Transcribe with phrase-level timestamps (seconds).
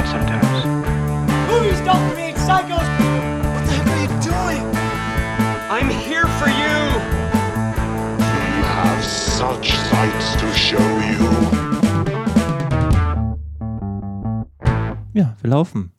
[0.00, 0.64] Mad sometimes.
[1.50, 2.88] Movies don't create psychos.
[3.52, 4.62] What the heck are you doing?
[5.76, 6.76] I'm here for you.
[8.16, 11.20] We have such sights to show you.
[15.12, 15.92] Ja, wir laufen.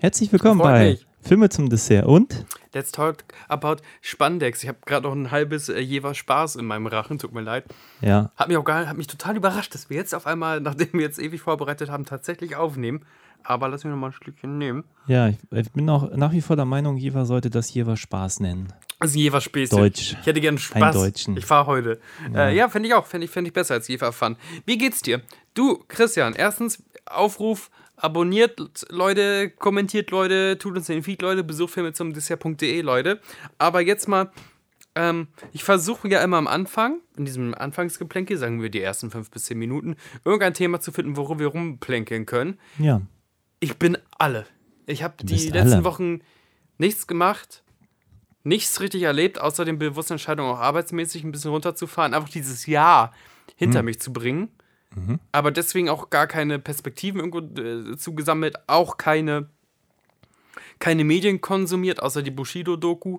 [0.00, 1.06] Herzlich willkommen bei mich.
[1.24, 4.62] Filme zum Dessert und Let's talk about Spandex.
[4.62, 7.64] Ich habe gerade noch ein halbes äh, Jever Spaß in meinem Rachen, tut mir leid.
[8.02, 10.92] ja, Hat mich auch gar, hat mich total überrascht, dass wir jetzt auf einmal, nachdem
[10.92, 13.06] wir jetzt ewig vorbereitet haben, tatsächlich aufnehmen.
[13.42, 14.84] Aber lass mich noch mal ein Stückchen nehmen.
[15.06, 18.40] ja, ich, ich bin auch nach wie vor der Meinung, Jever sollte das Jever Spaß
[18.40, 18.72] nennen.
[18.98, 19.78] Also Jever Späßchen.
[19.78, 20.16] Deutsch.
[20.20, 20.82] Ich hätte gern Spaß.
[20.82, 21.36] Ein Deutschen.
[21.36, 22.00] Ich fahre heute.
[22.32, 23.06] Ja, äh, ja fände ich auch.
[23.06, 24.36] Fände ich, fänd ich besser als Jever Fun.
[24.66, 25.20] Wie geht's dir?
[25.54, 28.58] Du, Christian, erstens Aufruf, abonniert
[28.90, 33.20] Leute, kommentiert Leute, tut uns den Feed Leute, besucht Filme zum Dessert.de Leute.
[33.58, 34.30] Aber jetzt mal,
[34.94, 39.30] ähm, ich versuche ja immer am Anfang, in diesem Anfangsgeplänkel, sagen wir die ersten fünf
[39.30, 42.58] bis zehn Minuten, irgendein Thema zu finden, worüber wir rumplänkeln können.
[42.78, 43.00] Ja,
[43.60, 44.46] Ich bin alle.
[44.86, 45.84] Ich habe die letzten alle.
[45.84, 46.20] Wochen
[46.78, 47.62] nichts gemacht,
[48.42, 53.12] nichts richtig erlebt, außer den bewussten Entscheidung auch arbeitsmäßig ein bisschen runterzufahren, einfach dieses Jahr
[53.56, 53.84] hinter Hm.
[53.86, 54.48] mich zu bringen.
[54.94, 55.18] Mhm.
[55.32, 59.48] Aber deswegen auch gar keine Perspektiven irgendwo äh, zugesammelt, auch keine,
[60.78, 63.18] keine Medien konsumiert, außer die Bushido-Doku.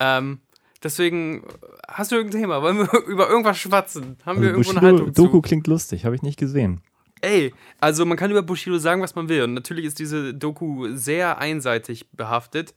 [0.00, 0.38] Ähm,
[0.82, 1.46] deswegen, äh,
[1.88, 2.62] hast du irgendein Thema?
[2.62, 4.16] Wollen wir über irgendwas schwatzen?
[4.24, 5.22] Haben wir also irgendwo eine Bushido Haltung zu?
[5.22, 6.80] Doku klingt lustig, habe ich nicht gesehen.
[7.20, 9.44] Ey, also man kann über Bushido sagen, was man will.
[9.44, 12.74] Und natürlich ist diese Doku sehr einseitig behaftet.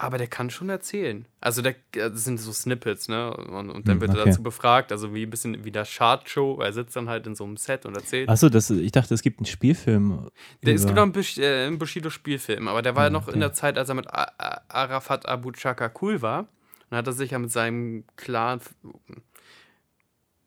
[0.00, 1.26] Aber der kann schon erzählen.
[1.40, 3.34] Also der, das sind so Snippets, ne?
[3.36, 4.30] Und, und dann Hm, wird er okay.
[4.30, 6.60] dazu befragt, also wie ein bisschen wie der Chart-Show.
[6.62, 8.28] Er sitzt dann halt in so einem Set und erzählt.
[8.28, 10.30] Achso, ich dachte, es gibt einen Spielfilm.
[10.62, 13.34] Der, es gibt noch einen, äh, einen Bushido-Spielfilm, aber der war ja noch okay.
[13.34, 16.46] in der Zeit, als er mit A A Arafat Abu Chaka cool war.
[16.90, 18.60] Dann hat er sich ja mit seinem Clan,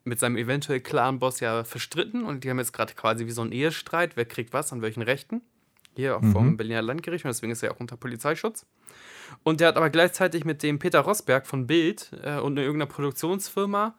[0.06, 3.52] mit seinem eventuell Clan-Boss ja verstritten und die haben jetzt gerade quasi wie so einen
[3.52, 5.42] Ehestreit, wer kriegt was, an welchen Rechten.
[6.02, 8.66] Hier auch vom Berliner Landgericht und deswegen ist er ja auch unter Polizeischutz.
[9.44, 13.96] Und der hat aber gleichzeitig mit dem Peter Rosberg von Bild äh, und irgendeiner Produktionsfirma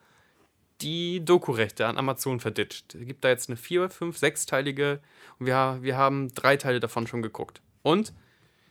[0.80, 2.96] die Doku-Rechte an Amazon verditscht.
[2.96, 5.00] Es gibt da jetzt eine vier, fünf, sechsteilige
[5.38, 7.62] und wir, wir haben drei Teile davon schon geguckt.
[7.82, 8.12] Und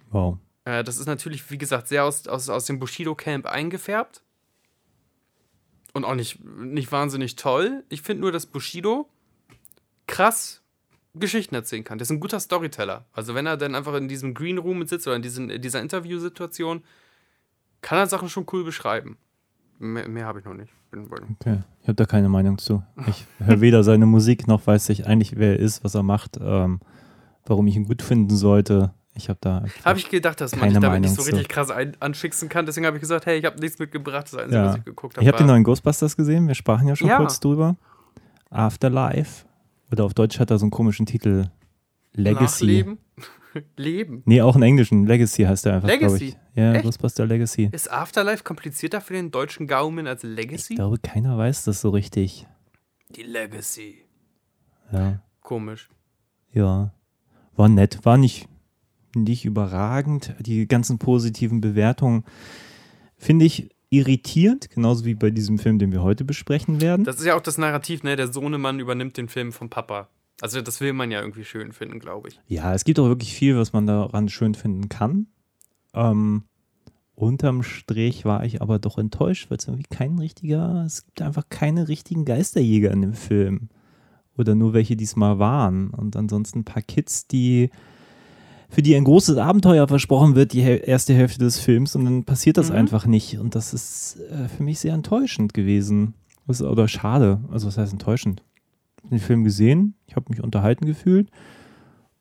[0.09, 0.37] Wow.
[0.65, 4.23] äh, das ist natürlich, wie gesagt, sehr aus, aus, aus dem Bushido-Camp eingefärbt.
[5.93, 7.83] Und auch nicht, nicht wahnsinnig toll.
[7.89, 9.09] Ich finde nur, dass Bushido
[10.07, 10.60] krass
[11.13, 11.97] Geschichten erzählen kann.
[11.97, 13.05] Der ist ein guter Storyteller.
[13.13, 15.81] Also wenn er dann einfach in diesem Green Room sitzt oder in, diesen, in dieser
[15.81, 16.83] Interviewsituation,
[17.81, 19.17] kann er Sachen schon cool beschreiben.
[19.79, 20.71] Mehr, mehr habe ich noch nicht.
[20.93, 21.59] Okay.
[21.81, 22.83] Ich habe da keine Meinung zu.
[23.07, 26.37] Ich höre weder seine Musik noch weiß ich eigentlich, wer er ist, was er macht,
[26.39, 26.79] ähm,
[27.45, 28.93] warum ich ihn gut finden sollte.
[29.13, 29.63] Ich habe da.
[29.83, 31.31] Habe ich gedacht, dass man dich damit nicht so Meinung zu.
[31.31, 32.65] richtig krass ein, anschicksen kann.
[32.65, 34.27] Deswegen habe ich gesagt, hey, ich habe nichts mitgebracht.
[34.31, 34.65] Das Einzige, Ja.
[34.67, 37.17] was ich geguckt habe, Ich habe den neuen Ghostbusters gesehen, wir sprachen ja schon Ja.
[37.17, 37.75] kurz drüber.
[38.49, 39.45] Afterlife.
[39.91, 41.47] Oder auf Deutsch hat er so einen komischen Titel.
[42.13, 42.65] Legacy.
[42.65, 42.97] Nachleben.
[43.75, 44.23] Leben.
[44.25, 45.05] Nee, auch einen englischen.
[45.05, 46.25] Legacy heißt er einfach, Legacy?
[46.29, 46.37] ich.
[46.55, 46.83] Ja, Echt?
[46.83, 47.69] Ghostbuster Legacy.
[47.71, 50.75] Ist Afterlife komplizierter für den deutschen Gaumen als Ich Legacy?
[50.75, 52.47] glaube, keiner weiß das so richtig.
[53.09, 54.05] Die Legacy.
[54.91, 55.21] Ja.
[55.41, 55.89] Komisch.
[56.53, 56.93] Ja.
[57.55, 58.47] War nett, war nicht,
[59.15, 60.33] nicht überragend.
[60.39, 62.23] Die ganzen positiven Bewertungen
[63.17, 67.03] finde ich irritierend, genauso wie bei diesem Film, den wir heute besprechen werden.
[67.03, 68.15] Das ist ja auch das Narrativ, ne?
[68.15, 70.07] Der Sohnemann übernimmt den Film vom Papa.
[70.39, 72.39] Also das will man ja irgendwie schön finden, glaube ich.
[72.47, 75.27] Ja, es gibt auch wirklich viel, was man daran schön finden kann.
[75.93, 76.45] Ähm,
[77.15, 81.49] unterm Strich war ich aber doch enttäuscht, weil es irgendwie kein richtiger, es gibt einfach
[81.49, 83.69] keine richtigen Geisterjäger in dem Film.
[84.37, 85.89] Oder nur welche diesmal waren.
[85.89, 87.69] Und ansonsten ein paar Kids, die
[88.71, 92.57] für die ein großes Abenteuer versprochen wird, die erste Hälfte des Films, und dann passiert
[92.57, 92.77] das Mhm.
[92.77, 93.37] einfach nicht.
[93.37, 96.13] Und das ist äh, für mich sehr enttäuschend gewesen.
[96.47, 97.39] Ist, oder schade.
[97.51, 98.41] Also was heißt enttäuschend?
[98.97, 101.29] Ich habe den Film gesehen, ich habe mich unterhalten gefühlt.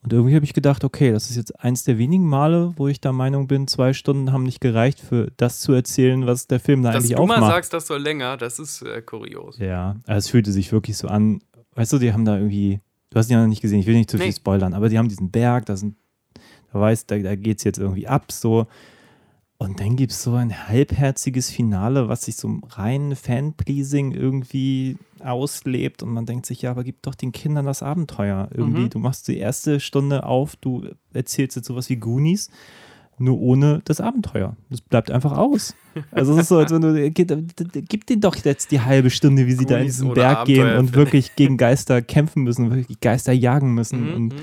[0.03, 3.01] Und irgendwie habe ich gedacht, okay, das ist jetzt eins der wenigen Male, wo ich
[3.03, 6.83] der Meinung bin, zwei Stunden haben nicht gereicht für das zu erzählen, was der Film
[6.83, 9.59] da Dass eigentlich du mal sagst, das soll länger, das ist äh, kurios.
[9.59, 11.41] Ja, also es fühlte sich wirklich so an,
[11.75, 12.81] weißt du, die haben da irgendwie,
[13.11, 14.33] du hast ihn ja noch nicht gesehen, ich will nicht zu viel Nee.
[14.33, 15.97] spoilern, aber die haben diesen Berg, da sind,
[16.73, 18.67] da weißt, da, da geht es jetzt irgendwie ab, so.
[19.59, 26.03] Und dann gibt es so ein halbherziges Finale, was sich so rein Fan-Pleasing irgendwie auslebt
[26.03, 28.85] und man denkt sich, ja, aber gib doch den Kindern das Abenteuer irgendwie.
[28.85, 28.91] Mhm.
[28.91, 32.49] Du machst die erste Stunde auf, du erzählst jetzt sowas wie Goonies,
[33.19, 34.57] nur ohne das Abenteuer.
[34.71, 35.75] Das bleibt einfach aus.
[36.11, 37.29] Also es ist so, als wenn du, gib,
[37.89, 40.79] gib denen doch jetzt die halbe Stunde, wie sie da in Goonies diesen Berg gehen
[40.79, 44.41] und wirklich gegen Geister kämpfen müssen, wirklich Geister jagen müssen Mhm, und mhm.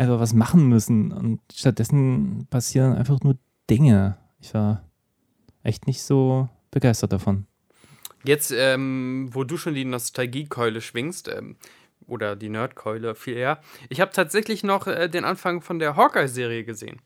[0.00, 1.12] Einfach was machen müssen.
[1.12, 3.36] Und stattdessen passieren einfach nur
[3.68, 4.16] Dinge.
[4.40, 4.82] Ich war
[5.62, 7.46] echt nicht so begeistert davon.
[8.24, 11.56] Jetzt, ähm, wo du schon die Nostalgiekeule schwingst, ähm,
[12.06, 13.60] oder die Nerdkeule viel eher.
[13.88, 17.00] Ich habe tatsächlich noch äh, den Anfang von der Hawkeye-Serie gesehen.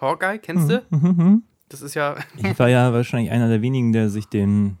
[0.00, 0.84] Hawkeye, kennst du?
[0.90, 1.42] Mhm.
[1.68, 2.16] Das ist ja.
[2.36, 4.78] Ich war ja wahrscheinlich einer der wenigen, der sich den,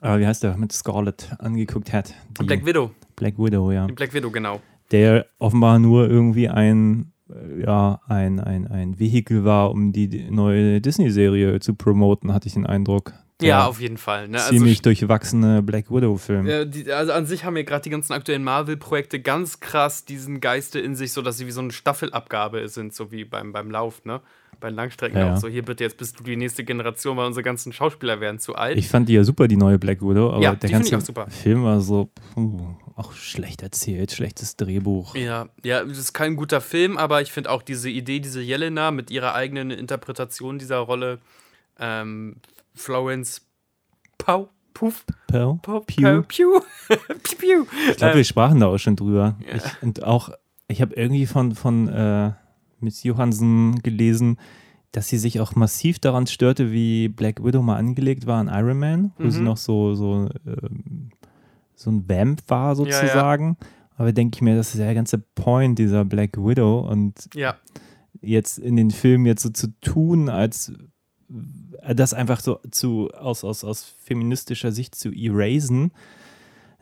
[0.00, 2.14] äh, wie heißt der, mit Scarlett angeguckt hat.
[2.40, 2.92] Die Black Widow.
[3.16, 3.86] Black Widow, ja.
[3.86, 4.60] Die Black Widow, genau.
[4.90, 10.80] Der offenbar nur irgendwie ein, äh, ja, ein, ein, ein Vehikel war, um die neue
[10.80, 13.12] Disney-Serie zu promoten, hatte ich den Eindruck.
[13.40, 14.28] Der Ja, auf jeden Fall.
[14.28, 14.38] Ne?
[14.38, 16.48] Also, ziemlich durchwachsene Black Widow-Film.
[16.48, 20.80] Ja, also an sich haben ja gerade die ganzen aktuellen Marvel-Projekte ganz krass diesen Geiste
[20.80, 24.04] in sich, so dass sie wie so eine Staffelabgabe sind, so wie beim, beim Lauf,
[24.04, 24.20] ne?
[24.60, 25.46] Bei Langstrecken Ja, auch so.
[25.46, 28.76] Hier bitte, jetzt bist du die nächste Generation, weil unsere ganzen Schauspieler werden zu alt.
[28.76, 31.00] Ich fand die ja super, die neue Black Widow, aber Ja, der ganze.
[31.28, 35.14] Film war so puh, auch schlecht erzählt, schlechtes Drehbuch.
[35.14, 38.90] ja, ja, es ist kein guter Film, aber ich finde auch diese Idee, diese Jelena
[38.90, 41.18] mit ihrer eigenen Interpretation dieser Rolle,
[41.78, 42.36] ähm,
[42.74, 43.42] Florence
[44.18, 45.58] Pau, Puff, Pearl?
[45.62, 46.22] Pau, Pew.
[46.28, 46.60] Pew,
[47.38, 47.66] Pew.
[47.90, 49.36] Ich glaube, wir sprachen da auch schon drüber.
[49.46, 49.56] Ja.
[49.56, 50.30] Ich, und auch,
[50.68, 52.32] ich habe irgendwie von, von äh,
[52.80, 54.38] Miss Johansen gelesen,
[54.92, 58.78] dass sie sich auch massiv daran störte, wie Black Widow mal angelegt war an Iron
[58.78, 59.44] Man, wo sie Mhm.
[59.44, 61.10] noch so, so, ähm,
[61.78, 62.74] so ein Vamp war ja.
[62.74, 63.56] sozusagen.
[63.96, 67.56] Aber denke ich mir, das ist ja der ganze Point dieser Black Widow und Ja,
[68.20, 70.72] jetzt in den Film jetzt so zu tun, als
[71.82, 75.92] äh, das einfach so zu, aus, aus, aus feministischer Sicht zu erasen,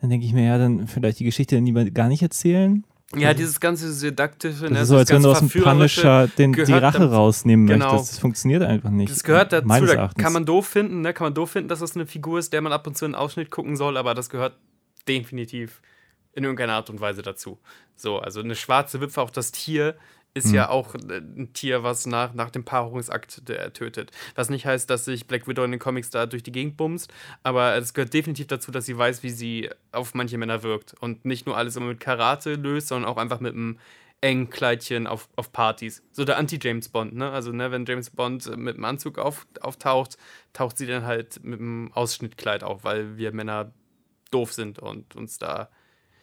[0.01, 2.83] dann denke ich mir, ja, dann vielleicht die Geschichte dann lieber gar nicht erzählen.
[3.15, 6.53] ja, dieses ganze Sedaktische, Das ne, ist so, als wenn du aus dem Punisher den,
[6.53, 7.13] die Rache dazu.
[7.13, 7.93] rausnehmen Genau.
[7.93, 8.13] möchtest.
[8.13, 9.11] Das funktioniert einfach nicht.
[9.11, 11.13] Das gehört dazu, da kann man doof finden, ne?
[11.13, 13.15] Kann man doof finden, dass das eine Figur ist, der man ab und zu einen
[13.15, 14.53] Ausschnitt gucken soll, aber das gehört
[15.07, 15.81] definitiv
[16.33, 17.59] in irgendeiner Art und Weise dazu.
[17.95, 19.97] So, also eine schwarze Witwe, auch das Tier,
[20.33, 20.55] ist Hm.
[20.55, 24.11] ja auch äh, ein Tier, was nach, nach dem Paarungsakt äh, tötet.
[24.35, 27.11] Was nicht heißt, dass sich Black Widow in den Comics da durch die Gegend bumst,
[27.43, 31.25] aber es gehört definitiv dazu, dass sie weiß, wie sie auf manche Männer wirkt und
[31.25, 33.79] nicht nur alles immer mit Karate löst, sondern auch einfach mit einem
[34.21, 36.03] engen Kleidchen auf, auf Partys.
[36.11, 37.29] So der Anti-James Bond, ne?
[37.29, 40.17] Also, ne, wenn James Bond äh, mit einem Anzug auf, auftaucht,
[40.53, 43.71] taucht sie dann halt mit einem Ausschnittkleid auf, weil wir Männer
[44.29, 45.69] doof sind und uns da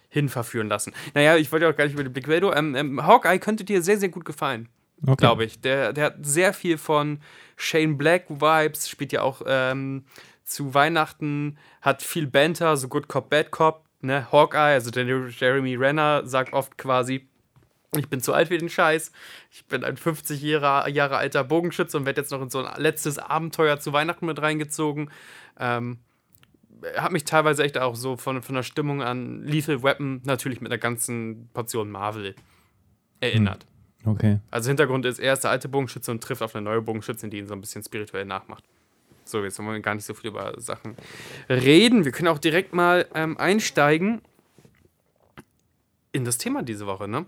[0.08, 0.92] hin verführen lassen.
[1.14, 2.52] Naja, ich wollte ja auch gar nicht über die Black Widow.
[2.52, 4.68] Ähm, ähm, Hawkeye könnte dir sehr, sehr gut gefallen,
[5.02, 5.16] okay.
[5.16, 5.60] glaube ich.
[5.60, 7.20] Der, der hat sehr viel von
[7.56, 10.04] Shane Black Vibes, spielt ja auch ähm,
[10.44, 13.84] zu Weihnachten, hat viel Banter, so Good Cop, Bad Cop.
[14.02, 14.30] Ne?
[14.30, 17.26] Hawkeye, also der Jeremy Renner, sagt oft quasi,
[17.96, 19.12] ich bin zu alt für den Scheiß.
[19.50, 22.80] Ich bin ein 50 Jahre, Jahre alter Bogenschütze und werde jetzt noch in so ein
[22.80, 25.10] letztes Abenteuer zu Weihnachten mit reingezogen.
[25.58, 25.98] Ähm,
[26.96, 30.70] hat mich teilweise echt auch so von, von der Stimmung an Lethal Weapon natürlich mit
[30.70, 32.34] einer ganzen Portion Marvel
[33.20, 33.66] erinnert.
[34.04, 34.40] Okay.
[34.50, 37.38] Also Hintergrund ist, er ist der alte Bogenschütze und trifft auf eine neue Bogenschützin, die
[37.38, 38.64] ihn so ein bisschen spirituell nachmacht.
[39.24, 40.96] So, jetzt wollen wir gar nicht so viel über Sachen
[41.48, 42.04] reden.
[42.04, 44.20] Wir können auch direkt mal ähm, einsteigen
[46.12, 47.24] in das Thema diese Woche, ne?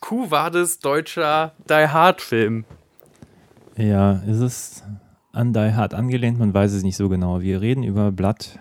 [0.00, 2.64] Q war das deutscher Die Hard Film.
[3.76, 4.82] Ja, ist es
[5.32, 6.38] an Die Hard angelehnt?
[6.38, 7.40] Man weiß es nicht so genau.
[7.40, 8.58] Wir reden über Blood,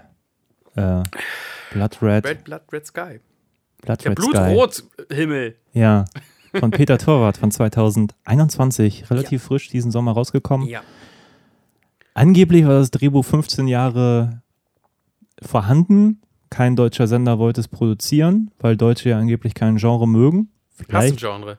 [0.76, 1.04] äh,
[1.74, 3.20] Blood Red, Red Blood Red Sky.
[3.82, 4.32] Blood Der Red Sky.
[4.32, 5.56] Blutrot-Himmel.
[5.74, 6.06] Ja,
[6.60, 9.10] von Peter Torwart von 2021.
[9.12, 10.68] Relativ frisch diesen Sommer rausgekommen.
[10.68, 10.82] Ja.
[12.14, 14.42] Angeblich war das Drehbuch 15 Jahre
[15.42, 16.22] vorhanden.
[16.50, 20.50] Kein deutscher Sender wollte es produzieren, weil Deutsche ja angeblich kein Genre mögen.
[20.70, 21.58] Vielleicht, Genre.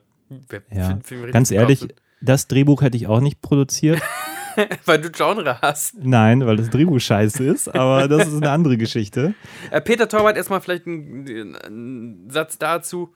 [0.49, 0.99] Wer- ja.
[1.31, 1.87] Ganz ehrlich,
[2.21, 4.01] das Drehbuch hätte ich auch nicht produziert.
[4.85, 5.95] Weil du Genre hast.
[6.01, 9.35] Nein, weil das Drehbuch scheiße ist, aber das ist eine andere Geschichte.
[9.71, 13.13] Äh, Peter Torwart, erstmal vielleicht ein, ein Satz dazu.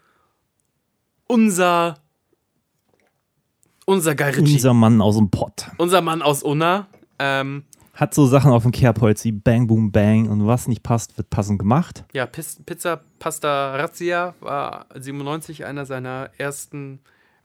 [1.27, 1.95] Unser.
[3.85, 4.53] Unser Guy Ritchie.
[4.53, 5.67] Unser Mann aus dem Pott.
[5.77, 6.87] unser Mann aus Unna.
[7.19, 11.17] Ähm, Hat so Sachen auf dem Kerbholz wie Bang, Boom, Bang und was nicht passt,
[11.17, 12.03] wird passend gemacht.
[12.13, 16.99] ja, Pizza Pasta Razzia war 97 einer seiner ersten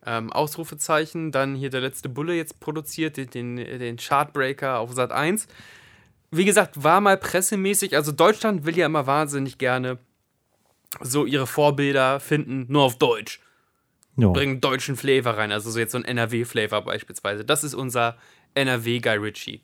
[0.06, 1.32] ähm, Ausrufezeichen.
[1.32, 5.48] Dann hier der letzte Bulle jetzt produziert, den, den, Chartbreaker auf Sat 1.
[6.30, 7.96] Wie gesagt, war mal pressemäßig.
[7.96, 9.98] Also Deutschland will ja immer wahnsinnig gerne
[11.00, 13.40] so ihre Vorbilder finden, nur auf Deutsch.
[14.18, 14.30] Ja.
[14.30, 17.44] bringen deutschen Flavor rein, also so jetzt so ein NRW-Flavor beispielsweise.
[17.44, 18.16] Das ist unser
[18.54, 19.60] NRW Guy Ritchie.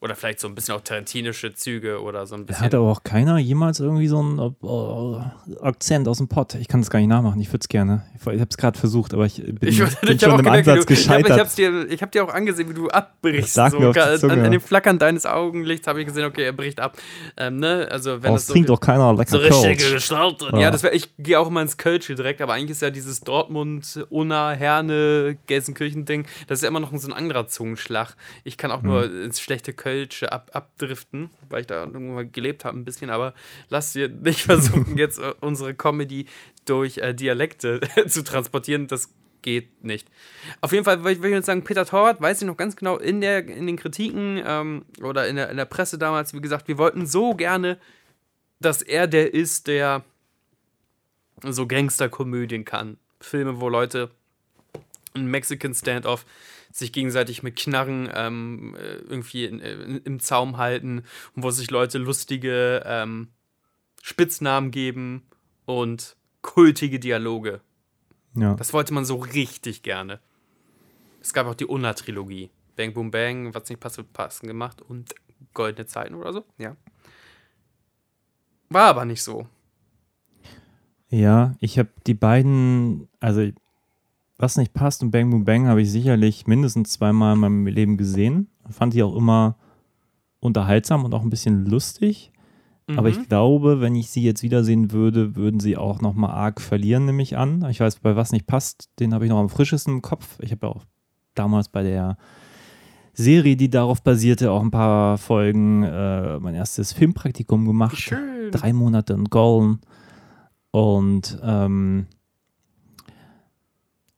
[0.00, 2.64] Oder vielleicht so ein bisschen auch tarantinische Züge oder so ein bisschen.
[2.64, 6.54] Hat aber auch keiner jemals irgendwie so einen äh, Akzent aus dem Pott.
[6.54, 7.40] Ich kann das gar nicht nachmachen.
[7.40, 8.04] Ich würde es gerne.
[8.14, 10.46] Ich, ich habe es gerade versucht, aber ich bin, ich, bin ich schon im gemerkt,
[10.46, 11.40] Ansatz du, hab, ich, gescheitert.
[11.40, 13.54] hab's dir, ich hab dir auch angesehen, wie du abbrichst.
[13.54, 16.96] Sag so, an, an dem Flackern deines Augenlichts habe ich gesehen, okay, er bricht ab.
[17.36, 17.88] Ähm, ne?
[17.90, 19.94] Also wenn Oh, das so, trinkt doch keiner lecker so richtige.
[19.94, 20.42] Gestalt.
[20.52, 20.58] Ja.
[20.60, 23.18] Ja, das wär, ich gehe auch immer ins Kölsche direkt, aber eigentlich ist ja dieses
[23.22, 28.14] Dortmund, Unna, Herne, Gelsenkirchen-Ding, das ist ja immer noch so ein anderer Zungenschlag.
[28.44, 29.24] Ich kann auch nur Mhm.
[29.24, 33.08] ins schlechte Kölsch Kölsche ab, abdriften, weil ich da irgendwann mal gelebt habe ein bisschen,
[33.08, 33.32] aber
[33.70, 36.26] lasst ihr nicht versuchen, jetzt äh, unsere Comedy
[36.66, 38.86] durch äh, Dialekte zu transportieren.
[38.86, 39.08] Das
[39.40, 40.08] geht nicht.
[40.60, 43.22] Auf jeden Fall würde ich jetzt sagen, Peter Torwart, weiß ich noch ganz genau, in,
[43.22, 46.76] der, in den Kritiken ähm, oder in der, in der Presse damals, wie gesagt, wir
[46.76, 47.78] wollten so gerne,
[48.60, 50.04] dass er der ist, der
[51.42, 52.98] so Gangsterkomödien kann.
[53.20, 54.10] Filme, wo Leute
[55.18, 56.24] ein Mexican Standoff
[56.72, 61.02] sich gegenseitig mit Knarren ähm, äh, irgendwie in, in, im Zaum halten
[61.34, 63.28] und wo sich Leute lustige ähm,
[64.02, 65.22] Spitznamen geben
[65.64, 67.60] und kultige Dialoge.
[68.34, 68.54] Ja.
[68.54, 70.20] Das wollte man so richtig gerne.
[71.20, 72.50] Es gab auch die Unna-Trilogie.
[72.76, 75.14] Bang Boom Bang, was nicht passt, wird passen gemacht und
[75.52, 76.44] Goldene Zeiten oder so.
[76.58, 76.76] Ja.
[78.68, 79.48] War aber nicht so.
[81.10, 83.50] Ja, ich habe die beiden, also
[84.38, 87.96] was nicht passt und Bang Boom Bang habe ich sicherlich mindestens zweimal in meinem Leben
[87.96, 88.48] gesehen.
[88.70, 89.56] Fand ich auch immer
[90.40, 92.32] unterhaltsam und auch ein bisschen lustig.
[92.96, 97.04] Aber ich glaube, wenn ich sie jetzt wiedersehen würde, würden sie auch nochmal arg verlieren,
[97.04, 97.66] nehme ich an.
[97.68, 100.38] Ich weiß, bei was nicht passt, den habe ich noch am frischesten im Kopf.
[100.40, 100.84] Ich habe ja auch
[101.34, 102.16] damals bei der
[103.12, 107.98] Serie, die darauf basierte, auch ein paar Folgen äh, mein erstes Filmpraktikum gemacht.
[107.98, 108.50] Schön.
[108.52, 109.80] Drei Monate in Golden.
[110.70, 112.06] Und ähm,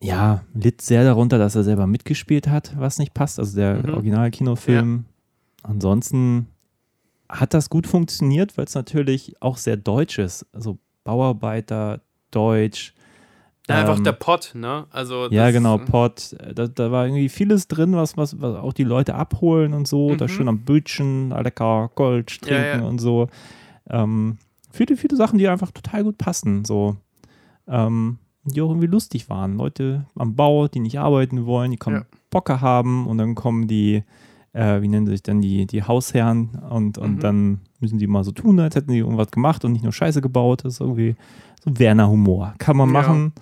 [0.02, 3.38] ja, litt sehr darunter, dass er selber mitgespielt hat, was nicht passt.
[3.38, 3.94] Also der Mhm.
[3.94, 5.04] Original-Kinofilm.
[5.62, 6.46] Ansonsten
[7.28, 10.46] hat das gut funktioniert, weil es natürlich auch sehr deutsch ist.
[10.52, 12.94] Also Bauarbeiter, Deutsch.
[13.68, 14.86] Ja, einfach ähm, der Pott, ne?
[14.90, 16.34] Also ja, genau, Pott.
[16.54, 20.14] Da, da war irgendwie vieles drin, was, was, was auch die Leute abholen und so.
[20.16, 20.28] Da Mhm.
[20.28, 22.88] schön am Bötchen, lecker Gold Ja, trinken ja.
[22.88, 23.28] und so.
[23.88, 24.38] Ähm,
[24.70, 26.64] viele, viele Sachen, die einfach total gut passen.
[26.64, 26.96] So.
[27.68, 29.56] Ähm, die auch irgendwie lustig waren.
[29.56, 32.06] Leute am Bau, die nicht arbeiten wollen, die kommen Ja.
[32.30, 34.02] Bocke haben und dann kommen die,
[34.52, 37.20] äh, wie nennen sich dann die, die Hausherren und, und Mhm.
[37.20, 40.20] dann müssen die mal so tun, als hätten die irgendwas gemacht und nicht nur Scheiße
[40.20, 40.64] gebaut.
[40.64, 41.16] Das ist irgendwie
[41.64, 42.54] so Werner-Humor.
[42.58, 42.92] Kann man Ja.
[42.92, 43.32] machen.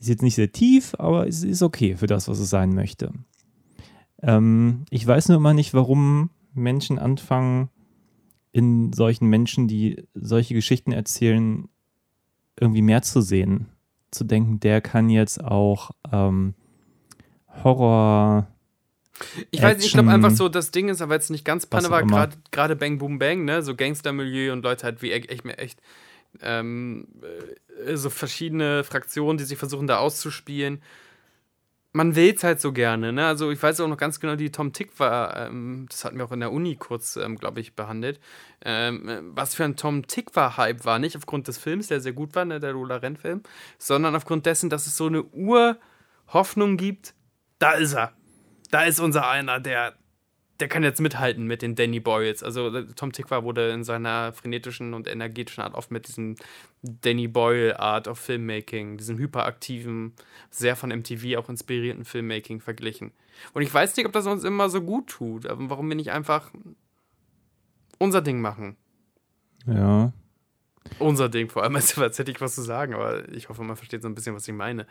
[0.00, 3.12] Ist jetzt nicht sehr tief, aber es ist okay für das, was es sein möchte.
[4.22, 7.68] Ähm, ich weiß nur immer nicht, warum Menschen anfangen,
[8.52, 11.68] in solchen Menschen, die solche Geschichten erzählen,
[12.58, 13.66] irgendwie mehr zu sehen.
[14.10, 16.54] Zu denken, der kann jetzt auch ähm,
[17.62, 18.46] Horror.
[19.50, 21.90] Ich weiß nicht, ich glaube einfach so, das Ding ist, aber jetzt nicht ganz Panne
[21.90, 23.62] war, gerade Bang Boom Bang, ne?
[23.62, 25.82] So Gangstermilieu und Leute halt wie echt, echt, echt
[26.40, 27.08] ähm,
[27.84, 30.82] äh, so verschiedene Fraktionen, die sich versuchen da auszuspielen.
[31.98, 33.26] Man will's halt so gerne, ne?
[33.26, 36.24] Also ich weiß auch noch ganz genau, die Tom Tick war, ähm, das hatten wir
[36.26, 38.20] auch in der Uni kurz, ähm, glaube ich, behandelt.
[38.64, 42.00] Ähm, äh, was für ein Tom Tick war Hype war, nicht aufgrund des Films, der
[42.00, 43.42] sehr gut war, ne, der Lola Renn-Film,
[43.78, 47.14] sondern aufgrund dessen, dass es so eine Urhoffnung gibt,
[47.58, 48.12] da ist er.
[48.70, 49.94] Da ist unser einer, der,
[50.60, 52.42] der kann jetzt mithalten mit den Danny Boyles.
[52.42, 56.36] Also äh, Tom Tickwer wurde in seiner frenetischen und energetischen Art oft mit diesem
[56.82, 60.14] Danny Boyle Art of Filmmaking, diesem hyperaktiven,
[60.50, 63.12] sehr von MTV auch inspirierten Filmmaking verglichen.
[63.52, 66.10] Und ich weiß nicht, ob das uns immer so gut tut, aber warum wir nicht
[66.10, 66.50] einfach
[67.98, 68.76] unser Ding machen.
[69.66, 70.12] Ja.
[70.98, 74.02] Unser Ding, vor allem, als hätte ich was zu sagen, aber ich hoffe, man versteht
[74.02, 74.86] so ein bisschen, was ich meine.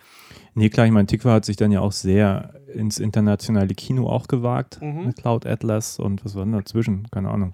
[0.54, 4.28] Nee, klar, ich meine, Tikva hat sich dann ja auch sehr ins internationale Kino auch
[4.28, 5.06] gewagt Mhm.
[5.08, 7.08] mit Cloud Atlas und was war denn dazwischen?
[7.12, 7.54] Keine Ahnung.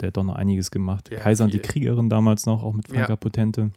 [0.00, 1.08] Der hat doch noch einiges gemacht.
[1.10, 1.68] Ja, Kaiser und die viel.
[1.68, 3.16] Kriegerin damals noch, auch mit Franka Ja.
[3.16, 3.70] Potente.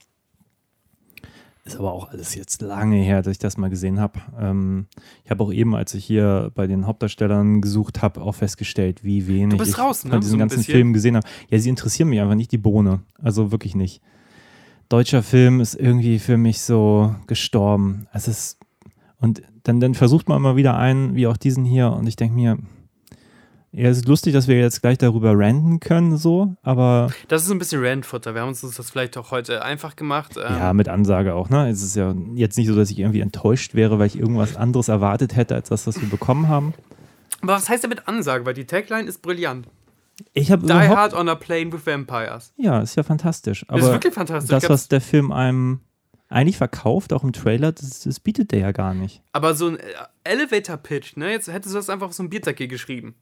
[1.69, 4.19] Ist aber auch alles jetzt lange her, dass ich das mal gesehen habe.
[4.39, 4.87] Ähm,
[5.23, 9.27] ich habe auch eben, als ich hier bei den Hauptdarstellern gesucht habe, auch festgestellt, wie
[9.27, 10.09] wenig ich raus, ne?
[10.09, 10.73] von diesen So ganzen bisschen.
[10.73, 11.27] Filmen gesehen habe.
[11.51, 13.01] Ja, sie interessieren mich einfach nicht die Bohne.
[13.21, 14.01] Also wirklich nicht.
[14.89, 18.07] Deutscher Film ist irgendwie für mich so gestorben.
[18.13, 18.57] Es ist
[19.19, 22.33] und dann, dann versucht man immer wieder einen, wie auch diesen hier, und ich denke
[22.33, 22.57] mir,
[23.71, 27.51] ja, es ist lustig, dass wir jetzt gleich darüber ranten können, so, aber Das ist
[27.51, 28.33] ein bisschen Randfutter.
[28.33, 30.35] Wir haben uns das vielleicht auch heute einfach gemacht.
[30.37, 31.69] Ähm, ja, mit Ansage auch, ne?
[31.69, 34.87] Es ist ja jetzt nicht so, dass ich irgendwie enttäuscht wäre, weil ich irgendwas anderes
[34.87, 36.73] erwartet hätte, als das, was wir bekommen haben.
[37.41, 38.45] Aber was heißt denn mit Ansage?
[38.45, 39.67] Weil die Tagline ist brillant.
[40.33, 42.51] Ich habe Die Hard on a Plane with Vampires.
[42.57, 43.63] ja, ist ja fantastisch.
[43.69, 44.49] Aber Das ist wirklich fantastisch.
[44.49, 45.79] das, was der Film einem
[46.27, 49.21] eigentlich verkauft, auch im Trailer, das, das bietet der ja gar nicht.
[49.31, 49.83] aber so ein äh,
[50.25, 51.31] Elevator-Pitch, ne?
[51.31, 53.15] Jetzt hättest du das einfach auf so ein Bierdeckel geschrieben.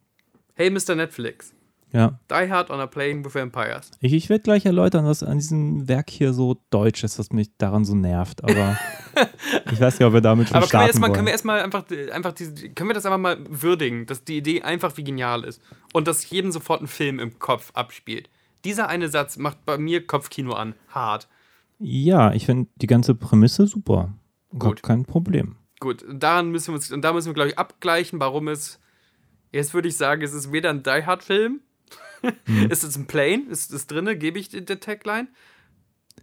[0.58, 0.96] Hey, Mr.
[0.96, 1.54] Netflix.
[1.92, 3.92] Ja, Die Hard on a Plane with Vampires.
[4.00, 7.56] ich, ich werde gleich erläutern, was an diesem Werk hier so deutsch ist, was mich
[7.58, 8.42] daran so nervt.
[8.42, 8.76] Aber
[9.72, 11.14] ich weiß nicht, ob wir damit schon Aber können wir, starten erstmal, wollen.
[11.14, 14.62] können wir erstmal einfach, einfach diese, können wir das einfach mal würdigen, dass die Idee
[14.62, 15.62] einfach wie genial ist
[15.92, 18.28] und dass jedem sofort ein Film im Kopf abspielt.
[18.64, 20.74] Dieser eine Satz macht bei mir Kopfkino an.
[20.88, 21.28] Hart.
[21.78, 24.12] Ja, ich finde die ganze Prämisse super.
[24.58, 24.82] Gut.
[24.82, 25.54] kein Problem.
[25.78, 28.80] Gut, daran müssen wir uns, und da müssen wir, glaube ich, abgleichen, warum es
[29.52, 31.60] Jetzt würde ich sagen, es ist weder ein Die Hard-Film,
[32.68, 35.28] ist es ein Plane, ist es drinne, gebe ich der Tagline.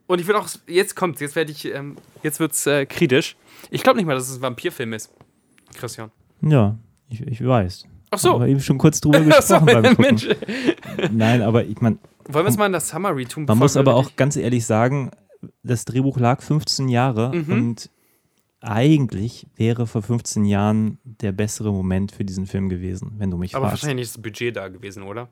[0.07, 3.35] Und ich würde auch, jetzt kommt's, jetzt werde ich, ähm, jetzt wird's äh, kritisch.
[3.71, 5.09] Ich glaube nicht mal, dass es ein Vampirfilm ist.
[5.73, 6.11] Christian.
[6.41, 6.77] Ja,
[7.09, 7.85] ich, ich weiß.
[8.11, 8.35] Ach so.
[8.35, 9.95] Aber eben schon kurz drüber Ach so, gesprochen beim.
[9.97, 10.27] Mensch.
[11.11, 13.45] Nein, aber ich meine, Wollen wir es mal in der Summary tun?
[13.45, 15.11] man muss wir aber auch ganz ehrlich sagen,
[15.63, 17.51] das Drehbuch lag 15 Jahre Mhm.
[17.51, 17.89] und
[18.65, 23.55] eigentlich wäre vor 15 Jahren der bessere Moment für diesen Film gewesen, wenn du mich
[23.55, 23.83] Aber fragst.
[23.83, 25.29] wahrscheinlich ist das Budget da gewesen, oder?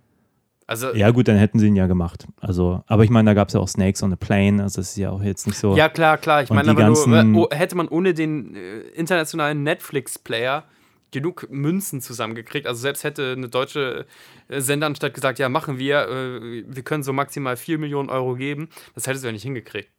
[0.65, 2.25] Also, Ja, gut, dann hätten sie ihn ja gemacht.
[2.39, 4.91] Also, aber ich meine, da gab es ja auch Snakes on a Plane, also das
[4.91, 5.75] ist ja auch jetzt nicht so.
[5.75, 6.41] Ja, klar, klar.
[6.41, 10.63] Ich meine, aber nur, ganzen- äh, oh, hätte man ohne den äh, internationalen Netflix-Player
[11.11, 14.05] genug Münzen zusammengekriegt, also selbst hätte eine deutsche
[14.47, 18.69] äh, Sendeanstalt gesagt, ja, machen wir, äh, wir können so maximal 4 Millionen Euro geben,
[18.95, 19.89] das hättest du ja nicht hingekriegt.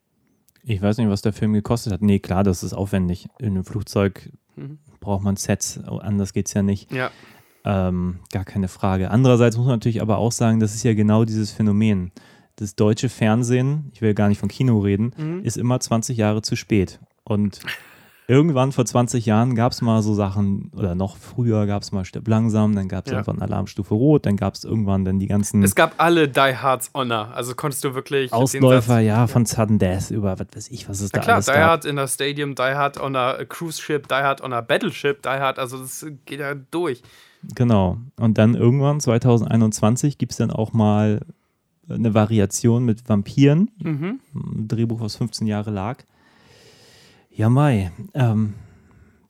[0.67, 2.03] Ich weiß nicht, was der Film gekostet hat.
[2.03, 3.29] Nee, klar, das ist aufwendig.
[3.39, 4.79] In einem Flugzeug Mhm.
[5.01, 6.91] braucht man Sets, anders geht es ja nicht.
[6.93, 7.11] Ja.
[7.65, 9.11] Ähm, gar keine Frage.
[9.11, 12.13] Andererseits muss man natürlich aber auch sagen, das ist ja genau dieses Phänomen.
[12.57, 15.41] Das deutsche Fernsehen, ich will gar nicht von Kino reden, Mhm.
[15.43, 17.01] ist immer 20 Jahre zu spät.
[17.25, 17.61] Und
[18.27, 22.05] irgendwann vor 20 Jahren gab es mal so Sachen, oder noch früher gab es mal
[22.05, 23.19] Stirb langsam, dann gab es Ja.
[23.19, 26.91] irgendwann Alarmstufe Rot, dann gab es irgendwann dann die ganzen Es gab alle Die Hards
[26.95, 31.01] Honor, also konntest du wirklich Ausläufer, ja, von Sudden Death über was weiß ich, was
[31.01, 31.63] es Na da klar, alles Die gab.
[31.63, 35.23] Hard in der Stadium, Die Hard on a Cruise Ship, Die Hard on a Battleship,
[35.23, 37.03] Die Hard, also das geht ja durch.
[37.55, 37.99] Genau.
[38.19, 41.21] Und dann irgendwann, 2021, gibt es dann auch mal
[41.91, 43.71] eine Variation mit Vampiren.
[43.83, 44.21] Mhm.
[44.35, 46.05] Ein Drehbuch, was 15 Jahre lag.
[47.37, 47.91] Ja, Mai.
[48.15, 48.55] Ähm,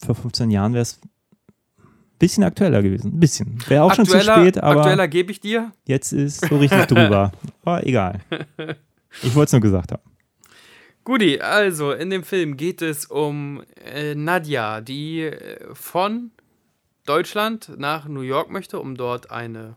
[0.05, 3.15] vor 15 Jahren wäre es ein bisschen aktueller gewesen.
[3.15, 3.59] Ein bisschen.
[3.67, 5.73] Wäre auch schon zu spät, aber aktueller gebe ich dir.
[5.87, 7.33] jetzt ist so richtig drüber.
[7.63, 8.21] Aber egal.
[9.23, 10.03] Ich wollte es nur gesagt haben.
[11.05, 16.31] Guti, also in dem Film geht es um äh, Nadja, die äh, von
[17.07, 19.77] Deutschland nach New York möchte, um dort eine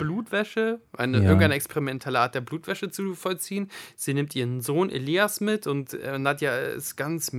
[0.00, 1.24] Blutwäsche, eine Ja.
[1.24, 3.70] irgendeine experimentelle Art der Blutwäsche zu vollziehen.
[3.96, 7.30] Sie nimmt ihren Sohn Elias mit und äh, Nadja ist ganz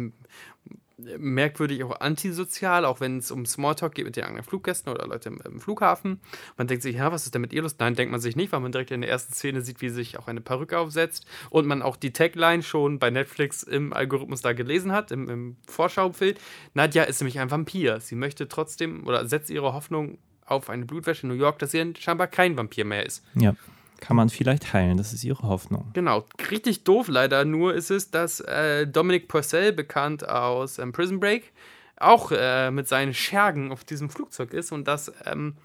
[1.17, 5.30] merkwürdig auch antisozial, auch wenn es um Smalltalk geht mit den anderen Fluggästen oder Leute
[5.30, 6.19] im, im Flughafen.
[6.58, 7.76] Man denkt sich, ja, was ist denn mit ihr los?
[7.80, 10.19] Nein, denkt man sich nicht, weil man direkt in der ersten Szene sieht, wie sich
[10.19, 14.54] auch eine Perücke aufsetzt und man auch die Tagline schon bei Netflix im Algorithmus da
[14.54, 16.39] gelesen hat, im, im Vorschaubild.
[16.76, 18.00] Nadja ist nämlich ein Vampir.
[18.00, 20.19] Sie möchte trotzdem oder setzt ihre Hoffnung
[20.52, 23.24] auf eine Blutwäsche in New York, dass sie scheinbar kein Vampir mehr ist.
[23.36, 23.56] Ja.
[24.00, 25.92] Kann man vielleicht heilen, das ist ihre Hoffnung.
[25.94, 31.20] Genau, richtig doof leider nur ist es, dass äh, Dominic Purcell, bekannt aus ähm, Prison
[31.20, 31.54] Break,
[31.98, 35.56] auch äh, mit seinen Schergen auf diesem Flugzeug ist und das ähm,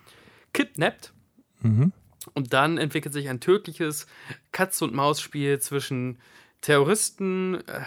[0.53, 1.15] kidnappt.
[1.63, 1.93] Mhm.
[2.35, 4.07] Und dann entwickelt sich ein tödliches
[4.53, 6.19] Katz-und-Maus-Spiel zwischen
[6.61, 7.81] Terroristen, äh,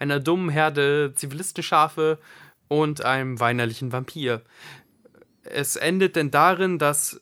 [0.00, 2.18] einer dummen Herde Zivilistenschafe
[2.66, 4.42] und einem weinerlichen Vampir.
[5.50, 7.20] Es endet denn darin, dass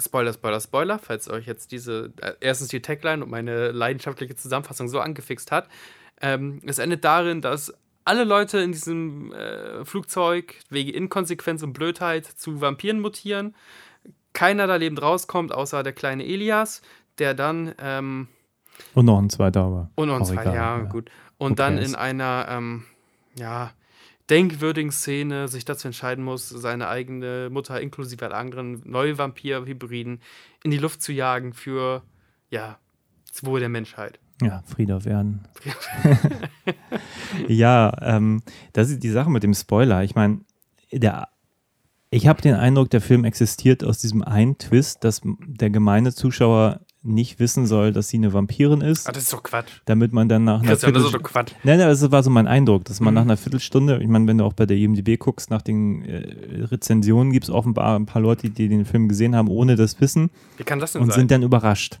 [0.00, 4.88] Spoiler, Spoiler, Spoiler, falls euch jetzt diese, äh, erstens die Tagline und meine leidenschaftliche Zusammenfassung
[4.88, 5.68] so angefixt hat.
[6.20, 7.72] Ähm, es endet darin, dass
[8.04, 13.54] alle Leute in diesem äh, Flugzeug wegen Inkonsequenz und Blödheit zu Vampiren mutieren.
[14.32, 16.82] Keiner da lebend rauskommt, außer der kleine Elias,
[17.18, 18.28] der dann, ähm,
[18.94, 19.90] Und noch ein zweiter, aber.
[19.94, 21.10] und noch ein auch zwei, egal, ja, gut.
[21.38, 22.84] Und Who dann in einer, ähm,
[23.36, 23.72] ja,
[24.32, 30.20] denkwürdigen Szene sich dazu entscheiden muss, seine eigene Mutter inklusive aller anderen Neuvampir-Hybriden
[30.64, 32.02] in die Luft zu jagen für,
[32.48, 32.78] ja,
[33.30, 34.18] das Wohl der Menschheit.
[34.40, 35.44] Ja, Friede auf Erden.
[37.46, 38.42] ja, ähm,
[38.72, 40.02] das ist die Sache mit dem Spoiler.
[40.02, 40.40] Ich meine,
[40.90, 41.28] der,
[42.08, 46.80] ich habe den Eindruck, der Film existiert aus diesem einen Twist, dass der gemeine Zuschauer
[47.04, 49.68] nicht wissen soll, dass sie eine Vampirin ist, Ah, das ist doch Quatsch.
[49.86, 51.52] damit man dann nach einer Christian, das ist doch Quatsch.
[51.64, 53.16] Nein, nein, das war so mein Eindruck, dass man Mhm.
[53.16, 56.64] nach einer Viertelstunde, ich meine, wenn du auch bei der IMDb guckst, nach den äh,
[56.70, 60.30] Rezensionen gibt es offenbar ein paar Leute, die den Film gesehen haben, ohne das Wissen
[60.56, 61.20] Wie kann das denn und sein?
[61.20, 61.98] sind dann überrascht.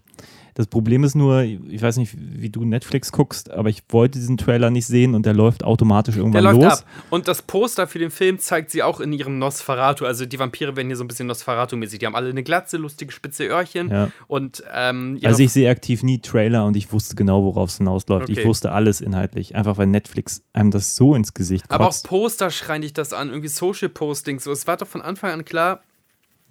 [0.54, 4.36] Das Problem ist nur, ich weiß nicht, wie du Netflix guckst, aber ich wollte diesen
[4.36, 6.72] Trailer nicht sehen und der läuft automatisch Der irgendwann läuft los.
[6.80, 6.84] ab.
[7.10, 10.04] Und das Poster für den Film zeigt sie auch in ihrem Nosferatu.
[10.04, 11.98] Also die Vampire werden hier so ein bisschen Nosferatu-mäßig.
[12.00, 13.90] Die haben alle eine Glatze, lustige spitze Öhrchen.
[13.90, 14.10] Ja.
[14.26, 18.28] Und ähm, Also ich sehe aktiv nie Trailer und ich wusste genau, worauf es hinausläuft.
[18.28, 18.40] Okay.
[18.40, 22.08] Ich wusste alles inhaltlich, einfach weil Netflix einem das so ins Gesicht aber auch kotzt.
[22.08, 24.44] Poster schreien dich das an, irgendwie Social-Postings.
[24.44, 25.80] So, es war doch von Anfang an klar,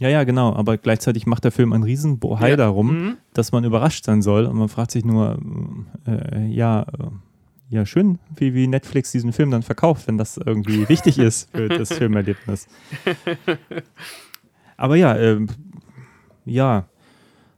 [0.01, 0.53] Ja, ja, genau.
[0.55, 2.55] Aber gleichzeitig macht der Film einen riesen Bohai Ja.
[2.57, 3.17] darum, Mhm.
[3.33, 4.45] dass man überrascht sein soll.
[4.47, 5.37] Und man fragt sich nur,
[6.07, 6.85] äh, ja, äh,
[7.69, 11.69] ja, schön, wie, wie Netflix diesen Film dann verkauft, wenn das irgendwie wichtig ist für
[11.69, 12.67] das Filmerlebnis.
[14.77, 15.47] Aber ja, ähm,
[16.45, 16.87] ja,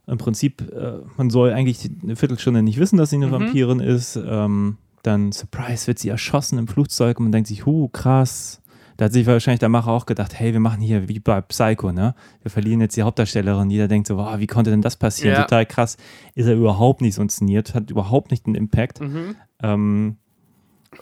[0.06, 3.32] im Prinzip, äh, man soll eigentlich eine Viertelstunde nicht wissen, dass sie eine Mhm.
[3.32, 4.16] Vampirin ist.
[4.16, 8.60] Ähm, dann, Surprise, wird sie erschossen im Flugzeug und man denkt sich, huh, krass,
[8.96, 11.92] Da hat sich wahrscheinlich der Macher auch gedacht, hey, wir machen hier wie bei Psycho,
[11.92, 12.14] ne?
[12.42, 13.70] Wir verlieren jetzt die Hauptdarstellerin.
[13.70, 15.34] Jeder denkt so, wow, wie konnte denn das passieren?
[15.34, 15.42] Ja.
[15.42, 15.96] Total krass.
[16.34, 19.00] Ist er überhaupt nicht so inszeniert, hat überhaupt nicht einen Impact.
[19.00, 19.36] Mhm.
[19.62, 20.16] Ähm,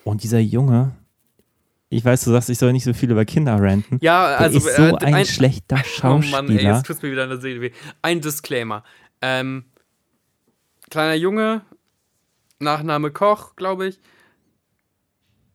[0.05, 0.93] und dieser Junge,
[1.91, 3.99] ich weiß, du sagst, ich soll nicht so viel über Kinder ranten.
[4.01, 6.43] Ja, Der also ist so äh, ein, schlechter Oh Schauspieler.
[6.43, 7.71] Mann, ey, jetzt tut's mir wieder in der Seele weh.
[8.01, 8.85] Ein Disclaimer.
[9.21, 9.67] Ähm,
[10.89, 11.61] kleiner Junge,
[12.59, 14.01] Nachname Koch, glaube ich.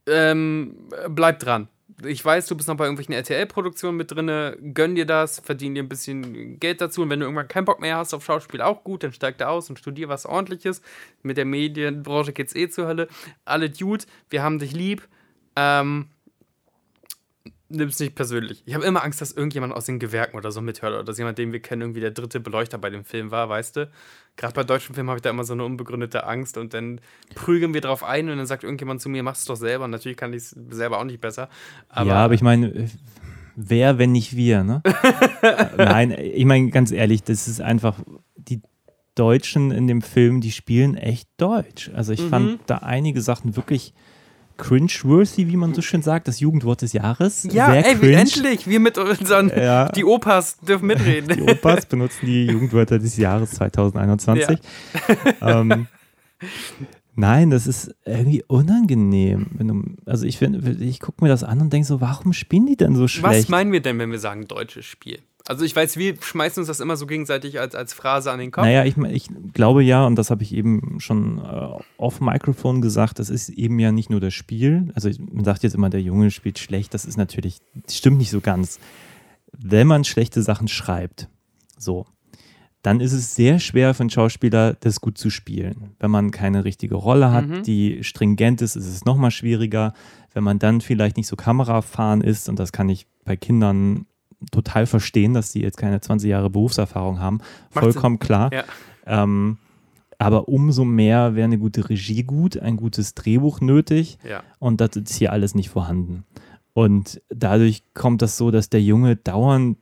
[0.06, 0.76] Ähm,
[1.10, 1.70] bleib dran.
[2.06, 4.56] Ich weiß, du bist noch bei irgendwelchen RTL-Produktionen mit drinne.
[4.74, 7.02] Gönn dir das, verdien dir ein bisschen Geld dazu.
[7.02, 9.48] Und wenn du irgendwann keinen Bock mehr hast auf Schauspiel, auch gut, dann steig da
[9.48, 10.84] aus und studier was ordentliches.
[11.24, 13.08] Mit der Medienbranche geht's eh zur Hölle.
[13.46, 15.08] Alle Dude, wir haben dich lieb.
[15.56, 16.10] Ähm,
[17.70, 18.64] nimm's nicht persönlich.
[18.66, 21.38] Ich habe immer Angst, dass irgendjemand aus den Gewerken oder so mithört oder dass jemand,
[21.38, 23.90] den wir kennen, irgendwie der dritte Beleuchter bei dem Film war, weißt du?
[24.38, 27.02] Gerade bei deutschen Filmen habe ich da immer so eine unbegründete Angst und dann
[27.36, 29.86] prügeln wir drauf ein und dann sagt irgendjemand zu mir, mach's doch selber.
[29.86, 31.50] Und natürlich kann ich es selber auch nicht besser.
[31.90, 32.88] Aber, ja, aber ich meine, äh,
[33.56, 34.82] wer, wenn nicht wir, ne?
[35.78, 38.00] Nein, ich meine, ganz ehrlich, das ist einfach,
[38.36, 38.62] die
[39.16, 41.90] Deutschen in dem Film, die spielen echt Deutsch.
[41.96, 42.30] Also ich Mhm.
[42.30, 43.94] fand da einige Sachen wirklich
[44.58, 47.44] cringe-worthy, wie man so schön sagt, das Jugendwort des Jahres.
[47.52, 48.68] ja, Sehr ey, wie, endlich!
[48.68, 49.90] Wir mit unseren, Ja.
[49.90, 51.36] die Opas dürfen mitreden.
[51.38, 54.60] Die Opas benutzen die Jugendwörter des Jahres 2021.
[55.42, 55.88] Ähm,
[57.16, 59.98] nein, das ist irgendwie unangenehm.
[60.06, 63.04] Also ich, ich gucke mir das an und denke so, warum spielen die denn so
[63.04, 63.50] Was schlecht?
[63.50, 65.20] meinen wir denn, wenn wir sagen deutsches Spiel?
[65.48, 68.52] Also ich weiß, wir schmeißen uns das immer so gegenseitig als, als Phrase an den
[68.52, 68.66] Kopf.
[68.66, 73.20] Naja, ich, ich glaube ja, und das habe ich eben schon äh, off Mikrofon gesagt,
[73.20, 74.92] das ist eben ja nicht nur das Spiel.
[74.94, 78.30] Also man sagt jetzt immer, der Junge spielt schlecht, das ist natürlich, das stimmt nicht
[78.30, 78.80] so ganz.
[79.58, 81.30] Wenn man schlechte Sachen schreibt,
[81.78, 82.06] so,
[82.82, 85.96] dann ist es sehr schwer für einen Schauspieler, das gut zu spielen.
[86.00, 87.64] Wenn man keine richtige Rolle hat, Mhm.
[87.64, 89.94] die stringent ist, ist es nochmal schwieriger.
[90.34, 94.06] Wenn man dann vielleicht nicht so kameraerfahren ist, und das kann ich bei Kindern
[94.52, 97.40] total verstehen, dass die jetzt keine 20 Jahre Berufserfahrung haben,
[97.74, 98.52] Macht vollkommen klar.
[98.54, 98.64] Ja.
[99.06, 99.58] Ähm,
[100.20, 104.42] aber umso mehr wäre eine gute Regie gut, ein gutes Drehbuch nötig Ja.
[104.60, 106.24] und das ist hier alles nicht vorhanden.
[106.74, 109.78] Und dadurch kommt das so, dass der Junge dauernd,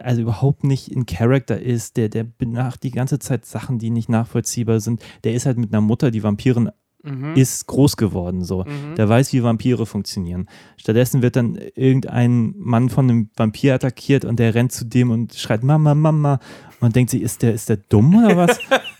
[0.00, 4.08] also überhaupt nicht in Charakter ist, der, der macht die ganze Zeit Sachen, die nicht
[4.08, 5.00] nachvollziehbar sind.
[5.22, 6.70] Der ist halt mit einer Mutter, die Vampirin
[7.02, 7.34] Mhm.
[7.34, 8.44] ist, groß geworden.
[8.44, 8.64] So.
[8.64, 8.94] Mhm.
[8.96, 10.48] Der weiß, wie Vampire funktionieren.
[10.76, 15.34] Stattdessen wird dann irgendein Mann von einem Vampir attackiert und der rennt zu dem und
[15.34, 16.34] schreit Mama, Mama.
[16.72, 18.58] Und man denkt sich, ist der, ist der dumm oder was?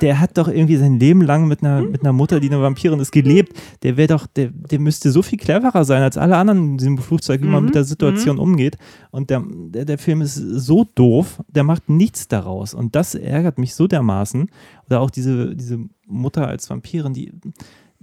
[0.00, 3.00] Der hat doch irgendwie sein Leben lang mit einer, mit einer Mutter, die eine Vampirin
[3.00, 3.52] ist, gelebt.
[3.82, 6.98] Der wäre doch, der, der müsste so viel cleverer sein als alle anderen in diesem
[6.98, 8.78] Flugzeug, wie man Mhm, mit der Situation umgeht.
[9.10, 12.74] Und der, der, der Film ist so doof, der macht nichts daraus.
[12.74, 14.48] Und das ärgert mich so dermaßen.
[14.86, 17.32] Oder auch diese, diese Mutter als Vampirin, die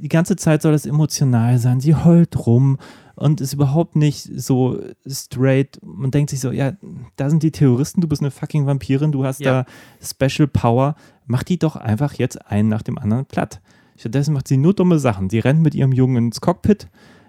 [0.01, 1.81] die ganze Zeit soll das emotional sein.
[1.81, 2.77] Sie heult rum
[3.15, 5.77] und ist überhaupt nicht so straight.
[5.83, 6.71] Man denkt sich so, ja,
[7.17, 9.63] da sind die Terroristen, du bist eine fucking Vampirin, du hast Ja.
[9.63, 10.95] da Special Power.
[11.29, 13.61] Mach die doch einfach jetzt einen nach dem anderen platt.
[13.97, 15.29] Stattdessen macht sie nur dumme Sachen.
[15.29, 16.87] Sie rennt mit ihrem Jungen ins Cockpit,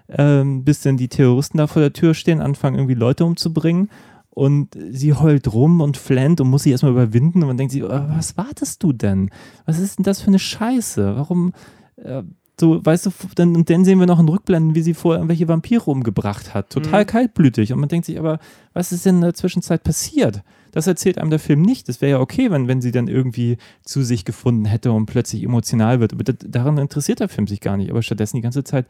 [0.09, 3.89] ähm, bis dann die Terroristen da vor der Tür stehen, anfangen irgendwie Leute umzubringen.
[4.31, 7.43] Und sie heult rum und flennt und muss sich erstmal überwinden.
[7.43, 9.29] Und man denkt sich, oh, was wartest du denn?
[9.65, 11.15] Was ist denn das für eine Scheiße?
[11.15, 11.53] Warum,
[11.97, 12.23] äh,
[12.59, 15.47] so, weißt du, dann, und dann sehen wir noch in Rückblenden, wie sie vorher irgendwelche
[15.47, 16.69] Vampire umgebracht hat.
[16.71, 17.07] Total Mhm.
[17.07, 17.71] kaltblütig.
[17.73, 18.39] Und man denkt sich aber,
[18.73, 20.41] was ist denn in der Zwischenzeit passiert?
[20.71, 21.89] Das erzählt einem der Film nicht.
[21.89, 25.43] Das wäre ja okay, wenn, wenn sie dann irgendwie zu sich gefunden hätte und plötzlich
[25.43, 26.13] emotional wird.
[26.13, 27.91] Aber das, daran interessiert der Film sich gar nicht.
[27.91, 28.87] Aber stattdessen die ganze Zeit.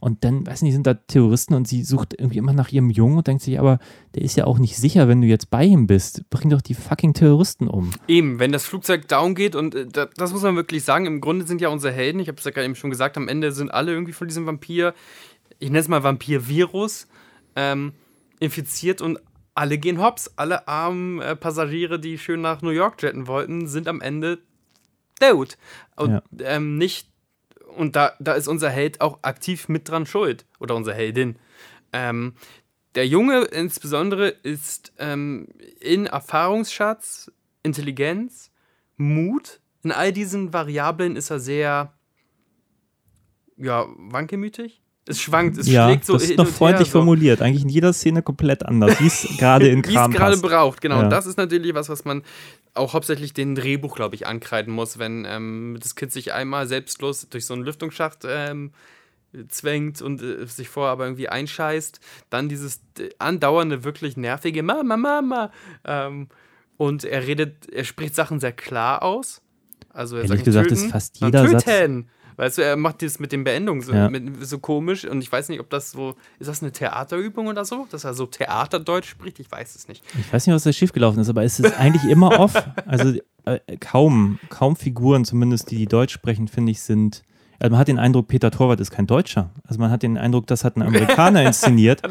[0.00, 3.18] Und dann, weiß nicht, sind da Terroristen und sie sucht irgendwie immer nach ihrem Jungen
[3.18, 3.78] und denkt sich, aber
[4.14, 6.28] der ist ja auch nicht sicher, wenn du jetzt bei ihm bist.
[6.30, 7.90] Bring doch die fucking Terroristen um.
[8.06, 11.20] Eben, wenn das Flugzeug down geht und äh, da, das muss man wirklich sagen, im
[11.20, 13.52] Grunde sind ja unsere Helden, ich habe es ja gerade eben schon gesagt, am Ende
[13.52, 14.94] sind alle irgendwie von diesem Vampir,
[15.58, 17.06] ich nenne es mal Vampir-Virus,
[17.56, 17.92] ähm,
[18.40, 19.18] infiziert und
[19.54, 20.32] alle gehen hops.
[20.36, 24.38] Alle armen äh, Passagiere, die schön nach New York jetten wollten, sind am Ende
[25.20, 25.56] tot.
[25.96, 26.22] Und Ja.
[26.40, 27.08] ähm, nicht,
[27.76, 30.44] und da, da ist unser Held auch aktiv mit dran schuld.
[30.58, 31.36] Oder unsere Heldin.
[31.92, 32.34] Ähm,
[32.94, 35.48] der Junge insbesondere ist ähm,
[35.80, 38.52] in Erfahrungsschatz, Intelligenz,
[38.96, 39.60] Mut.
[39.82, 41.92] In all diesen Variablen ist er sehr,
[43.56, 44.80] ja, wankelmütig.
[45.06, 46.98] Es schwankt, es ja, schlägt so das ist noch und her, freundlich so.
[46.98, 47.42] formuliert.
[47.42, 50.80] Eigentlich in jeder Szene komplett anders, wie es gerade in Wie es Kram gerade braucht,
[50.80, 50.96] genau.
[50.96, 51.02] Ja.
[51.02, 52.22] Und das ist natürlich was, was man
[52.72, 57.28] auch hauptsächlich den Drehbuch, glaube ich, ankreiden muss, wenn ähm, das Kind sich einmal selbstlos
[57.28, 58.72] durch so einen Lüftungsschacht ähm,
[59.48, 62.00] zwängt und äh, sich vorher aber irgendwie einscheißt.
[62.30, 65.50] Dann dieses äh, andauernde, wirklich nervige Mama, Mama.
[65.84, 66.28] Ähm,
[66.76, 69.42] und er redet, er spricht Sachen sehr klar aus.
[69.90, 72.08] Also er Ehrlich sagt gesagt töten, ist fast jeder Satz- töten.
[72.36, 74.08] Weißt du, er macht das mit den Beendungen so, Ja.
[74.10, 77.64] mit, so komisch und ich weiß nicht, ob das so, ist das eine Theaterübung oder
[77.64, 79.38] so, dass er so Theaterdeutsch spricht?
[79.40, 80.02] Ich weiß es nicht.
[80.18, 82.54] Ich weiß nicht, was da schiefgelaufen ist, aber es ist eigentlich immer off.
[82.86, 87.22] Also äh, kaum, kaum Figuren, zumindest die, die Deutsch sprechen, finde ich, sind.
[87.60, 89.50] Also man hat den Eindruck, Peter Torwart ist kein Deutscher.
[89.66, 92.02] Also man hat den Eindruck, das hat ein Amerikaner inszeniert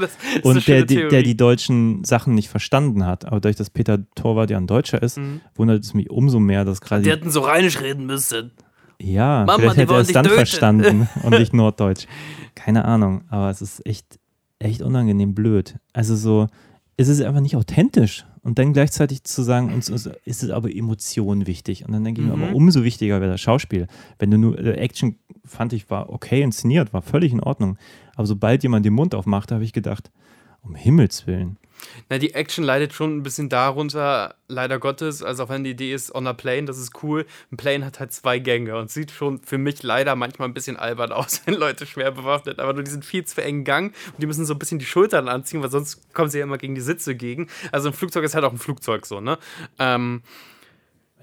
[0.42, 3.26] und der, der die deutschen Sachen nicht verstanden hat.
[3.26, 5.20] Aber dadurch, dass Peter Torwart ja ein Deutscher ist,
[5.56, 7.04] wundert es mich umso mehr, dass gerade.
[7.04, 8.52] Die hätten so rheinisch reden müssen.
[9.04, 10.36] Ja, Mama, vielleicht hätte er es dann töten.
[10.36, 12.08] verstanden und nicht Norddeutsch.
[12.56, 14.20] Keine Ahnung, aber es ist echt,
[14.60, 15.76] echt unangenehm blöd.
[15.92, 16.48] Also so,
[16.98, 18.26] es ist einfach nicht authentisch.
[18.44, 21.86] Und dann gleichzeitig zu sagen, uns uns ist es aber Emotion wichtig.
[21.86, 22.44] Und dann denke ich mir, Mhm.
[22.44, 23.88] aber umso wichtiger wäre das Schauspiel.
[24.20, 27.78] Wenn du nur, äh, Action fand ich, war okay inszeniert, war völlig in Ordnung.
[28.16, 30.12] Aber sobald jemand den Mund aufmachte, habe ich gedacht,
[30.62, 31.58] um Himmels Willen.
[32.10, 35.24] Na, die Action leidet schon ein bisschen darunter, leider Gottes.
[35.24, 37.26] Also auch wenn die Idee ist, on a plane, das ist cool.
[37.52, 40.78] Ein Plane hat halt zwei Gänge und sieht schon für mich leider manchmal ein bisschen
[40.78, 44.28] albern aus, wenn Leute schwer bewaffnet, aber nur diesen viel zu engen Gang und die
[44.28, 46.82] müssen so ein bisschen die Schultern anziehen, weil sonst kommen sie ja immer gegen die
[46.82, 47.48] Sitze gegen.
[47.72, 49.38] Also ein Flugzeug ist halt auch ein Flugzeug so, ne?
[49.80, 50.22] Ähm,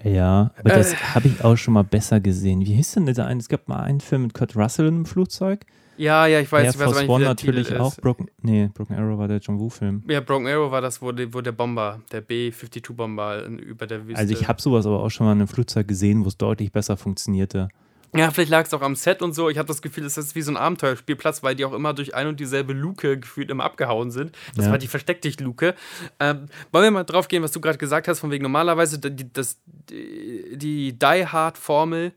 [0.03, 0.97] Ja, aber das Äh.
[1.13, 2.61] habe ich auch schon mal besser gesehen.
[2.61, 3.39] Wie hieß denn dieser eine?
[3.39, 5.65] Es gab mal einen Film mit Kurt Russell im Flugzeug.
[6.01, 7.95] Ja, ja, ich weiß, Air ich weiß aber Force nicht, One natürlich auch.
[7.97, 10.03] Broken, nee, Broken Arrow war der John Woo-Film.
[10.07, 14.19] Ja, Broken Arrow war das, wo, wo der Bomber, der B-52-Bomber über der Wüste.
[14.19, 16.71] Also ich habe sowas aber auch schon mal in einem Flugzeug gesehen, wo es deutlich
[16.71, 17.69] besser funktionierte.
[18.13, 19.49] Ja, vielleicht lag es auch am Set und so.
[19.49, 22.13] Ich habe das Gefühl, es ist wie so ein Abenteuerspielplatz, weil die auch immer durch
[22.13, 24.35] ein und dieselbe Luke gefühlt immer abgehauen sind.
[24.55, 24.71] Das Ja.
[24.71, 25.75] war die Versteck dich Luke.
[26.19, 29.31] Ähm, wollen wir mal drauf gehen, was du gerade gesagt hast, von wegen normalerweise die,
[29.31, 29.59] das,
[29.89, 32.11] die, die Die Hard Formel,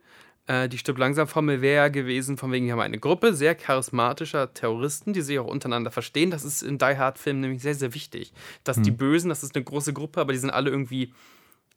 [0.46, 3.54] äh, die Stirb langsam Formel wäre ja gewesen, von wegen, wir haben eine Gruppe sehr
[3.54, 6.30] charismatischer Terroristen, die sich auch untereinander verstehen.
[6.30, 8.32] Das ist in Die Hard Filmen nämlich sehr, sehr wichtig.
[8.62, 11.12] Dass die Bösen, das ist eine große Gruppe, aber die sind alle irgendwie,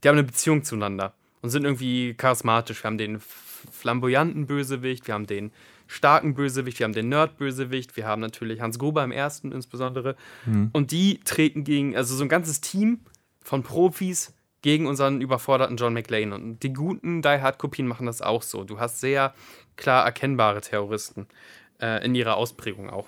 [0.03, 2.83] die haben eine Beziehung zueinander und sind irgendwie charismatisch.
[2.83, 5.51] Wir haben den flamboyanten Bösewicht, wir haben den
[5.87, 10.15] starken Bösewicht, wir haben den Nerd-Bösewicht, wir haben natürlich Hans Gruber im ersten insbesondere.
[10.73, 12.99] Und die treten gegen, also so ein ganzes Team
[13.41, 14.33] von Profis
[14.67, 16.33] gegen unseren überforderten John McLean.
[16.33, 18.65] Und die guten Die Hard-Kopien machen das auch so.
[18.65, 19.33] Du hast sehr
[19.77, 21.25] klar erkennbare Terroristen
[21.79, 23.07] äh, in ihrer Ausprägung auch.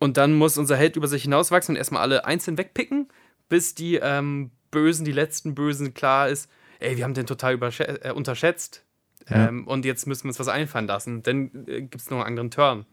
[0.00, 3.06] Und dann muss unser Held über sich hinauswachsen und erstmal alle einzeln wegpicken,
[3.48, 8.10] bis die ähm, Bösen, die letzten Bösen klar ist, ey, wir haben den total äh,
[8.10, 8.84] unterschätzt.
[9.28, 9.46] Ja.
[9.46, 11.22] Ähm, und jetzt müssen wir uns was einfallen lassen.
[11.22, 12.86] Dann äh, gibt es noch einen anderen Turn.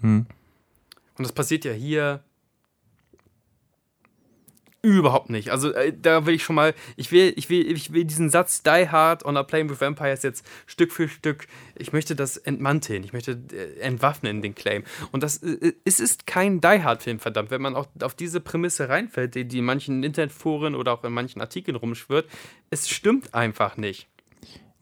[0.00, 0.24] Hm.
[1.18, 2.24] Und das passiert ja hier
[4.82, 5.50] überhaupt nicht.
[5.50, 8.62] Also äh, da will ich schon mal, ich will, ich will, ich will diesen Satz
[8.62, 13.04] Die Hard on a Plane with Vampires jetzt Stück für Stück, ich möchte das entmanteln,
[13.04, 14.82] ich möchte äh, entwaffnen, den Claim.
[15.12, 18.40] Und das, äh, es ist kein Die Hard Film, verdammt, wenn man auch auf diese
[18.40, 22.28] Prämisse reinfällt, die, die in manchen Internetforen oder auch in manchen Artikeln rumschwirrt,
[22.70, 24.08] es stimmt einfach nicht.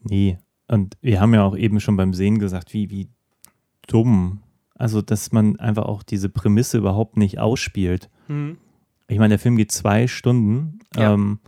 [0.03, 0.39] Nee.
[0.67, 3.09] Und wir haben ja auch eben schon beim Sehen gesagt, wie, wie
[3.87, 4.41] dumm.
[4.73, 8.09] Also, dass man einfach auch diese Prämisse überhaupt nicht ausspielt.
[8.27, 8.57] Hm.
[9.11, 10.79] Ich meine, der Film geht zwei Stunden.
[10.95, 11.13] Ja.
[11.13, 11.39] Ähm,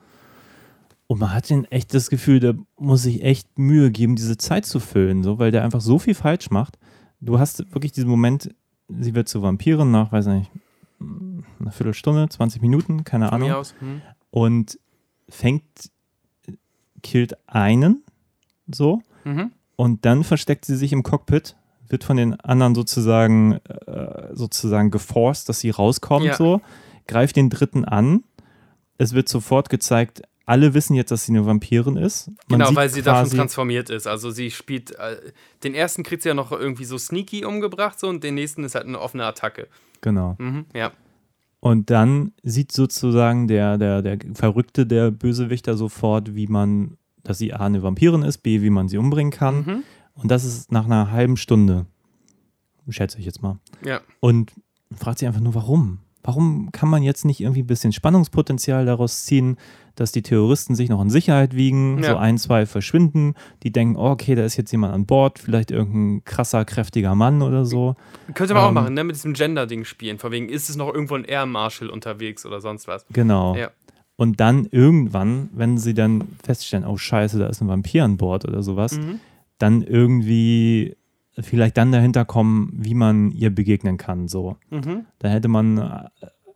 [1.07, 4.65] und man hat den echt das Gefühl, der muss sich echt Mühe geben, diese Zeit
[4.65, 6.77] zu füllen, so, weil der einfach so viel falsch macht.
[7.21, 8.53] Du hast wirklich diesen Moment,
[8.89, 10.51] sie wird zu Vampirin nach, weiß nicht,
[10.99, 13.63] eine Viertelstunde, 20 Minuten, keine Von Ahnung.
[13.79, 14.01] Hm.
[14.31, 14.79] Und
[15.29, 15.63] fängt,
[17.01, 18.03] killt einen,
[18.67, 19.51] so, Mhm.
[19.75, 21.55] und dann versteckt sie sich im Cockpit,
[21.89, 23.53] wird von den anderen sozusagen,
[23.87, 26.35] äh, sozusagen geforst, dass sie rauskommt, Ja.
[26.35, 26.61] so,
[27.07, 28.23] greift den dritten an.
[28.97, 32.27] Es wird sofort gezeigt, alle wissen jetzt, dass sie eine Vampirin ist.
[32.47, 34.07] Man Genau, weil sie da schon quasi- transformiert ist.
[34.07, 35.15] Also sie spielt, äh,
[35.63, 38.75] den ersten kriegt sie ja noch irgendwie so sneaky umgebracht so, und den nächsten ist
[38.75, 39.67] halt eine offene Attacke.
[40.01, 40.35] Genau.
[40.39, 40.91] Mhm, ja.
[41.61, 47.53] Und dann sieht sozusagen der, der, der Verrückte, der Bösewichter sofort, wie man, dass sie
[47.53, 49.55] A, eine Vampirin ist, B, wie man sie umbringen kann.
[49.65, 49.83] Mhm.
[50.15, 51.85] Und das ist nach einer halben Stunde,
[52.89, 53.59] schätze ich jetzt mal.
[53.85, 54.01] Ja.
[54.19, 54.51] Und
[54.93, 55.99] fragt sich einfach nur, warum?
[56.23, 59.57] Warum kann man jetzt nicht irgendwie ein bisschen Spannungspotenzial daraus ziehen,
[59.95, 62.11] dass die Terroristen sich noch in Sicherheit wiegen, Ja.
[62.11, 65.69] so ein, zwei verschwinden, die denken, oh, okay, da ist jetzt jemand an Bord, vielleicht
[65.69, 67.95] irgendein krasser, kräftiger Mann oder so.
[68.33, 69.03] Könnte man auch Ähm, machen, ne?
[69.03, 70.17] Mit diesem Gender-Ding spielen.
[70.17, 73.05] Von wegen, ist es noch irgendwo ein Air Marshal unterwegs oder sonst was.
[73.11, 73.55] Genau.
[73.55, 73.69] Ja.
[74.15, 78.45] Und dann irgendwann, wenn sie dann feststellen, oh scheiße, da ist ein Vampir an Bord
[78.47, 79.19] oder sowas, Mhm.
[79.59, 80.95] dann irgendwie
[81.39, 84.27] vielleicht dann dahinter kommen, wie man ihr begegnen kann.
[84.27, 84.57] So.
[84.69, 85.05] Mhm.
[85.19, 86.11] Da hätte man eine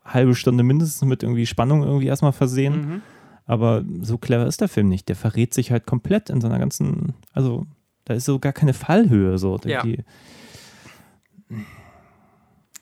[0.05, 2.73] halbe Stunde mindestens mit irgendwie Spannung irgendwie erstmal versehen.
[2.75, 3.01] Mhm.
[3.45, 5.07] Aber so clever ist der Film nicht.
[5.09, 7.65] Der verrät sich halt komplett in seiner ganzen, also
[8.05, 9.57] da ist so gar keine Fallhöhe so.
[9.65, 9.81] Ja.
[9.83, 10.03] Die,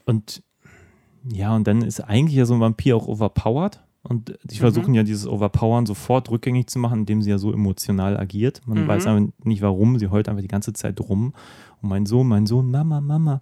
[0.06, 0.44] und
[1.32, 3.82] ja, und dann ist eigentlich ja so ein Vampir auch overpowered.
[4.04, 8.18] Und die versuchen ja dieses Overpowern sofort rückgängig zu machen, indem sie ja so emotional
[8.18, 8.62] agiert.
[8.68, 8.88] Man Mhm.
[8.88, 9.98] weiß aber nicht warum.
[9.98, 11.34] Sie heult einfach die ganze Zeit rum.
[11.86, 13.40] Mein Sohn, mein Sohn, Mama, Mama.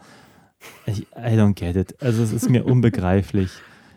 [0.86, 2.02] Ich, I don't get it.
[2.02, 3.50] Also es ist mir unbegreiflich.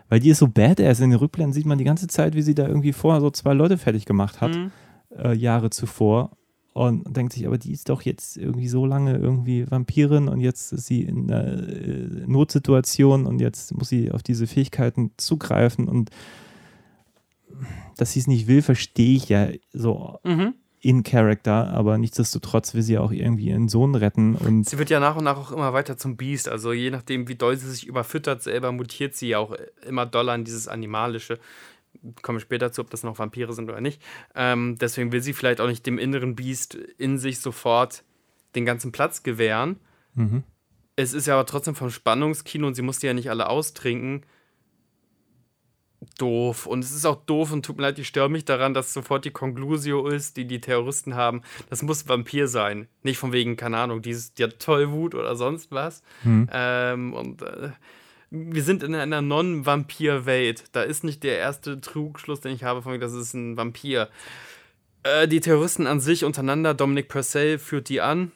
[0.09, 1.01] Weil die ist so badass.
[1.01, 3.55] In den Rückblenden sieht man die ganze Zeit, wie sie da irgendwie vorher so zwei
[3.55, 4.71] Leute fertig gemacht hat, Mhm.
[5.17, 6.31] äh, Jahre zuvor.
[6.73, 10.73] Und denkt sich, aber die ist doch jetzt irgendwie so lange irgendwie Vampirin und jetzt
[10.75, 16.11] ist sie in einer äh, Notsituation und jetzt muss sie auf diese Fähigkeiten zugreifen und
[17.97, 20.55] dass sie es nicht will, verstehe ich ja so Mhm.
[20.87, 25.01] In Character, aber nichtsdestotrotz will sie auch irgendwie ihren Sohn retten und Sie wird ja
[25.01, 26.49] nach und nach auch immer weiter zum Biest.
[26.49, 30.35] Also je nachdem, wie doll sie sich überfüttert, selber mutiert sie ja auch immer doller
[30.37, 31.41] in dieses Animalische.
[32.23, 34.01] Komme später zu, ob das noch Vampire sind oder nicht.
[34.37, 38.05] Ähm, deswegen will sie vielleicht auch nicht dem inneren Biest in sich sofort
[38.55, 39.81] den ganzen Platz gewähren.
[40.15, 40.45] Mhm.
[40.95, 44.23] Es ist ja aber trotzdem vom Spannungskino und sie musste ja nicht alle austrinken.
[46.19, 46.67] Doof.
[46.67, 49.25] Und es ist auch doof und tut mir leid, ich störe mich daran, dass sofort
[49.25, 51.43] die Conclusio ist, die die Terroristen haben.
[51.71, 52.89] Das muss Vampir sein.
[53.03, 56.03] Nicht von wegen, keine Ahnung, dieses, die hat Tollwut oder sonst was.
[56.53, 57.71] Ähm, und äh,
[58.31, 60.65] wir sind in einer Non-Vampir-Welt.
[60.73, 64.09] Da ist nicht der erste Trugschluss, den ich habe, von wegen, das ist ein Vampir.
[65.03, 68.33] Äh, die Terroristen an sich untereinander, Dominic Purcell führt die an.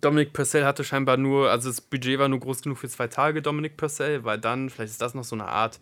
[0.00, 3.40] Dominic Purcell hatte scheinbar nur, also das Budget war nur groß genug für zwei Tage,
[3.40, 5.78] Dominic Purcell, weil dann, vielleicht ist das noch so eine Art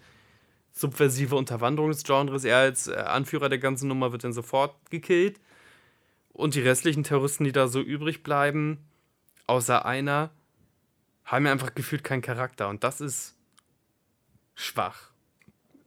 [0.75, 2.45] subversive Unterwanderungsgenres.
[2.45, 5.41] Er als äh, Anführer der ganzen Nummer wird dann sofort gekillt.
[6.33, 8.79] Und die restlichen Terroristen, die da so übrig bleiben,
[9.47, 10.31] außer einer,
[11.25, 12.69] haben ja einfach gefühlt keinen Charakter.
[12.69, 13.37] Und das ist
[14.57, 15.13] schwach.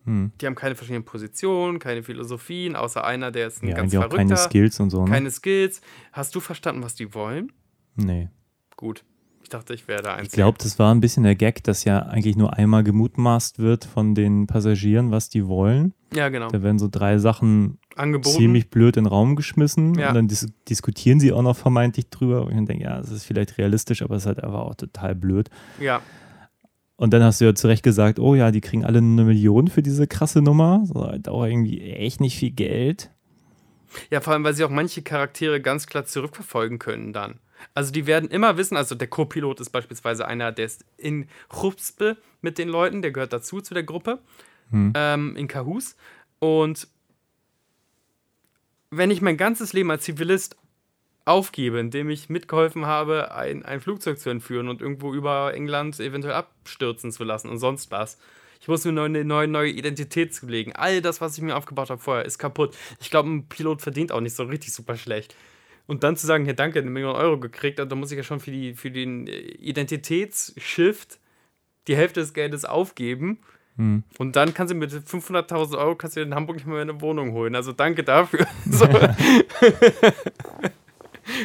[0.06, 0.32] Hm.
[0.39, 3.97] Die haben keine verschiedenen Positionen, keine Philosophien, außer einer, der ist ein ja, ganz irgendwie
[3.97, 4.36] auch verrückter.
[4.36, 5.04] keine Skills und so.
[5.04, 5.12] Ne?
[5.12, 5.82] keine Skills.
[6.13, 7.52] Hast du verstanden, was die wollen?
[7.95, 8.30] nee.
[8.78, 9.04] Gut.
[9.47, 10.27] Ich dachte, ich wäre da eins.
[10.27, 13.86] Ich glaube, das war ein bisschen der Gag, dass ja eigentlich nur einmal gemutmaßt wird
[13.86, 15.93] von den Passagieren, was die wollen.
[16.13, 16.49] Ja, genau.
[16.49, 18.36] Da werden so drei Sachen Angeboten.
[18.36, 20.10] ziemlich blöd in den Raum geschmissen Ja.
[20.10, 22.41] und dann dis diskutieren sie auch noch vermeintlich drüber.
[22.45, 25.15] Und ich denke, ja, das ist vielleicht realistisch, aber es ist halt einfach auch total
[25.15, 25.49] blöd.
[25.79, 26.01] Ja.
[26.97, 29.69] Und dann hast du ja zu Recht gesagt, oh ja, die kriegen alle eine Million
[29.69, 30.83] für diese krasse Nummer.
[30.88, 33.12] So, halt auch irgendwie echt nicht viel Geld.
[34.12, 37.36] Ja, vor allem, weil sie auch manche Charaktere ganz klar zurückverfolgen können dann.
[37.73, 42.17] Also die werden immer wissen, also der Co-Pilot ist beispielsweise einer, der ist in Chupspe
[42.41, 44.19] mit den Leuten, der gehört dazu zu der Gruppe,
[44.95, 45.95] ähm, in Kahus.
[46.39, 46.87] Und
[48.89, 50.55] wenn ich mein ganzes Leben als Zivilist
[51.25, 56.35] aufgebe, indem ich mitgeholfen habe, ein, ein Flugzeug zu entführen und irgendwo über England eventuell
[56.35, 58.17] abstürzen zu lassen und sonst was.
[58.59, 60.73] Ich muss mir eine neue, neue Identität zulegen.
[60.73, 62.75] All das, was ich mir aufgebaut habe vorher, ist kaputt.
[62.99, 65.35] Ich glaube, ein Pilot verdient auch nicht so richtig super schlecht.
[65.88, 68.39] Und dann zu sagen, hier danke, eine Million Euro gekriegt, da muss ich ja schon
[68.39, 71.19] für, die, für den äh, Identitätsshift
[71.88, 73.39] die Hälfte des Geldes aufgeben.
[74.17, 77.32] Und dann kannst du mit 500.000 Euro kannst du in Hamburg nicht mehr eine Wohnung
[77.34, 77.56] holen.
[77.56, 78.47] Also danke dafür.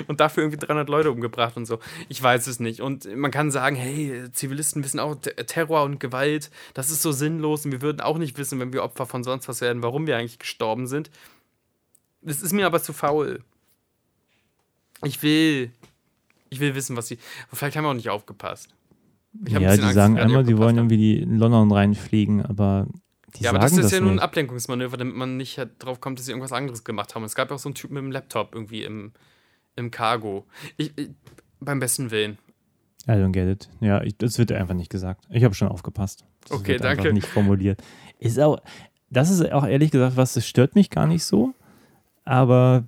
[0.06, 1.78] und dafür irgendwie 300 Leute umgebracht und so.
[2.08, 2.80] Ich weiß es nicht.
[2.80, 7.66] Und man kann sagen, hey, Zivilisten wissen auch Terror und Gewalt, das ist so sinnlos
[7.66, 10.16] und wir würden auch nicht wissen, wenn wir Opfer von sonst was werden, warum wir
[10.16, 11.10] eigentlich gestorben sind.
[12.22, 13.40] Das ist mir aber zu faul.
[15.04, 15.70] Ich will,
[16.50, 17.18] ich will wissen, was sie.
[17.52, 18.68] Vielleicht haben wir auch nicht aufgepasst.
[19.48, 22.86] Ja, die Angst, sagen einmal, die wollen aufgepasst irgendwie in London reinfliegen, aber
[23.36, 24.18] die ja, aber das ist ja nur ein.
[24.18, 27.24] Ablenkungsmanöver, damit man nicht halt drauf kommt, dass sie irgendwas anderes gemacht haben.
[27.24, 29.12] Es gab ja auch so einen Typen mit dem Laptop irgendwie im,
[29.74, 30.44] im Cargo.
[30.76, 31.10] Ich, ich,
[31.60, 32.36] beim besten Willen.
[33.08, 33.70] I don't get it.
[33.80, 35.24] Ja, ich, das wird einfach nicht gesagt.
[35.30, 36.24] Ich habe schon aufgepasst.
[36.42, 37.14] Das Okay, wird einfach danke.
[37.14, 37.82] nicht formuliert.
[38.18, 38.58] Ist auch,
[39.10, 41.54] das ist auch ehrlich gesagt was, das stört mich gar nicht so.
[42.24, 42.84] Aber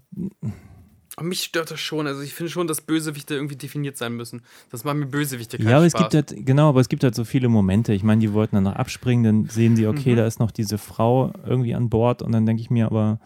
[1.16, 2.06] Aber mich stört das schon.
[2.06, 4.42] Also ich finde schon, dass Bösewichte irgendwie definiert sein müssen.
[4.70, 6.10] Das macht mir Bösewichte keinen ja, aber es Spaß.
[6.10, 7.92] gibt halt, genau, aber es gibt halt so viele Momente.
[7.94, 10.16] Ich meine, die wollten dann noch abspringen, dann sehen sie, okay, Mhm.
[10.16, 13.20] da ist noch diese Frau irgendwie an Bord und dann denke ich mir, aber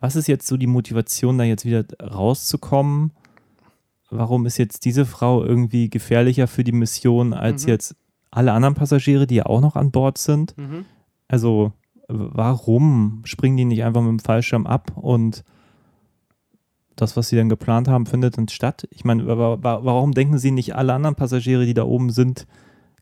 [0.00, 3.12] was ist jetzt so die Motivation, da jetzt wieder rauszukommen?
[4.10, 7.68] Warum ist jetzt diese Frau irgendwie gefährlicher für die Mission als Mhm.
[7.70, 7.96] jetzt
[8.30, 10.56] alle anderen Passagiere, die ja auch noch an Bord sind?
[10.56, 10.84] Mhm.
[11.28, 11.72] Also,
[12.08, 15.44] warum springen die nicht einfach mit dem Fallschirm ab und
[16.96, 18.86] das, was sie dann geplant haben, findet dann statt?
[18.90, 22.46] Ich meine, wa- wa- warum denken sie nicht, alle anderen Passagiere, die da oben sind,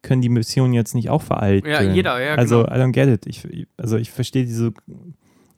[0.03, 1.71] können die Mission jetzt nicht auch vereiteln?
[1.71, 2.75] Ja, jeder, ja, Also, genau.
[2.75, 3.27] I don't get it.
[3.27, 4.73] Ich, also, ich verstehe diese,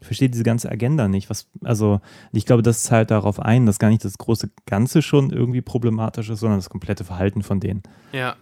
[0.00, 1.30] ich verstehe diese ganze Agenda nicht.
[1.30, 2.00] Was, also,
[2.32, 6.28] ich glaube, das zahlt darauf ein, dass gar nicht das große Ganze schon irgendwie problematisch
[6.28, 7.82] ist, sondern das komplette Verhalten von denen.
[8.12, 8.36] Ja.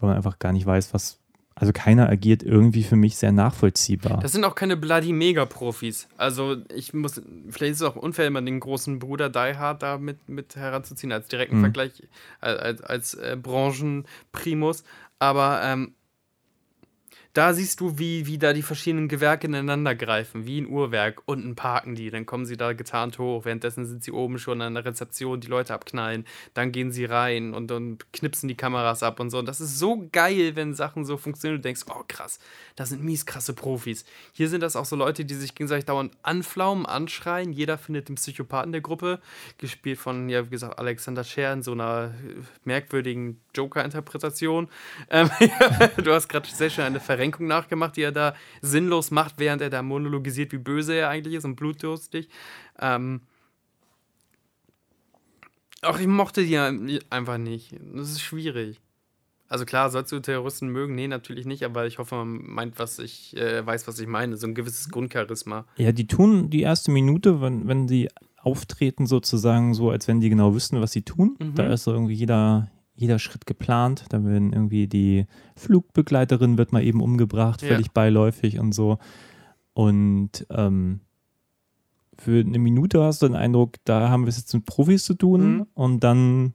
[0.00, 1.18] Weil man einfach gar nicht weiß, was.
[1.56, 4.18] Also, keiner agiert irgendwie für mich sehr nachvollziehbar.
[4.20, 6.08] Das sind auch keine bloody Mega-Profis.
[6.16, 9.98] Also ich muss, vielleicht ist es auch unfair, immer den großen Bruder Die Hard da
[9.98, 11.60] mit, mit heranzuziehen als direkten Mhm.
[11.60, 12.02] Vergleich,
[12.40, 14.84] als, als, als äh, Branchenprimus.
[15.18, 15.94] Aber ähm,
[17.34, 21.22] da siehst du, wie, wie da die verschiedenen Gewerke ineinander greifen, wie ein Uhrwerk.
[21.26, 23.44] Unten parken die, dann kommen sie da getarnt hoch.
[23.44, 26.26] Währenddessen sind sie oben schon an der Rezeption, die Leute abknallen.
[26.54, 29.38] Dann gehen sie rein und, und knipsen die Kameras ab und so.
[29.38, 31.60] Und das ist so geil, wenn Sachen so funktionieren.
[31.60, 32.38] Du denkst, oh krass,
[32.76, 34.04] das sind mies krasse Profis.
[34.32, 37.52] Hier sind das auch so Leute, die sich gegenseitig dauernd anflaumen, anschreien.
[37.52, 39.18] Jeder findet den Psychopathen der Gruppe,
[39.58, 42.14] gespielt von, ja, wie gesagt, Alexander Scher in so einer
[42.62, 44.68] merkwürdigen Joker-Interpretation.
[45.10, 45.30] Ähm,
[45.96, 49.70] du hast gerade sehr schön eine Verrenkung nachgemacht, die er da sinnlos macht, während er
[49.70, 52.28] da monologisiert, wie böse er eigentlich ist und blutdurstig.
[52.78, 53.22] Ähm,
[55.82, 57.74] auch ich mochte die einfach nicht.
[57.94, 58.80] Das ist schwierig.
[59.48, 60.94] Also klar, sollst du Terroristen mögen?
[60.94, 64.36] Nee, natürlich nicht, aber ich hoffe, man meint, was ich äh, weiß, was ich meine.
[64.36, 65.66] So ein gewisses Grundcharisma.
[65.76, 68.08] Ja, die tun die erste Minute, wenn, wenn sie
[68.38, 71.36] auftreten, sozusagen so, als wenn die genau wüssten, was sie tun.
[71.38, 71.54] Mhm.
[71.54, 74.04] Da ist so irgendwie jeder, jeder Schritt geplant.
[74.10, 75.26] Da werden irgendwie die
[75.56, 77.68] Flugbegleiterin wird mal eben umgebracht, Ja.
[77.68, 78.98] völlig beiläufig und so.
[79.72, 81.00] Und ähm,
[82.16, 85.14] für eine Minute hast du den Eindruck, da haben wir es jetzt mit Profis zu
[85.14, 85.66] tun Mhm.
[85.74, 86.54] und dann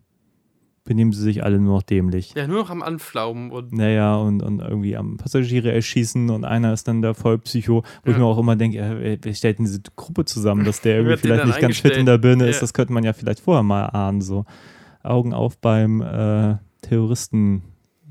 [0.86, 2.34] benehmen sie sich alle nur noch dämlich.
[2.36, 6.74] Ja, nur noch am Anflaumen und Naja, und, und irgendwie am Passagiere erschießen und einer
[6.74, 8.20] ist dann der Vollpsycho, wo ich Ja.
[8.20, 11.42] mir auch immer denke, äh, wer stellt denn diese Gruppe zusammen, dass der irgendwie vielleicht
[11.42, 12.62] dann nicht ganz fit in der Birne ist, Ja.
[12.62, 14.46] das könnte man ja vielleicht vorher mal ahnen, so
[15.04, 17.64] Augen auf beim äh, Terroristen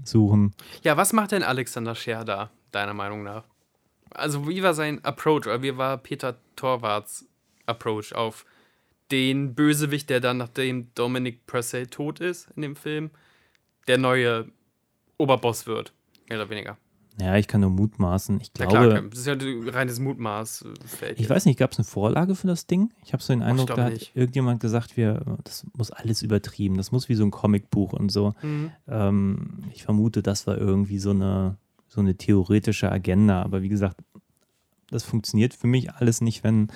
[0.04, 0.54] suchen.
[0.82, 3.44] Ja, was macht denn Alexander Scher da, deiner Meinung nach?
[4.10, 7.26] Also, wie war sein Approach, oder wie war Peter Torwarts
[7.66, 8.46] Approach auf
[9.10, 13.10] den Bösewicht, der dann, nachdem Dominic Purcell tot ist in dem Film,
[13.86, 14.46] der neue
[15.18, 15.92] Oberboss wird,
[16.28, 16.78] mehr oder weniger?
[17.20, 18.40] Ja, ich kann nur mutmaßen.
[18.40, 21.18] Ich Ja, glaube, klar, das ist ja ein reines Mutmaßfeld.
[21.18, 22.92] ich weiß nicht, gab es eine Vorlage für das Ding?
[23.04, 24.14] Ich habe so den Eindruck, glaube da hat nicht.
[24.14, 28.34] irgendjemand gesagt, wir, das muss alles übertrieben, das muss wie so ein Comicbuch und so.
[28.42, 28.70] Mhm.
[28.86, 31.56] Ähm, ich vermute, das war irgendwie so eine,
[31.88, 33.42] so eine theoretische Agenda.
[33.42, 33.96] Aber wie gesagt,
[34.90, 36.68] das funktioniert für mich alles nicht, wenn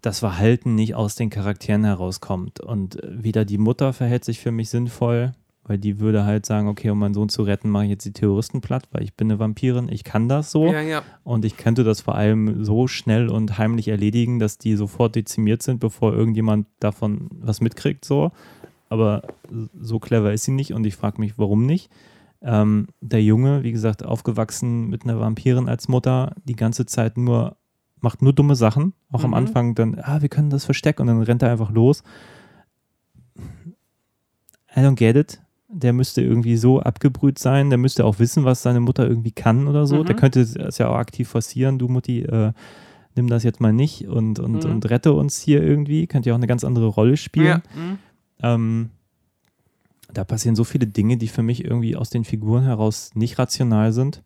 [0.00, 2.60] das Verhalten nicht aus den Charakteren herauskommt.
[2.60, 5.32] Und äh, wieder die Mutter verhält sich für mich sinnvoll,
[5.70, 8.12] weil die würde halt sagen, okay, um meinen Sohn zu retten, mache ich jetzt die
[8.12, 10.72] Terroristen platt, weil ich bin eine Vampirin, ich kann das so.
[10.72, 11.02] Ja, ja.
[11.22, 15.62] Und ich könnte das vor allem so schnell und heimlich erledigen, dass die sofort dezimiert
[15.62, 18.04] sind, bevor irgendjemand davon was mitkriegt.
[18.04, 18.32] So.
[18.88, 19.22] Aber
[19.80, 21.88] so clever ist sie nicht und ich frage mich, warum nicht.
[22.42, 27.58] Ähm, der Junge, wie gesagt, aufgewachsen mit einer Vampirin als Mutter, die ganze Zeit nur,
[28.00, 28.92] macht nur dumme Sachen.
[29.12, 29.34] Auch am Mhm.
[29.36, 32.02] Anfang dann, ah, wir können das verstecken und dann rennt er einfach los.
[34.76, 35.40] I don't get it.
[35.72, 39.68] Der müsste irgendwie so abgebrüht sein, der müsste auch wissen, was seine Mutter irgendwie kann
[39.68, 39.98] oder so.
[39.98, 40.06] Mhm.
[40.06, 42.52] Der könnte es ja auch aktiv forcieren, du Mutti, äh,
[43.14, 44.70] nimm das jetzt mal nicht und, und, Mhm.
[44.70, 46.06] und rette uns hier irgendwie.
[46.06, 47.46] Könnte ja auch eine ganz andere Rolle spielen.
[47.46, 47.62] ja.
[47.74, 47.98] Mhm.
[48.42, 48.90] Ähm,
[50.12, 53.92] da passieren so viele Dinge, die für mich irgendwie aus den Figuren heraus nicht rational
[53.92, 54.22] sind.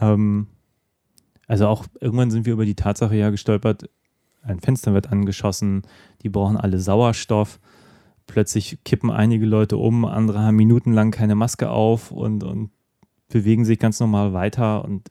[0.00, 0.46] Ähm,
[1.46, 3.90] also auch irgendwann sind wir über die Tatsache ja gestolpert,
[4.42, 5.82] ein Fenster wird angeschossen,
[6.22, 7.60] die brauchen alle Sauerstoff.
[8.26, 12.70] Plötzlich kippen einige Leute um, andere haben minutenlang keine Maske auf und, und
[13.28, 14.84] bewegen sich ganz normal weiter.
[14.84, 15.10] Und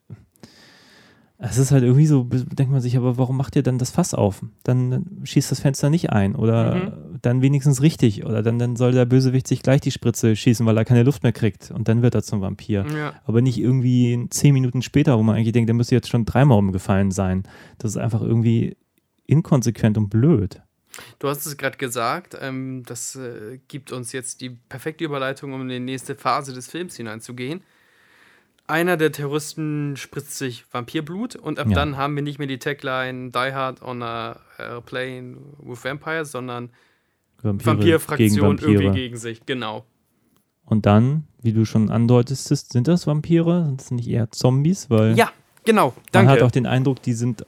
[1.46, 4.14] es ist halt irgendwie so, denkt man sich, aber warum macht ihr dann das Fass
[4.14, 4.42] auf?
[4.64, 8.94] Dann, dann schießt das Fenster nicht ein oder dann wenigstens richtig oder dann, dann soll
[8.94, 12.02] der Bösewicht sich gleich die Spritze schießen, weil er keine Luft mehr kriegt und dann
[12.02, 12.86] wird er zum Vampir.
[12.96, 13.14] ja.
[13.26, 16.60] Aber nicht irgendwie zehn Minuten später, wo man eigentlich denkt, der müsste jetzt schon dreimal
[16.60, 17.44] umgefallen sein.
[17.78, 18.78] Das ist einfach irgendwie
[19.26, 20.62] inkonsequent und blöd.
[21.20, 25.62] Du hast es gerade gesagt, ähm, das äh, gibt uns jetzt die perfekte Überleitung, um
[25.62, 27.62] in die nächste Phase des Films hineinzugehen.
[28.68, 31.76] Einer der Terroristen spritzt sich Vampirblut und ab Ja.
[31.76, 36.70] dann haben wir nicht mehr die Tagline Die Hard on a Airplane with Vampires, sondern
[37.42, 38.72] Vampirfraktion gegen Vampire.
[38.84, 39.46] irgendwie gegen sich.
[39.46, 39.86] Genau.
[40.66, 43.66] Und dann, wie du schon andeutest, sind das Vampire?
[43.66, 44.90] Sind das nicht eher Zombies?
[44.90, 45.32] Weil Ja,
[45.66, 45.88] genau.
[45.90, 46.32] man Danke.
[46.32, 47.46] hat auch den Eindruck, die sind,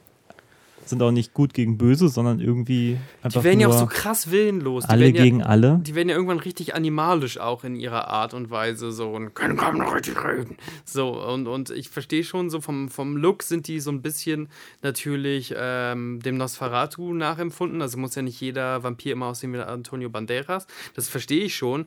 [0.88, 4.30] sind auch nicht gut gegen Böse, sondern irgendwie einfach die werden ja auch so krass
[4.30, 4.84] willenlos.
[4.84, 5.80] Die alle ja, gegen alle.
[5.82, 9.56] Die werden ja irgendwann richtig animalisch auch in ihrer Art und Weise so und können
[9.56, 10.56] kaum noch richtig reden.
[10.84, 14.48] So, und, und ich verstehe schon, so vom, vom Look sind die so ein bisschen
[14.82, 17.82] natürlich ähm, dem Nosferatu nachempfunden.
[17.82, 20.66] Also muss ja nicht jeder Vampir immer aussehen wie Antonio Banderas.
[20.94, 21.86] Das verstehe ich schon.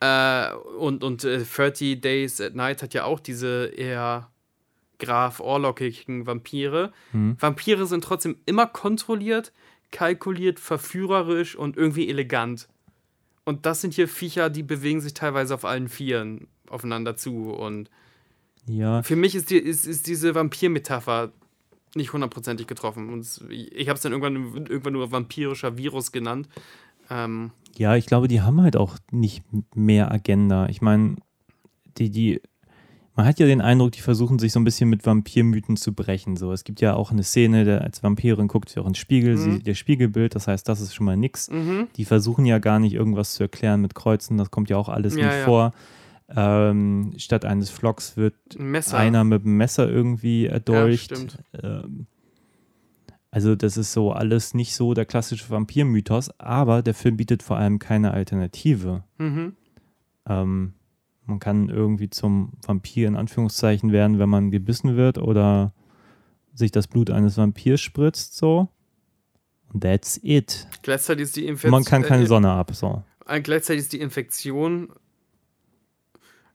[0.00, 4.28] Äh, und und äh, 30 Days at Night hat ja auch diese eher
[4.98, 6.92] Graf Orlockigen Vampire.
[7.12, 7.36] Mhm.
[7.38, 9.52] Vampire sind trotzdem immer kontrolliert,
[9.90, 12.68] kalkuliert, verführerisch und irgendwie elegant.
[13.44, 17.50] Und das sind hier Viecher, die bewegen sich teilweise auf allen Vieren aufeinander zu.
[17.50, 17.90] Und
[18.66, 21.30] Ja, für mich ist, die, ist, ist diese Vampir-Metapher
[21.94, 23.12] nicht hundertprozentig getroffen.
[23.12, 26.48] Und ich habe es dann irgendwann, irgendwann nur vampirischer Virus genannt.
[27.08, 29.44] Ähm, Ja, ich glaube, die haben halt auch nicht
[29.74, 30.68] mehr Agenda.
[30.68, 31.16] Ich meine,
[31.98, 32.42] die, die
[33.16, 36.36] man hat ja den Eindruck, die versuchen sich so ein bisschen mit Vampirmythen zu brechen.
[36.36, 39.38] So, es gibt ja auch eine Szene, der als Vampirin guckt sie auch ins Spiegel,
[39.38, 41.50] sie, der Spiegelbild, das heißt, das ist schon mal nix.
[41.50, 41.88] Mhm.
[41.96, 45.16] Die versuchen ja gar nicht irgendwas zu erklären mit Kreuzen, das kommt ja auch alles
[45.16, 45.44] Ja, nicht ja.
[45.44, 45.72] vor.
[46.28, 51.04] Ähm, statt eines Flocks wird Ein einer mit dem Messer irgendwie erdolcht.
[51.16, 51.38] stimmt.
[51.62, 52.06] ähm,
[53.30, 57.56] also das ist so alles nicht so der klassische Vampirmythos, aber der Film bietet vor
[57.58, 59.04] allem keine Alternative.
[59.18, 59.54] Mhm.
[60.28, 60.72] Ähm,
[61.26, 65.72] man kann irgendwie zum Vampir in Anführungszeichen werden, wenn man gebissen wird oder
[66.54, 68.68] sich das Blut eines Vampirs spritzt, so.
[69.72, 70.66] Und that's it.
[70.82, 71.72] Gleichzeitig ist die Infektion.
[71.72, 73.02] Man kann keine äh, Sonne ab, so.
[73.26, 74.88] äh, Gleichzeitig ist die Infektion.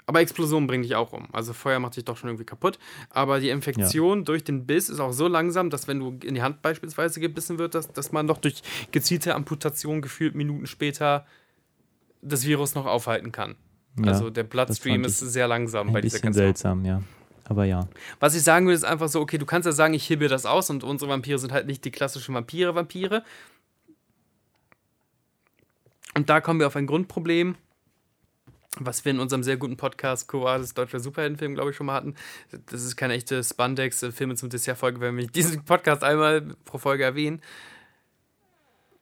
[0.08, 1.28] Aber Explosion bringt dich auch um.
[1.32, 2.80] Also Feuer macht dich doch schon irgendwie kaputt.
[3.10, 6.42] Aber die Infektion durch den Biss ist auch so langsam, dass wenn du in die
[6.42, 11.26] Hand beispielsweise gebissen wird, dass, dass man doch durch gezielte Amputation gefühlt Minuten später
[12.22, 13.56] das Virus noch aufhalten kann.
[13.98, 17.02] Ja, also der Bloodstream ist sehr langsam Ein bei dieser bisschen ganzen seltsam, ja.
[17.46, 17.88] Aber ja.
[18.20, 20.46] Was ich sagen will, ist einfach so, okay, du kannst ja sagen, ich hebe das
[20.46, 23.24] aus und unsere Vampire sind halt nicht die klassischen Vampire-Vampire.
[26.14, 27.56] Und da kommen wir auf ein Grundproblem,
[28.80, 32.16] was wir in unserem sehr guten Podcast Koalis Deutscher Superheldenfilm, glaube ich, schon mal hatten.
[32.68, 37.42] Das ist keine echte Spandex-Filme zum Dessert-Folge, wenn wir diesen Podcast einmal pro Folge erwähnen.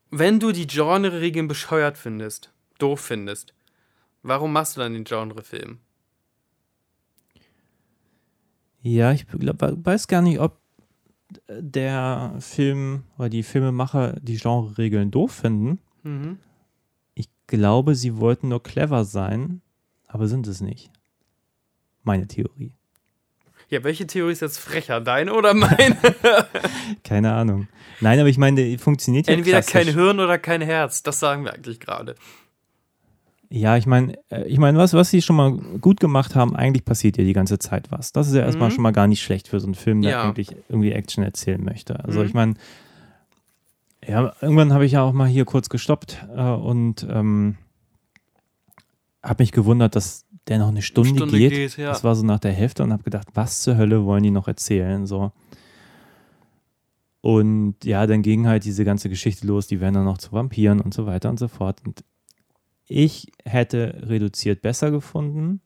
[0.10, 3.54] Wenn du die Genre-Regeln bescheuert findest, doof findest,
[4.24, 5.80] warum machst du dann den Genre-Film?
[8.82, 10.58] Ja, ich glaub, weiß gar nicht, ob
[11.50, 15.80] der Film oder die Filmemacher die Genre-Regeln doof finden.
[16.04, 16.40] Mhm.
[17.14, 19.62] Ich glaube, sie wollten nur clever sein,
[20.08, 20.92] aber sind es nicht.
[22.04, 22.72] Meine Theorie.
[23.68, 25.00] Ja, welche Theorie ist jetzt frecher?
[25.02, 25.96] Deine oder meine?
[27.04, 27.68] Keine Ahnung.
[28.00, 29.74] Nein, aber ich meine, die funktioniert ja Entweder klassisch.
[29.74, 31.04] kein Hirn oder kein Herz.
[31.04, 32.16] Das sagen wir eigentlich gerade.
[33.52, 36.86] Ja, ich meine, äh, ich meine, was, was sie schon mal gut gemacht haben, eigentlich
[36.86, 38.12] passiert ja die ganze Zeit was.
[38.12, 38.74] Das ist ja erstmal Mhm.
[38.74, 40.24] schon mal gar nicht schlecht für so einen Film, der Ja.
[40.24, 42.04] eigentlich irgendwie Action erzählen möchte.
[42.06, 42.26] Also Mhm.
[42.28, 42.54] ich meine,
[44.08, 47.58] ja, irgendwann habe ich ja auch mal hier kurz gestoppt äh, und ähm,
[49.24, 51.52] habe mich gewundert, dass der noch eine Stunde, Stunde geht.
[51.52, 51.90] geht, ja.
[51.90, 54.48] Das war so nach der Hälfte und habe gedacht, was zur Hölle wollen die noch
[54.48, 55.06] erzählen?
[55.08, 55.32] So.
[57.22, 60.80] Und ja, dann ging halt diese ganze Geschichte los, die werden dann noch zu Vampiren
[60.80, 61.82] und so weiter und so fort.
[61.86, 62.04] Und
[62.90, 65.62] ich hätte reduziert besser gefunden.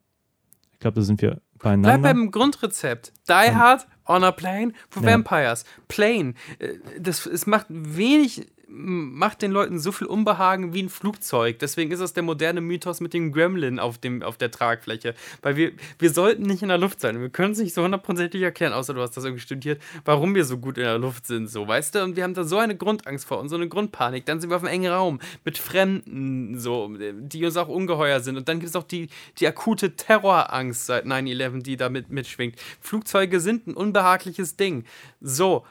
[0.72, 1.98] Ich glaube, da sind wir Bleib beieinander.
[2.08, 3.12] beim Grundrezept.
[3.28, 5.12] Die Hard on a Plane for Ja.
[5.12, 5.64] Vampires.
[5.88, 6.34] Plane.
[6.58, 11.58] Äh, Das, es macht wenig, macht den Leuten so viel Unbehagen wie ein Flugzeug.
[11.60, 15.14] Deswegen ist es der moderne Mythos mit dem Gremlin auf, dem, auf der Tragfläche.
[15.42, 17.20] Weil wir, wir sollten nicht in der Luft sein.
[17.20, 20.44] Wir können es nicht so hundertprozentig erklären, außer du hast das irgendwie studiert, warum wir
[20.44, 22.02] so gut in der Luft sind, so, weißt du?
[22.02, 24.26] Und wir haben da so eine Grundangst vor und so eine Grundpanik.
[24.26, 28.36] Dann sind wir auf einem engen Raum mit Fremden, so, die uns auch ungeheuer sind.
[28.36, 29.08] Und dann gibt es auch die,
[29.38, 32.56] die akute Terrorangst seit 9-11, die damit mitschwingt.
[32.80, 34.84] Flugzeuge sind ein unbehagliches Ding.
[35.20, 35.64] So,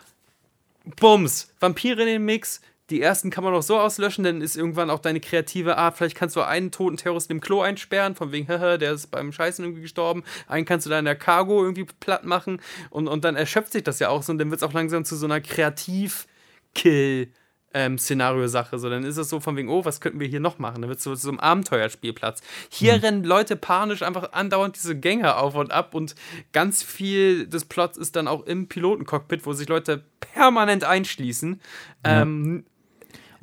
[0.98, 2.62] Bums, Vampire in den Mix.
[2.90, 5.98] Die ersten kann man auch so auslöschen, dann ist irgendwann auch deine kreative Art.
[5.98, 9.32] Vielleicht kannst du einen toten Terroristen im Klo einsperren, von wegen, haha, der ist beim
[9.32, 10.24] Scheißen irgendwie gestorben.
[10.48, 13.84] Einen kannst du da in der Cargo irgendwie platt machen und, und dann erschöpft sich
[13.84, 17.30] das ja auch so und dann wird es auch langsam zu so einer Kreativ-Kill-
[17.74, 18.78] ähm, Szenario-Sache.
[18.78, 20.82] So, dann ist es so von wegen, oh, was könnten wir hier noch machen?
[20.82, 22.42] Dann wird es so zu so einem Abenteuerspielplatz.
[22.70, 26.16] Hier rennen Leute panisch einfach andauernd diese Gänge auf und ab und
[26.52, 31.60] ganz viel des Plots ist dann auch im Pilotencockpit, wo sich Leute permanent einschließen.
[32.04, 32.66] Ähm,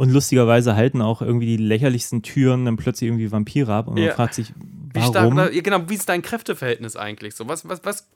[0.01, 4.05] Und lustigerweise halten auch irgendwie die lächerlichsten Türen dann plötzlich irgendwie Vampire ab und man
[4.05, 4.15] Ja.
[4.15, 4.55] fragt sich,
[4.95, 5.35] wie stark, warum?
[5.35, 7.47] oder, ja, genau, wie ist dein Kräfteverhältnis eigentlich so?
[7.49, 8.09] Was, was, was,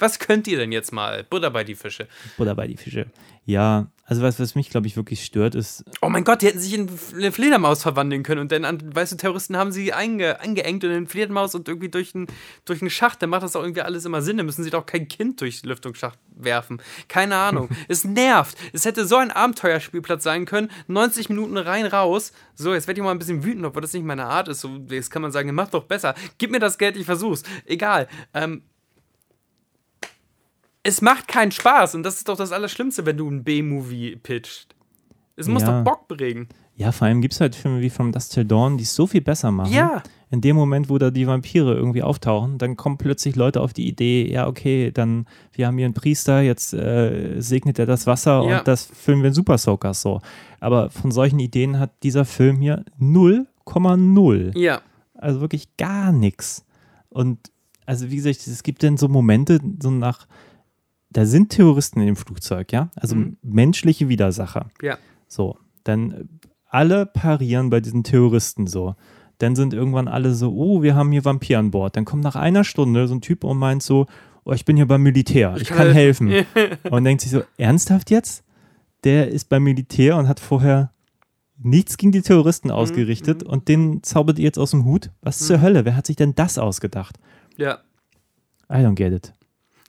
[0.00, 1.22] was könnt ihr denn jetzt mal?
[1.22, 2.08] Butter bei die Fische.
[2.38, 3.06] Oder bei die Fische.
[3.48, 6.58] Ja, also was, was mich, glaube ich, wirklich stört, ist, Oh mein Gott, die hätten
[6.58, 10.84] sich in eine Fledermaus verwandeln können und dann an weiße Terroristen haben sie einge, eingeengt
[10.84, 12.26] in eine Fledermaus und irgendwie durch einen
[12.66, 14.36] durch einen Schacht, dann macht das auch irgendwie alles immer Sinn.
[14.36, 16.82] Dann müssen sie doch kein Kind durch den Lüftungsschacht werfen.
[17.08, 17.70] Keine Ahnung.
[17.88, 18.58] es nervt.
[18.74, 20.70] Es hätte so ein Abenteuerspielplatz sein können.
[20.88, 22.32] 90 Minuten rein, raus.
[22.54, 24.60] So, jetzt werde ich mal ein bisschen wütend, obwohl das nicht meine Art ist.
[24.60, 26.14] So, jetzt kann man sagen, mach doch besser.
[26.36, 27.44] Gib mir das Geld, ich versuch's.
[27.64, 28.08] Egal.
[28.34, 28.62] Ähm,
[30.88, 34.74] es macht keinen Spaß und das ist doch das Allerschlimmste, wenn du ein B-Movie pitcht.
[35.36, 35.78] Es muss Ja.
[35.82, 36.48] doch Bock bringen.
[36.74, 39.06] ja, vor allem gibt es halt Filme wie From Dust Till Dawn, die es so
[39.06, 39.72] viel besser machen.
[39.72, 40.02] Ja.
[40.30, 43.86] In dem Moment, wo da die Vampire irgendwie auftauchen, dann kommen plötzlich Leute auf die
[43.88, 48.42] Idee, ja, okay, dann, wir haben hier einen Priester, jetzt äh, segnet er das Wasser
[48.48, 48.58] Ja.
[48.58, 50.20] und das füllen wir in Super Soakers so.
[50.60, 54.56] Aber von solchen Ideen hat dieser Film hier 0,0.
[54.58, 54.80] Ja.
[55.14, 56.64] Also wirklich gar nichts.
[57.08, 57.38] Und
[57.86, 60.26] also wie gesagt, es gibt dann so Momente, so nach,
[61.10, 62.90] da sind Terroristen in dem Flugzeug, ja?
[62.96, 63.36] Also Mhm.
[63.42, 64.70] menschliche Widersacher.
[64.82, 64.98] Ja.
[65.26, 66.24] So, dann äh,
[66.68, 68.94] alle parieren bei diesen Terroristen so.
[69.38, 71.96] Dann sind irgendwann alle so, oh, wir haben hier Vampir an Bord.
[71.96, 74.06] Dann kommt nach einer Stunde so ein Typ und meint so,
[74.44, 76.44] oh, ich bin hier beim Militär, ich, kann helfen.
[76.90, 78.44] und denkt sich so, ernsthaft jetzt?
[79.04, 80.92] Der ist beim Militär und hat vorher
[81.56, 85.10] nichts gegen die Terroristen ausgerichtet und den zaubert ihr jetzt aus dem Hut?
[85.22, 85.84] Was zur Hölle?
[85.84, 87.16] Wer hat sich denn das ausgedacht?
[87.56, 87.78] Ja.
[88.70, 89.32] I don't get it.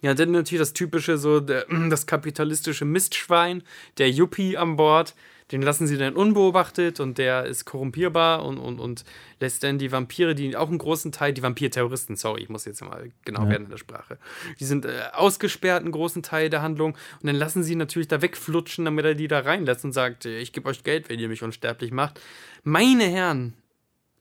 [0.02, 3.64] Ja, dann natürlich das typische, so der, das kapitalistische Mistschwein,
[3.97, 5.14] der Yuppie an Bord,
[5.52, 9.04] den lassen sie dann unbeobachtet und der ist korrumpierbar und, und, und
[9.39, 12.82] lässt dann die Vampire, die auch einen großen Teil, die Vampir-Terroristen, sorry, ich muss jetzt
[12.84, 13.50] mal genau Ja.
[13.50, 14.20] werden in der Sprache,
[14.60, 18.22] die sind äh, ausgesperrt, einen großen Teil der Handlung und dann lassen sie natürlich da
[18.22, 21.41] wegflutschen, damit er die da reinlässt und sagt, ich gebe euch Geld, wenn ihr mich
[21.41, 22.22] unsterblich macht.
[22.64, 23.56] Meine Herren,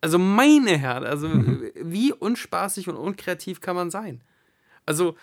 [0.01, 4.23] also meine Herren, also äh, wie unspaßig und unkreativ kann man sein?
[4.87, 5.17] Also,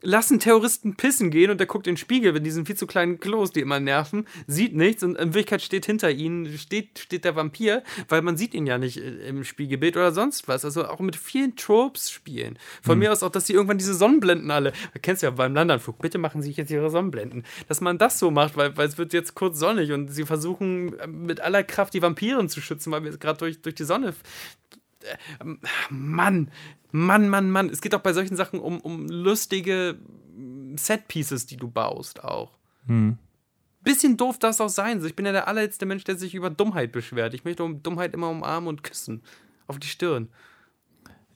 [0.00, 3.18] lassen Terroristen pissen gehen und der guckt in den Spiegel mit diesen viel zu kleinen
[3.18, 7.34] Klos, die immer nerven, sieht nichts und in Wirklichkeit steht hinter ihnen, steht, steht der
[7.34, 10.64] Vampir, weil man sieht ihn ja nicht äh, im Spiegelbild oder sonst was.
[10.64, 12.58] Also auch mit vielen Tropes spielen.
[12.82, 15.98] Von mir aus auch, dass sie irgendwann diese Sonnenblenden alle, du kennst ja beim Landanflug,
[15.98, 19.12] bitte machen Sie jetzt Ihre Sonnenblenden, dass man das so macht, weil, weil es wird
[19.12, 23.02] jetzt kurz sonnig und sie versuchen äh, mit aller Kraft die Vampiren zu schützen, weil
[23.02, 24.14] wir jetzt gerade durch, durch die Sonne
[25.90, 26.50] Mann,
[26.90, 27.68] Mann, Mann, Mann.
[27.70, 29.98] Es geht auch bei solchen Sachen um, um lustige
[30.76, 32.58] Set-Pieces, die du baust auch.
[33.82, 35.04] Bisschen doof darf es auch sein.
[35.04, 37.34] Ich bin ja der allerletzte Mensch, der sich über Dummheit beschwert.
[37.34, 39.22] Ich möchte um Dummheit immer umarmen und küssen.
[39.66, 40.28] Auf die Stirn.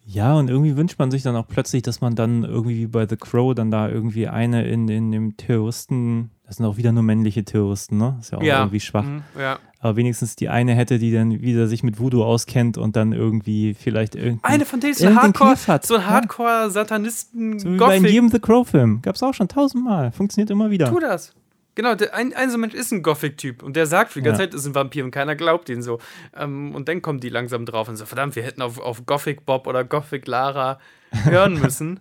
[0.05, 3.07] Ja, und irgendwie wünscht man sich dann auch plötzlich, dass man dann irgendwie wie bei
[3.07, 7.03] The Crow dann da irgendwie eine in, in dem Terroristen, das sind auch wieder nur
[7.03, 8.19] männliche Terroristen, ne?
[8.21, 9.05] Ist ja auch irgendwie schwach.
[9.05, 9.59] Mhm, ja.
[9.81, 13.73] Aber wenigstens die eine hätte, die dann wieder sich mit Voodoo auskennt und dann irgendwie
[13.73, 14.45] vielleicht irgendwie.
[14.45, 15.87] Eine von denen ist ein Hardcore, hat.
[15.87, 16.07] so ein Ja.
[16.11, 17.59] Hardcore-Satanisten.
[17.59, 19.01] So wie bei jedem The Crow-Film.
[19.03, 20.13] Gab es auch schon tausendmal.
[20.13, 20.89] Funktioniert immer wieder.
[20.91, 21.33] Tu das.
[21.75, 24.51] Genau, der, ein, ein so Mensch ist ein Gothic-Typ und der sagt die ganze Ja.
[24.51, 26.01] Zeit, ist ein Vampir und keiner glaubt ihn so.
[26.37, 29.47] Ähm, und dann kommen die langsam drauf und so, verdammt, wir hätten auf, auf Gothic
[29.47, 30.79] Bob oder Gothic Lara
[31.25, 32.01] hören müssen.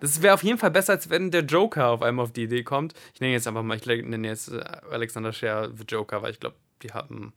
[0.00, 2.62] Das wäre auf jeden Fall besser, als wenn der Joker auf einmal auf die Idee
[2.62, 2.94] kommt.
[3.14, 6.40] Ich nenne jetzt einfach mal, ich nenne jetzt äh, Alexander Scher The Joker, weil ich
[6.40, 7.32] glaube, die haben.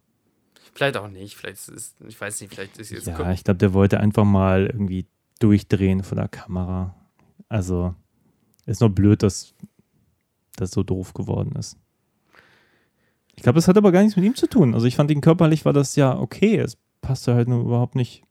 [0.73, 3.05] Vielleicht auch nicht, vielleicht ist es, ich weiß nicht, vielleicht ist jetzt.
[3.05, 5.05] Ja, ich glaube, der wollte einfach mal irgendwie
[5.39, 6.95] durchdrehen vor der Kamera.
[7.47, 7.93] Also,
[8.65, 9.53] ist nur blöd, dass
[10.55, 11.77] das so doof geworden ist.
[13.35, 14.73] Ich glaube, das hat aber gar nichts mit ihm zu tun.
[14.73, 16.57] Also, ich fand ihn körperlich war das ja okay.
[16.57, 18.23] Es passte halt nur überhaupt nicht.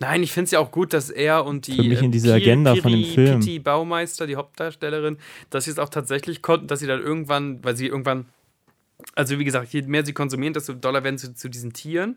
[0.00, 2.28] Nein, ich finde es ja auch gut, dass er und die Für mich in diese
[2.34, 3.40] Pi- Agenda von dem Piri- Film.
[3.40, 5.18] Piti Baumeister, die Hauptdarstellerin,
[5.50, 8.26] dass sie es auch tatsächlich konnten, dass sie dann irgendwann, weil sie irgendwann,
[9.14, 12.16] also wie gesagt, je mehr sie konsumieren, desto doller werden sie zu diesen Tieren.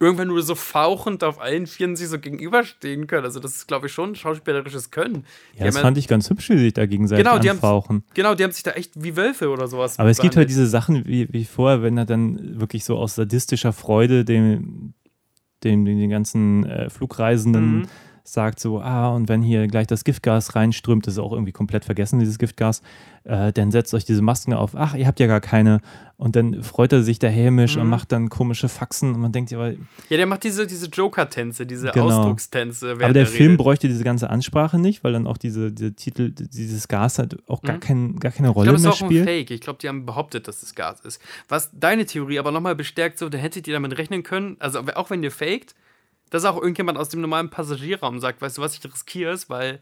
[0.00, 3.24] Irgendwann nur so fauchend auf allen Vieren sich so gegenüberstehen können.
[3.24, 5.24] Also das ist, glaube ich, schon schauspielerisches Können.
[5.54, 7.50] Die Ja, das haben fand ich ganz hübsch, wie sie sich da gegenseitig Genau, die
[7.50, 8.04] haben- anfauchen.
[8.14, 9.98] Genau, die haben sich da echt wie Wölfe oder sowas.
[9.98, 13.16] Aber es gibt halt diese Sachen wie, wie vorher, wenn er dann wirklich so aus
[13.16, 14.94] sadistischer Freude dem,
[15.64, 17.86] dem den ganzen äh, Flugreisenden Mhm.
[18.32, 21.84] Sagt so, ah, und wenn hier gleich das Giftgas reinströmt, das ist auch irgendwie komplett
[21.84, 22.82] vergessen, dieses Giftgas,
[23.24, 25.80] äh, dann setzt euch diese Masken auf, ach, ihr habt ja gar keine.
[26.16, 27.82] Und dann freut er sich da hämisch Mhm.
[27.82, 29.72] und macht dann komische Faxen und man denkt, ja, aber,
[30.08, 32.06] Ja, der macht diese, diese Joker-Tänze, diese Genau.
[32.06, 32.92] Ausdruckstänze.
[32.92, 33.58] aber der er Film redet.
[33.58, 37.62] bräuchte diese ganze Ansprache nicht, weil dann auch diese, diese Titel, dieses Gas halt auch
[37.62, 37.80] gar, Mhm.
[37.80, 39.24] kein, gar keine Ich Rolle glaube, es mehr ist auch ein spielt.
[39.26, 39.50] Fake.
[39.50, 41.20] Ich glaube, die haben behauptet, dass es Gas ist.
[41.48, 45.10] Was deine Theorie aber nochmal bestärkt, so, da hättet ihr damit rechnen können, also auch
[45.10, 45.74] wenn ihr faked,
[46.30, 49.80] dass auch irgendjemand aus dem normalen Passagierraum sagt, weißt du was, ich riskiere es, weil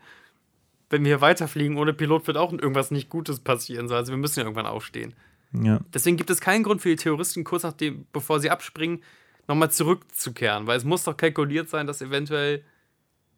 [0.90, 3.88] wenn wir hier weiterfliegen ohne Pilot wird auch irgendwas nicht Gutes passieren.
[3.88, 3.94] So.
[3.94, 5.14] Also wir müssen ja irgendwann aufstehen.
[5.52, 5.80] Ja.
[5.92, 9.02] Deswegen gibt es keinen Grund für die Terroristen, kurz nachdem, bevor sie abspringen,
[9.48, 10.66] nochmal zurückzukehren.
[10.66, 12.64] Weil es muss doch kalkuliert sein, dass eventuell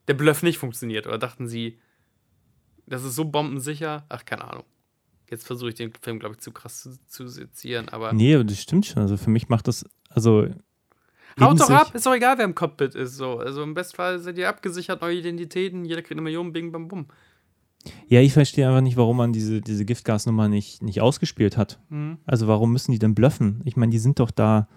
[0.08, 1.06] der Bluff nicht funktioniert.
[1.06, 1.78] Oder dachten sie,
[2.86, 4.04] das ist so bombensicher?
[4.08, 4.64] Ach, keine Ahnung.
[5.30, 8.14] Jetzt versuche ich den Film, glaube ich, zu krass zu, zu sezieren, aber.
[8.14, 9.02] Nee, aber das stimmt schon.
[9.02, 10.48] Also für mich macht das, also.
[11.40, 13.16] Haut doch ab, ist doch egal, wer im Cockpit ist.
[13.16, 13.38] So.
[13.38, 17.06] Also im Bestfall seid ihr abgesichert, neue Identitäten, jeder kriegt eine Million, bing, bam, bum.
[18.08, 21.78] Ja, ich verstehe einfach nicht, warum man diese, diese Giftgasnummer nicht, nicht ausgespielt hat.
[21.88, 22.18] Mhm.
[22.26, 23.60] Also warum müssen die denn bluffen?
[23.64, 24.68] Ich meine, die sind doch da,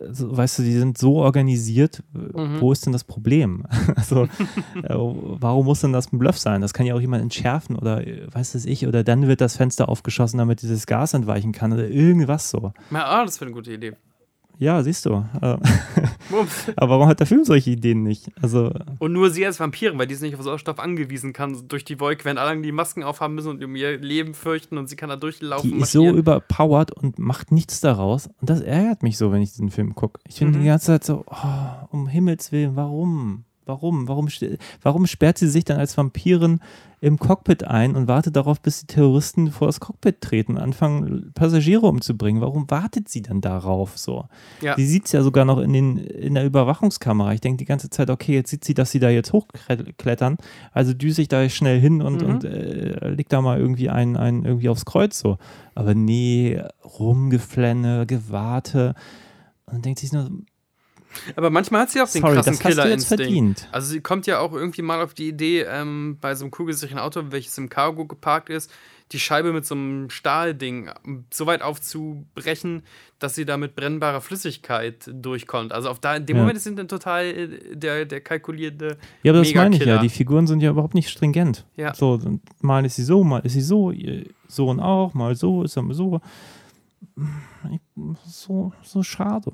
[0.00, 2.02] also, weißt du, die sind so organisiert.
[2.12, 2.60] Mhm.
[2.60, 3.64] Wo ist denn das Problem?
[3.96, 6.60] also äh, warum muss denn das ein Bluff sein?
[6.60, 9.56] Das kann ja auch jemand entschärfen oder äh, weiß es ich, oder dann wird das
[9.56, 12.72] Fenster aufgeschossen, damit dieses Gas entweichen kann oder irgendwas so.
[12.90, 13.94] Ja, ah, das wäre eine gute Idee.
[14.58, 15.24] Ja, siehst du.
[15.40, 15.56] Äh.
[16.76, 18.30] Aber warum hat der Film solche Ideen nicht?
[18.42, 21.68] Also, Und nur sie als Vampirin, weil die ist nicht auf Sauerstoff angewiesen kann.
[21.68, 24.88] Durch die Wolke, wenn alle die Masken aufhaben müssen und um ihr Leben fürchten und
[24.88, 25.70] sie kann da durchlaufen.
[25.70, 28.26] die ist so überpowered und macht nichts daraus.
[28.40, 30.20] Und das ärgert mich so, wenn ich diesen Film gucke.
[30.28, 30.62] Ich finde Mhm.
[30.62, 33.44] die ganze Zeit so, oh, um Himmels Willen, warum?
[33.68, 34.08] Warum?
[34.08, 34.28] Warum,
[34.82, 36.60] warum sperrt sie sich dann als Vampirin
[37.00, 41.30] im Cockpit ein und wartet darauf, bis die Terroristen vor das Cockpit treten und anfangen,
[41.34, 42.40] Passagiere umzubringen?
[42.40, 44.24] Warum wartet sie dann darauf so?
[44.62, 44.74] Ja.
[44.74, 47.34] Sie sieht es ja sogar noch in, den, in der Überwachungskamera.
[47.34, 50.38] Ich denke die ganze Zeit, okay, jetzt sieht sie, dass sie da jetzt hochklettern.
[50.72, 52.28] Also düse ich da schnell hin und, Mhm.
[52.28, 55.36] und äh, leg da mal irgendwie einen, einen irgendwie aufs Kreuz so.
[55.74, 56.60] Aber nee,
[56.98, 58.94] rumgeflenne, gewarte.
[59.66, 60.30] Und dann denkt sich nur,
[61.36, 63.22] Aber manchmal hat sie auch den sorry, krassen Killerinstinkt.
[63.22, 63.68] verdient.
[63.72, 66.98] Also sie kommt ja auch irgendwie mal auf die Idee, ähm, bei so einem kugelsicheren
[67.00, 68.70] Auto, welches im Cargo geparkt ist,
[69.12, 70.90] die Scheibe mit so einem Stahlding
[71.32, 72.82] so weit aufzubrechen,
[73.18, 75.72] dass sie da mit brennbarer Flüssigkeit durchkommt.
[75.72, 76.42] Also auf da, in dem Ja.
[76.42, 79.98] Moment ist sie dann total äh, der, der kalkulierte Ja, aber das meine ich ja.
[79.98, 81.64] Die Figuren sind ja überhaupt nicht stringent.
[81.76, 81.94] Ja.
[81.94, 82.20] So,
[82.60, 85.82] mal ist sie so, mal ist sie so, ihr Sohn auch, mal so, ist er
[85.82, 86.20] mal so.
[88.26, 89.52] So, so schade.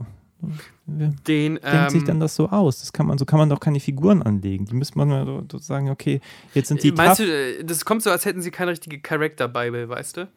[0.86, 2.80] Den, denkt sich ähm, dann das so aus?
[2.80, 4.66] Das kann man, so kann man doch keine Figuren anlegen.
[4.66, 6.20] Die müsste man ja so, sagen, okay,
[6.52, 7.26] jetzt sind die Meinst tough.
[7.26, 10.28] du, äh, das kommt so, als hätten sie keine richtige Character-Bible, weißt du?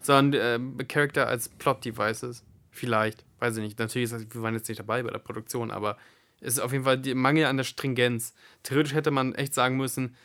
[0.00, 2.42] Sondern ähm, Character als Plot-Devices.
[2.70, 3.24] Vielleicht.
[3.38, 3.78] Weiß ich nicht.
[3.78, 5.96] Natürlich ist das, wir waren jetzt nicht dabei bei der Produktion, aber
[6.40, 8.34] es ist auf jeden Fall der Mangel an der Stringenz.
[8.62, 10.16] Theoretisch hätte man echt sagen müssen,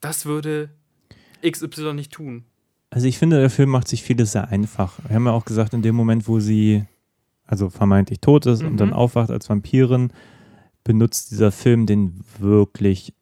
[0.00, 0.70] das würde
[1.44, 2.44] XY nicht tun.
[2.90, 4.98] Also ich finde, der Film macht sich vieles sehr einfach.
[5.08, 6.84] Wir haben ja auch gesagt, in dem Moment, wo sie
[7.46, 8.76] also vermeintlich tot ist und Mhm.
[8.78, 10.12] dann aufwacht als Vampirin,
[10.82, 13.14] benutzt dieser Film den wirklich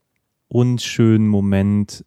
[0.49, 2.05] unschönen Moment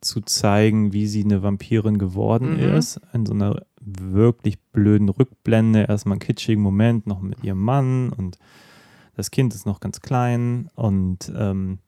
[0.00, 2.60] zu zeigen, wie sie eine Vampirin geworden Mhm.
[2.76, 3.00] ist.
[3.12, 5.84] In so einer wirklich blöden Rückblende.
[5.88, 8.38] Erstmal einen kitschigen Moment noch mit ihrem Mann und
[9.16, 11.78] das Kind ist noch ganz klein und ähm,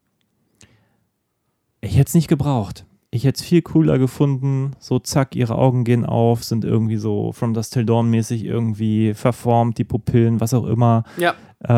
[1.80, 2.86] ich hätte es nicht gebraucht.
[3.16, 4.72] Ich hätte es viel cooler gefunden.
[4.78, 9.14] So, zack, ihre Augen gehen auf, sind irgendwie so From Dust Till Dawn mäßig irgendwie
[9.14, 11.04] verformt, die Pupillen, was auch immer.
[11.16, 11.70] Ja, Äh,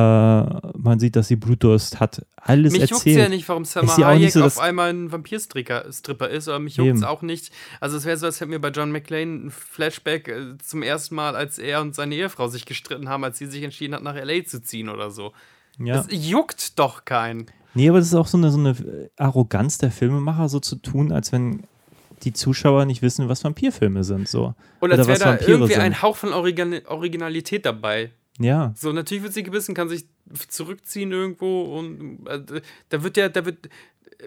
[0.76, 2.26] man sieht, dass sie Blutdurst hat.
[2.34, 3.18] Alles mich juckt erzählt.
[3.18, 6.96] ja nicht, warum Selma Hayek so, auf einmal ein Vampirstripper Stripper ist, aber mich juckt
[6.96, 7.52] es auch nicht.
[7.80, 11.14] Also es wäre so, als hätten wir bei John McClane ein Flashback äh, zum ersten
[11.14, 14.16] Mal, als er und seine Ehefrau sich gestritten haben, als sie sich entschieden hat, nach
[14.16, 14.44] L.A.
[14.44, 15.32] zu ziehen oder so.
[15.78, 15.94] Ja.
[15.94, 17.46] Das juckt doch keinen.
[17.78, 18.74] Nee, aber das ist auch so eine, so eine
[19.16, 21.62] Arroganz der Filmemacher, so zu tun, als wenn
[22.24, 24.26] die Zuschauer nicht wissen, was Vampirfilme sind.
[24.26, 24.56] So.
[24.80, 25.82] Und als Oder wäre was da Vampire irgendwie sind.
[25.82, 28.10] ein Hauch von Original Originalität dabei.
[28.40, 28.72] Ja.
[28.74, 30.06] So, natürlich wird sie gebissen, kann sich
[30.48, 33.68] zurückziehen irgendwo und äh, da wird ja, da wird,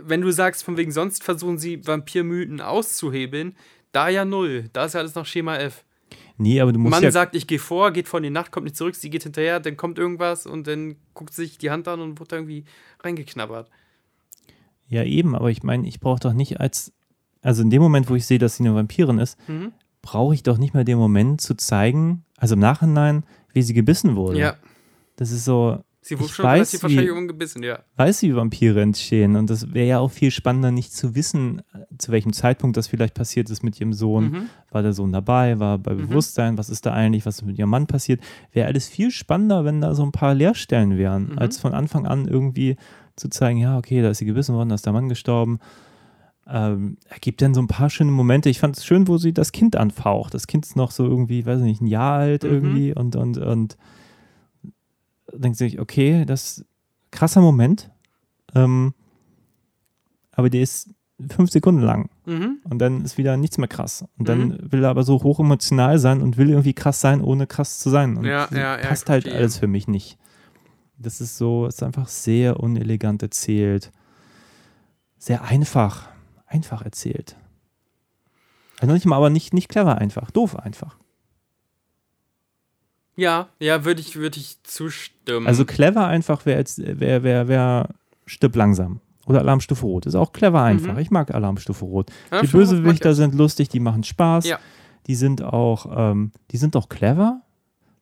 [0.02, 3.58] wenn du sagst, von wegen sonst versuchen sie Vampirmythen auszuhebeln,
[3.92, 4.70] da ja null.
[4.72, 5.84] Da ist ja alles noch Schema F.
[6.42, 7.12] Nee, aber du musst Mann ja.
[7.12, 9.60] sagt, ich gehe vor, geht vor in die Nacht, kommt nicht zurück, sie geht hinterher,
[9.60, 12.64] dann kommt irgendwas und dann guckt sich die Hand an und wird da irgendwie
[13.04, 13.70] reingeknabbert.
[14.88, 16.92] Ja, eben, aber ich meine, ich brauche doch nicht als.
[17.42, 19.72] Also in dem Moment, wo ich sehe, dass sie eine Vampirin ist, Mhm.
[20.02, 23.24] brauche ich doch nicht mehr den Moment zu zeigen, also im Nachhinein,
[23.54, 24.40] wie sie gebissen wurde.
[24.40, 24.56] Ja,
[25.16, 25.84] Das ist so.
[26.18, 27.80] Sie wurde schon weiß, relativ wahrscheinlich wie- irgendwann gebissen, ja.
[27.98, 29.36] weiß, wie Vampire entstehen.
[29.36, 32.88] Und das wäre ja auch viel spannender, nicht zu wissen, äh, zu welchem Zeitpunkt das
[32.88, 34.24] vielleicht passiert ist mit ihrem Sohn.
[34.32, 34.42] Mhm.
[34.70, 35.60] War der Sohn dabei?
[35.60, 36.58] War bei Bewusstsein?
[36.58, 37.26] Was ist da eigentlich?
[37.26, 38.22] Was ist mit ihrem Mann passiert?
[38.54, 41.40] Wäre alles viel spannender, wenn da so ein paar Leerstellen wären, Mhm.
[41.40, 42.76] als von Anfang an irgendwie
[43.16, 45.60] zu zeigen, ja, okay, da ist sie gebissen worden, da ist der Mann gestorben.
[46.48, 48.50] Ähm, er gibt dann so ein paar schöne Momente.
[48.50, 50.34] Ich fand es schön, wo sie das Kind anfaucht.
[50.34, 52.50] Das Kind ist noch so irgendwie, weiß nicht, ein Jahr alt Mhm.
[52.50, 53.78] irgendwie und, und, und
[55.36, 56.66] denkt sich, okay, das ist ein
[57.12, 57.90] krasser Moment.
[58.56, 58.94] Ähm,
[60.32, 60.90] aber der ist
[61.30, 62.58] fünf Sekunden lang Mhm.
[62.64, 64.06] und dann ist wieder nichts mehr krass.
[64.18, 67.46] Und dann will er aber so hoch emotional sein und will irgendwie krass sein, ohne
[67.48, 68.18] krass zu sein.
[68.18, 69.40] Und Ja, ja, ja, passt ich halt verstehe.
[69.40, 70.18] alles für mich nicht.
[70.98, 73.92] Das ist so, ist einfach sehr unelegant erzählt.
[75.18, 76.10] Sehr einfach.
[76.48, 77.36] Einfach erzählt.
[78.80, 80.32] Also nicht mal, aber nicht, nicht clever einfach.
[80.32, 80.98] Doof einfach.
[83.16, 85.48] Ja, ja, würde ich, würd ich zustimmen.
[85.48, 87.90] Also clever einfach wäre jetzt, wäre, wäre, wäre
[88.26, 89.02] Stipp langsam.
[89.28, 90.06] Oder Alarmstufe Rot.
[90.06, 90.98] Ist auch clever einfach.
[90.98, 92.10] Ich mag Alarmstufe Rot.
[92.10, 92.14] Mhm.
[92.14, 94.48] die Alarmstufe Rot ich Bösewichter sind lustig, die machen Spaß.
[94.48, 94.60] Ja.
[95.08, 97.42] Die sind auch, ähm, die sind auch clever.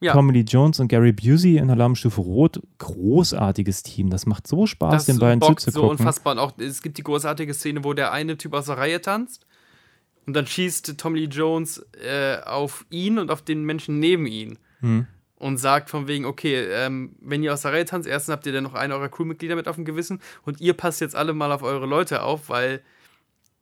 [0.01, 0.13] Ja.
[0.13, 4.09] Tommy Lee Jones und Gary Busey in Alarmstufe Rot, großartiges Team.
[4.09, 5.73] Das macht so Spaß, das den beiden zuzugucken.
[5.73, 6.33] so unfassbar.
[6.33, 9.45] Und auch es gibt die großartige Szene, wo der eine Typ aus der Reihe tanzt
[10.25, 14.57] und dann schießt Tommy Lee Jones äh, auf ihn und auf den Menschen neben ihn
[14.81, 15.07] Hm.
[15.35, 18.53] und sagt von wegen, okay, ähm, wenn ihr aus der Reihe tanzt, erstens habt ihr
[18.53, 21.51] dann noch einen eurer Crewmitglieder mit auf dem Gewissen und ihr passt jetzt alle mal
[21.51, 22.81] auf eure Leute auf, weil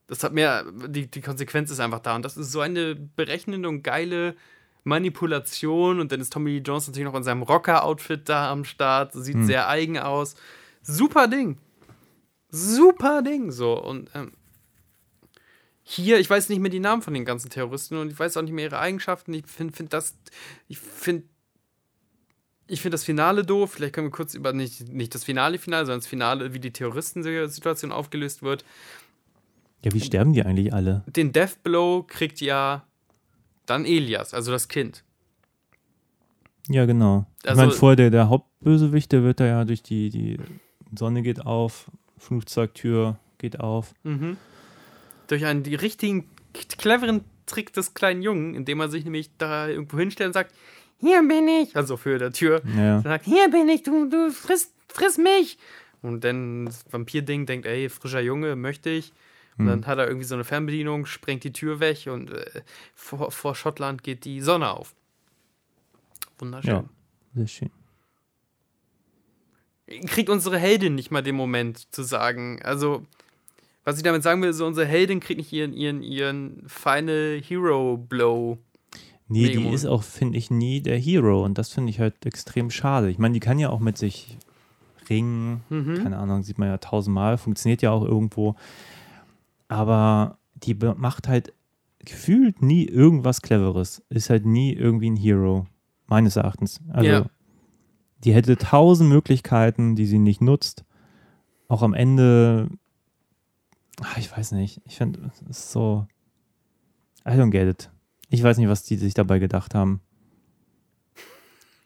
[0.08, 2.16] das hat mehr, die, die Konsequenz ist einfach da.
[2.16, 4.36] Und das ist so eine berechnende und geile
[4.86, 6.00] Manipulation.
[6.00, 9.14] Und dann ist Tommy Lee Jones natürlich noch in seinem Rocker-Outfit da am Start.
[9.14, 10.36] Sieht sehr eigen aus.
[10.82, 11.58] Super Ding.
[12.50, 13.52] Super Ding.
[13.52, 13.78] So.
[13.84, 14.32] Und ähm,
[15.90, 18.42] hier, ich weiß nicht mehr die Namen von den ganzen Terroristen und ich weiß auch
[18.42, 19.34] nicht mehr ihre Eigenschaften.
[19.34, 20.16] Ich finde find das,
[20.68, 21.24] ich finde
[22.68, 23.72] ich finde das Finale doof.
[23.72, 26.72] Vielleicht können wir kurz über nicht, nicht das Finale, Finale, sondern das Finale, wie die
[26.74, 28.66] Terroristensituation aufgelöst wird.
[29.86, 31.04] Ja, wie sterben die eigentlich alle?
[31.08, 32.84] Den Death Blow kriegt ja
[33.66, 35.06] dann Elias, also das Kind.
[36.68, 37.26] Ja, genau.
[37.44, 40.38] Ich Also- meine, vorher der, der Hauptbösewicht, der wird da ja durch die, die
[40.98, 43.94] Sonne geht auf, Flugzeugtür geht auf.
[44.04, 44.36] Mhm.
[45.28, 46.30] Durch einen die richtigen
[46.78, 50.54] cleveren Trick des kleinen Jungen, indem er sich nämlich da irgendwo hinstellt und sagt,
[51.00, 53.02] hier bin ich, also für der Tür, Ja.
[53.02, 55.58] sagt, hier bin ich, du, du friss, friss mich.
[56.02, 59.12] Und dann das Vampir-Ding denkt, ey, frischer Junge, möchte ich.
[59.58, 59.82] Und Hm.
[59.82, 62.62] dann hat er irgendwie so eine Fernbedienung, sprengt die Tür weg und äh,
[62.96, 64.94] vor, vor Schottland geht die Sonne auf.
[66.40, 66.72] Wunderschön.
[66.74, 66.84] Ja.
[67.36, 67.72] Sehr schön.
[70.08, 72.60] kriegt unsere Heldin nicht mal den Moment zu sagen.
[72.64, 73.06] Also,
[73.88, 77.96] was ich damit sagen will, so unsere Heldin kriegt nicht ihren, ihren, ihren Final Hero
[77.96, 78.58] Blow.
[79.30, 81.46] Nee, die ist auch, finde ich, nie der Hero.
[81.46, 83.10] Und das finde ich halt extrem schade.
[83.10, 84.38] Ich meine, die kann ja auch mit sich
[85.10, 85.62] ringen.
[85.70, 86.04] Mhm.
[86.04, 87.38] Keine Ahnung, sieht man ja tausendmal.
[87.38, 88.56] Funktioniert ja auch irgendwo.
[89.70, 91.54] Aber die macht halt
[92.00, 94.04] gefühlt nie irgendwas Cleveres.
[94.10, 95.66] Ist halt nie irgendwie ein Hero.
[96.08, 96.82] Meines Erachtens.
[96.90, 97.26] Also, Ja.
[98.26, 100.84] die hätte tausend Möglichkeiten, die sie nicht nutzt.
[101.70, 102.70] Auch am Ende,
[104.02, 104.82] ach, ich weiß nicht.
[104.86, 106.08] Ich finde, es ist so.
[107.26, 107.90] I don't get it.
[108.30, 110.02] Ich weiß nicht, was die sich dabei gedacht haben.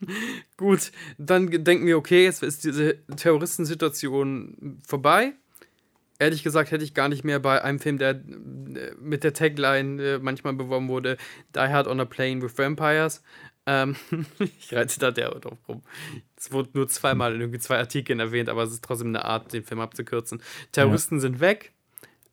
[0.58, 5.34] Gut, dann denken wir, okay, jetzt ist diese Terroristensituation vorbei.
[6.20, 10.04] Ehrlich gesagt hätte ich gar nicht mehr bei einem Film, der äh, mit der Tagline
[10.04, 11.18] äh, manchmal beworben wurde,
[11.56, 13.24] Die Hard on a Plane with Vampires.
[13.66, 13.96] Ähm,
[14.40, 15.82] ich reite da der drauf rum.
[16.36, 19.54] Es wurde nur zweimal in irgendwie zwei Artikeln erwähnt, aber es ist trotzdem eine Art,
[19.54, 20.42] den Film abzukürzen.
[20.72, 21.74] Terroristen sind weg.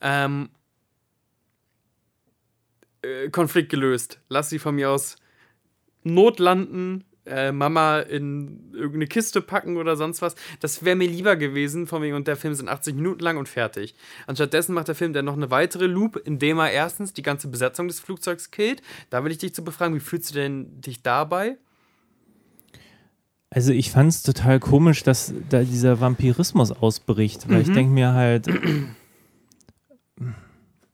[0.01, 0.51] Ähm,
[3.03, 4.21] äh, Konflikt gelöst.
[4.29, 5.17] Lass sie von mir aus
[6.05, 10.35] notlanden, äh, Mama in irgendeine Kiste packen oder sonst was.
[10.61, 13.49] Das wäre mir lieber gewesen, von wegen, und der Film sind 80 Minuten lang und
[13.49, 13.95] fertig.
[14.27, 17.89] Anstattdessen macht der Film dann noch eine weitere Loop, indem er erstens die ganze Besetzung
[17.89, 18.83] des Flugzeugs killt.
[19.11, 21.57] Da will ich dich zu befragen, wie fühlst du denn dich dabei?
[23.51, 28.13] Also ich fand es total komisch, dass da dieser Vampirismus ausbricht, weil ich denke mir
[28.13, 28.47] halt,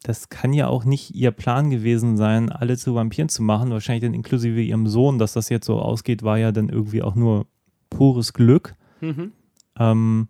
[0.05, 4.05] das kann ja auch nicht ihr Plan gewesen sein, alle zu Vampiren zu machen, wahrscheinlich
[4.05, 7.47] dann inklusive ihrem Sohn, dass das jetzt so ausgeht, war ja dann irgendwie auch nur
[7.89, 8.75] pures Glück.
[9.01, 9.33] Mhm.
[9.79, 10.29] Ähm,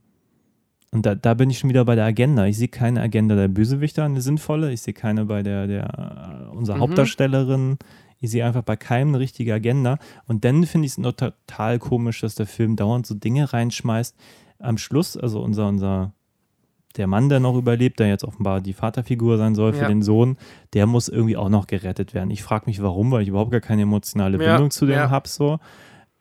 [0.93, 2.47] und da, da bin ich schon wieder bei der Agenda.
[2.47, 4.73] Ich sehe keine Agenda der Bösewichter, eine sinnvolle.
[4.73, 6.81] Ich sehe keine bei der, der äh, unserer Mhm.
[6.83, 7.79] Hauptdarstellerin.
[8.21, 9.99] Ich sehe einfach bei keinem eine richtige Agenda.
[10.27, 14.15] Und dann finde ich es noch total komisch, dass der Film dauernd so Dinge reinschmeißt.
[14.61, 16.13] Am Schluss, also unser, unser,
[16.97, 19.89] der Mann, der noch überlebt, der jetzt offenbar die Vaterfigur sein soll für Ja.
[19.89, 20.37] den Sohn,
[20.75, 22.31] der muss irgendwie auch noch gerettet werden.
[22.31, 25.11] Ich frage mich, warum, weil ich überhaupt gar keine emotionale Ja, Bindung zu dem ja.
[25.11, 25.29] habe.
[25.29, 25.59] So.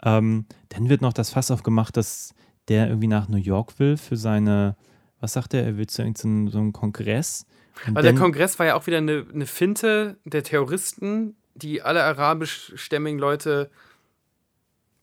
[0.03, 2.33] Ähm, dann wird noch das Fass aufgemacht, dass
[2.67, 4.75] der irgendwie nach New York will für seine,
[5.19, 7.45] was sagt er, er will zu irgendeinem so einem Kongress.
[7.87, 12.03] Und Aber der Kongress war ja auch wieder eine, eine Finte der Terroristen, die alle
[12.03, 13.69] arabischstämmigen Leute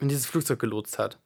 [0.01, 1.19] in dieses Flugzeug gelotst hat.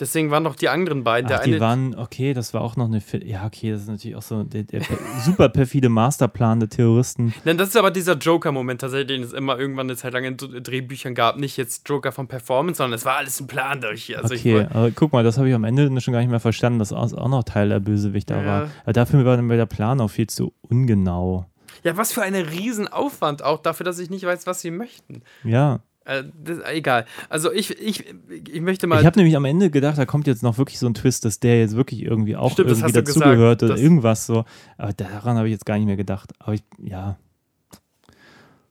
[0.00, 1.30] Deswegen waren noch die anderen beiden.
[1.30, 3.88] Ach, der die eine, waren, okay, das war auch noch eine, ja, okay, das ist
[3.88, 7.32] natürlich auch so der, der per- super perfide Masterplan der Terroristen.
[7.44, 10.36] Nein, das ist aber dieser Joker-Moment tatsächlich, den es immer irgendwann eine Zeit lang in
[10.36, 11.36] Dr- Drehbüchern gab.
[11.38, 14.18] Nicht jetzt Joker von Performance, sondern es war alles ein Plan durch.
[14.18, 16.30] Also ich okay, wollt- aber guck mal, das habe ich am Ende schon gar nicht
[16.30, 18.46] mehr verstanden, dass auch auch noch Teil der Bösewichter Ja.
[18.46, 18.70] war.
[18.82, 21.46] Aber dafür war dann der Plan auch viel zu ungenau.
[21.84, 25.22] ja, was für ein Riesenaufwand auch dafür, dass ich nicht weiß, was sie möchten.
[25.44, 25.80] Ja.
[26.04, 27.06] Äh, das, egal.
[27.28, 29.00] Also ich, ich, ich möchte mal.
[29.00, 31.40] Ich habe nämlich am Ende gedacht, da kommt jetzt noch wirklich so ein Twist, dass
[31.40, 34.44] der jetzt wirklich irgendwie auch Stimmt, irgendwie dazugehört oder irgendwas so.
[34.76, 36.32] Aber daran habe ich jetzt gar nicht mehr gedacht.
[36.38, 37.16] Aber ich, ja.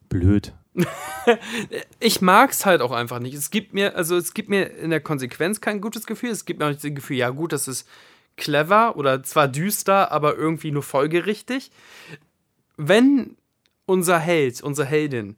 [0.10, 0.54] Blöd.
[2.00, 3.36] ich mag es halt auch einfach nicht.
[3.36, 6.30] Es gibt mir, also es gibt mir in der Konsequenz kein gutes Gefühl.
[6.30, 7.88] Es gibt mir auch nicht das Gefühl, ja gut, das ist
[8.38, 11.72] clever oder zwar düster, aber irgendwie nur folgerichtig.
[12.78, 13.38] Wenn
[13.86, 15.38] unser Held, unsere Heldin,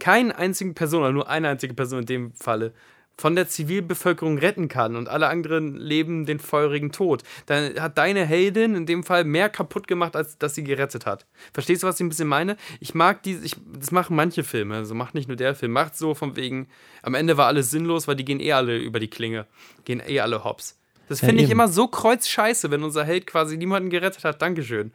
[0.00, 2.72] keine einzige Person, oder nur eine einzige Person in dem Falle,
[3.20, 8.24] von der Zivilbevölkerung retten kann und alle anderen leben den feurigen Tod, dann hat deine
[8.24, 11.26] Heldin in dem Fall mehr kaputt gemacht, als dass sie gerettet hat.
[11.52, 12.56] Verstehst du, was ich ein bisschen meine?
[12.80, 15.96] Ich mag diese, ich, das machen manche Filme, also macht nicht nur der Film, macht
[15.96, 16.68] so von wegen,
[17.02, 19.46] am Ende war alles sinnlos, weil die gehen eh alle über die Klinge,
[19.84, 20.78] gehen eh alle hops.
[21.10, 24.40] Das Ja, finde ich immer so kreuzscheiße, wenn unser Held quasi niemanden gerettet hat.
[24.40, 24.92] Dankeschön.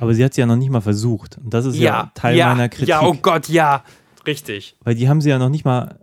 [0.00, 1.36] Aber sie hat es ja noch nicht mal versucht.
[1.36, 2.88] Und das ist ja, Teil meiner Kritik.
[2.88, 3.84] Ja, oh Gott, ja.
[4.26, 4.76] Richtig.
[4.84, 6.00] Weil die haben sie ja noch nicht mal.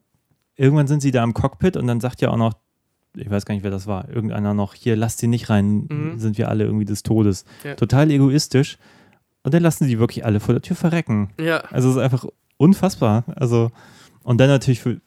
[0.57, 2.53] Irgendwann sind sie da im Cockpit und dann sagt ja auch noch,
[3.17, 6.17] ich weiß gar nicht, wer das war, irgendeiner noch, hier, lasst sie nicht rein, Mhm.
[6.19, 7.45] sind wir alle irgendwie des Todes.
[7.63, 7.75] Ja.
[7.75, 8.77] Total egoistisch.
[9.43, 11.29] Und dann lassen sie die wirklich alle vor der Tür verrecken.
[11.39, 11.59] Ja.
[11.71, 12.25] Also es ist einfach
[12.57, 13.23] unfassbar.
[13.35, 13.71] Also,
[14.23, 15.01] und dann natürlich für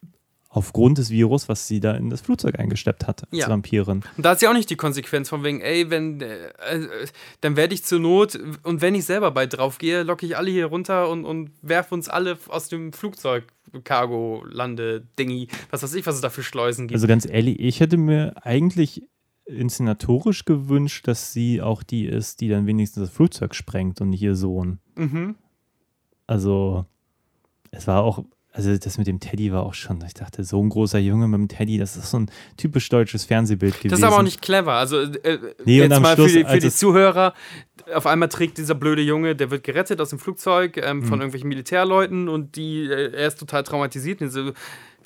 [0.51, 3.49] Aufgrund des Virus, was sie da in das Flugzeug eingeschleppt hat als Ja.
[3.49, 4.03] Vampirin.
[4.17, 7.07] Und da ist ja auch nicht die Konsequenz von wegen, ey, wenn, äh, äh,
[7.43, 10.51] dann werde ich zur Not und wenn ich selber bei drauf gehe, locke ich alle
[10.51, 13.45] hier runter und, und werfe uns alle aus dem Flugzeug,
[13.85, 16.97] Cargo, Lande, Dingi, was weiß ich, was es da für Schleusen gibt.
[16.97, 19.03] Also ganz ehrlich, ich hätte mir eigentlich
[19.45, 24.23] inszenatorisch gewünscht, dass sie auch die ist, die dann wenigstens das Flugzeug sprengt und nicht
[24.23, 24.79] ihr Sohn.
[24.95, 25.37] mhm.
[26.27, 26.85] Also,
[27.71, 28.23] es war auch,
[28.53, 31.39] also das mit dem Teddy war auch schon, ich dachte, so ein großer Junge mit
[31.39, 33.91] dem Teddy, das ist so ein typisch deutsches Fernsehbild gewesen.
[33.91, 34.73] Das ist aber auch nicht clever.
[34.73, 37.35] Also, äh, Nee, und jetzt mal Schluss, für die, für die Zuhörer,
[37.95, 41.05] auf einmal trägt dieser blöde Junge, der wird gerettet aus dem Flugzeug ähm, Mhm.
[41.05, 44.21] von irgendwelchen Militärleuten und die, äh, er ist total traumatisiert.
[44.23, 44.53] Und so,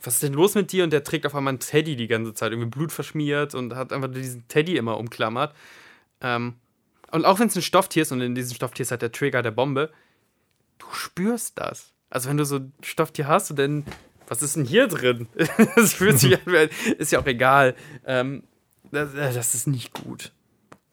[0.03, 0.85] was ist denn los mit dir?
[0.85, 3.93] Und der trägt auf einmal einen Teddy die ganze Zeit, irgendwie Blut verschmiert und hat
[3.93, 5.55] einfach diesen Teddy immer umklammert.
[6.21, 6.55] Ähm,
[7.11, 9.43] und auch wenn es ein Stofftier ist und in diesem Stofftier ist halt der Trigger
[9.43, 9.91] der Bombe,
[10.79, 11.93] du spürst das.
[12.13, 13.85] Also wenn du so ein Stofftier hast und dann,
[14.29, 15.29] was ist denn hier drin?
[15.77, 17.75] das fühlt sich an, ist ja auch egal.
[18.07, 18.43] Ähm,
[18.91, 20.31] das, das ist nicht gut.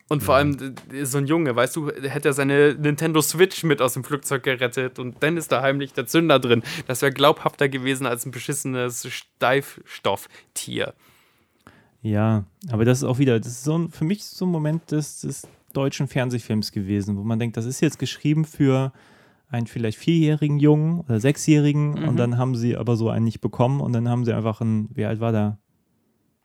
[0.07, 3.81] Und vor allem äh, so ein Junge, weißt du, hätte er seine Nintendo Switch mit
[3.81, 6.63] aus dem Flugzeug gerettet und dann ist da heimlich der Zünder drin.
[6.87, 10.93] Das wäre glaubhafter gewesen als ein beschissenes Steifstofftier.
[12.01, 14.89] Ja, aber das ist auch wieder, das ist so ein, für mich so ein Moment
[14.91, 18.93] des, des deutschen Fernsehfilms gewesen, wo man denkt, das ist jetzt geschrieben für
[19.49, 23.81] einen vielleicht vierjährigen Jungen oder sechsjährigen und dann haben sie aber so einen nicht bekommen
[23.81, 25.57] und dann haben sie einfach einen, wie alt war der?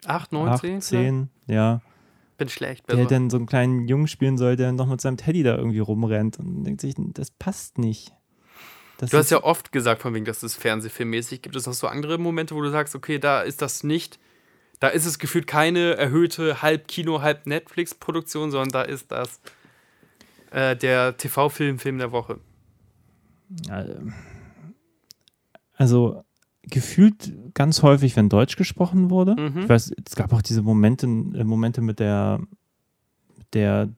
[0.07, 0.81] 8, 9, Acht, 10?
[0.81, 1.81] zehn, ja.
[2.37, 2.89] Bin schlecht.
[2.89, 3.09] Der Also.
[3.09, 6.39] dann so einen kleinen Jungen spielen soll, der noch mit seinem Teddy da irgendwie rumrennt
[6.39, 8.13] und denkt sich, das passt nicht.
[8.99, 11.43] Das Du hast ja oft gesagt, von wegen, das ist Fernsehfilmmäßig.
[11.43, 14.19] Gibt es noch so andere Momente, wo du sagst, okay, da ist das nicht,
[14.81, 19.41] da ist es gefühlt keine erhöhte halb Kino, halb Netflix-Produktion, sondern da ist das
[20.51, 22.39] äh, der TV-Film, Film der Woche.
[25.77, 26.23] Also
[26.63, 29.37] gefühlt ganz häufig, wenn Deutsch gesprochen wurde.
[29.39, 29.59] Mhm.
[29.63, 32.41] Ich weiß, es gab auch diese Momente, äh, Momente mit der,
[33.53, 33.91] der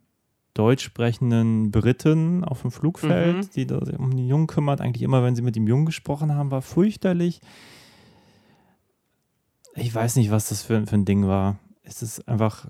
[0.54, 3.50] deutsch sprechenden Britin auf dem Flugfeld, Mhm.
[3.54, 4.80] die da sich um den Jungen kümmert.
[4.80, 7.40] Eigentlich immer, wenn sie mit dem Jungen gesprochen haben, war fürchterlich.
[9.74, 11.58] Ich weiß nicht, was das für, für ein Ding war.
[11.82, 12.68] Es ist einfach.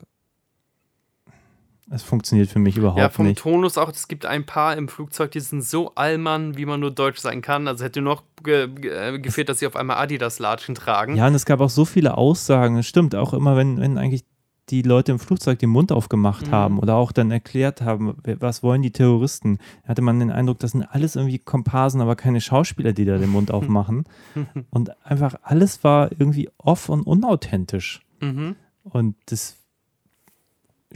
[1.88, 3.38] Es funktioniert für mich überhaupt Ja, vom nicht.
[3.38, 6.90] Tonus auch, es gibt ein paar im Flugzeug, die sind so allmann, wie man nur
[6.90, 7.68] deutsch sein kann.
[7.68, 11.14] Also hätte noch ge ge äh, gefehlt, dass sie auf einmal Adidas-Latschen tragen.
[11.16, 12.76] Ja, und es gab auch so viele Aussagen.
[12.78, 14.24] Es stimmt, auch immer, wenn, wenn eigentlich
[14.70, 16.50] die Leute im Flugzeug den Mund aufgemacht Mhm.
[16.50, 20.72] haben oder auch dann erklärt haben, was wollen die Terroristen, hatte man den Eindruck, das
[20.72, 24.02] sind alles irgendwie Komparsen, aber keine Schauspieler, die da den Mund aufmachen.
[24.70, 28.00] und einfach alles war irgendwie off und unauthentisch.
[28.20, 28.56] Mhm.
[28.82, 29.56] Und das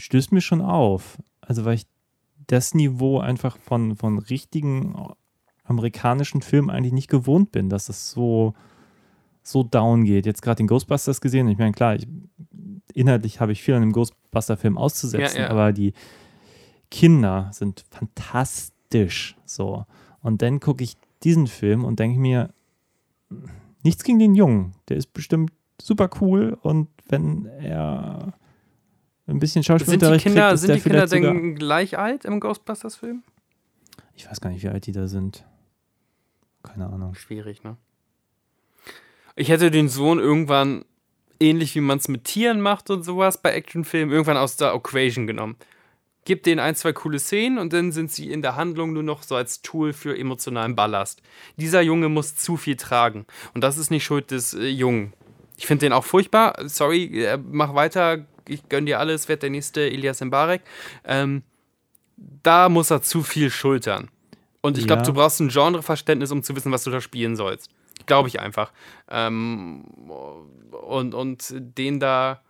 [0.04, 1.18] stößt mir schon auf.
[1.40, 1.86] Also, weil ich
[2.46, 4.96] das Niveau einfach von, von richtigen
[5.64, 8.54] amerikanischen Filmen eigentlich nicht gewohnt bin, dass es so,
[9.42, 10.26] so down geht.
[10.26, 11.48] Jetzt gerade den Ghostbusters gesehen.
[11.48, 12.08] Ich meine, klar, ich,
[12.92, 15.50] inhaltlich habe ich viel an dem Ghostbuster-Film auszusetzen, Ja, ja.
[15.50, 15.92] aber die
[16.90, 19.36] Kinder sind fantastisch.
[19.44, 19.86] So.
[20.22, 22.52] Und dann gucke ich diesen Film und denke mir,
[23.84, 24.74] nichts gegen den Jungen.
[24.88, 28.34] Der ist bestimmt super cool und wenn er
[29.30, 33.22] ein bisschen Sind die Schauspielunterricht Kinder, kriegt, sind die Kinder denn gleich alt im Ghostbusters-Film?
[34.14, 35.44] Ich weiß gar nicht, wie alt die da sind.
[36.62, 37.14] Keine Ahnung.
[37.14, 37.76] Schwierig, ne?
[39.36, 40.84] Ich hätte den Sohn irgendwann,
[41.38, 45.26] ähnlich wie man es mit Tieren macht und sowas bei Actionfilmen, irgendwann aus der Equation
[45.26, 45.56] genommen.
[46.26, 49.22] Gib denen ein, zwei coole Szenen und dann sind sie in der Handlung nur noch
[49.22, 51.22] so als Tool für emotionalen Ballast.
[51.56, 53.24] Dieser Junge muss zu viel tragen.
[53.54, 55.14] Und das ist nicht Schuld des äh, Jungen.
[55.56, 56.56] Ich finde den auch furchtbar.
[56.68, 58.26] Sorry, äh, mach weiter.
[58.48, 60.62] Ich gönn dir alles, werd der nächste Elias Mbarek.
[61.04, 61.42] Ähm,
[62.42, 64.08] da muss er zu viel schultern.
[64.60, 65.06] Und ich glaube, Ja.
[65.06, 67.70] du brauchst ein Genreverständnis, um zu wissen, was du da spielen sollst.
[68.06, 68.72] Glaube ich einfach.
[69.10, 69.84] Ähm,
[70.86, 72.40] und, und den da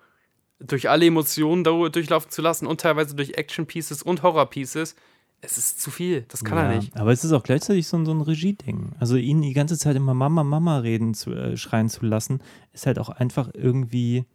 [0.59, 4.95] durch alle Emotionen durchlaufen zu lassen und teilweise durch Action-Pieces und Horror-Pieces,
[5.41, 6.27] es ist zu viel.
[6.29, 6.95] Das kann er Ja, nicht.
[6.97, 8.93] Aber es ist auch gleichzeitig so, ein- so ein Regieding.
[8.99, 12.43] Also ihn die ganze Zeit immer Mama, Mama reden zu, äh, schreien zu lassen,
[12.75, 14.27] ist halt auch einfach irgendwie,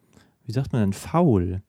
[0.45, 1.61] wie sagt man denn, faul.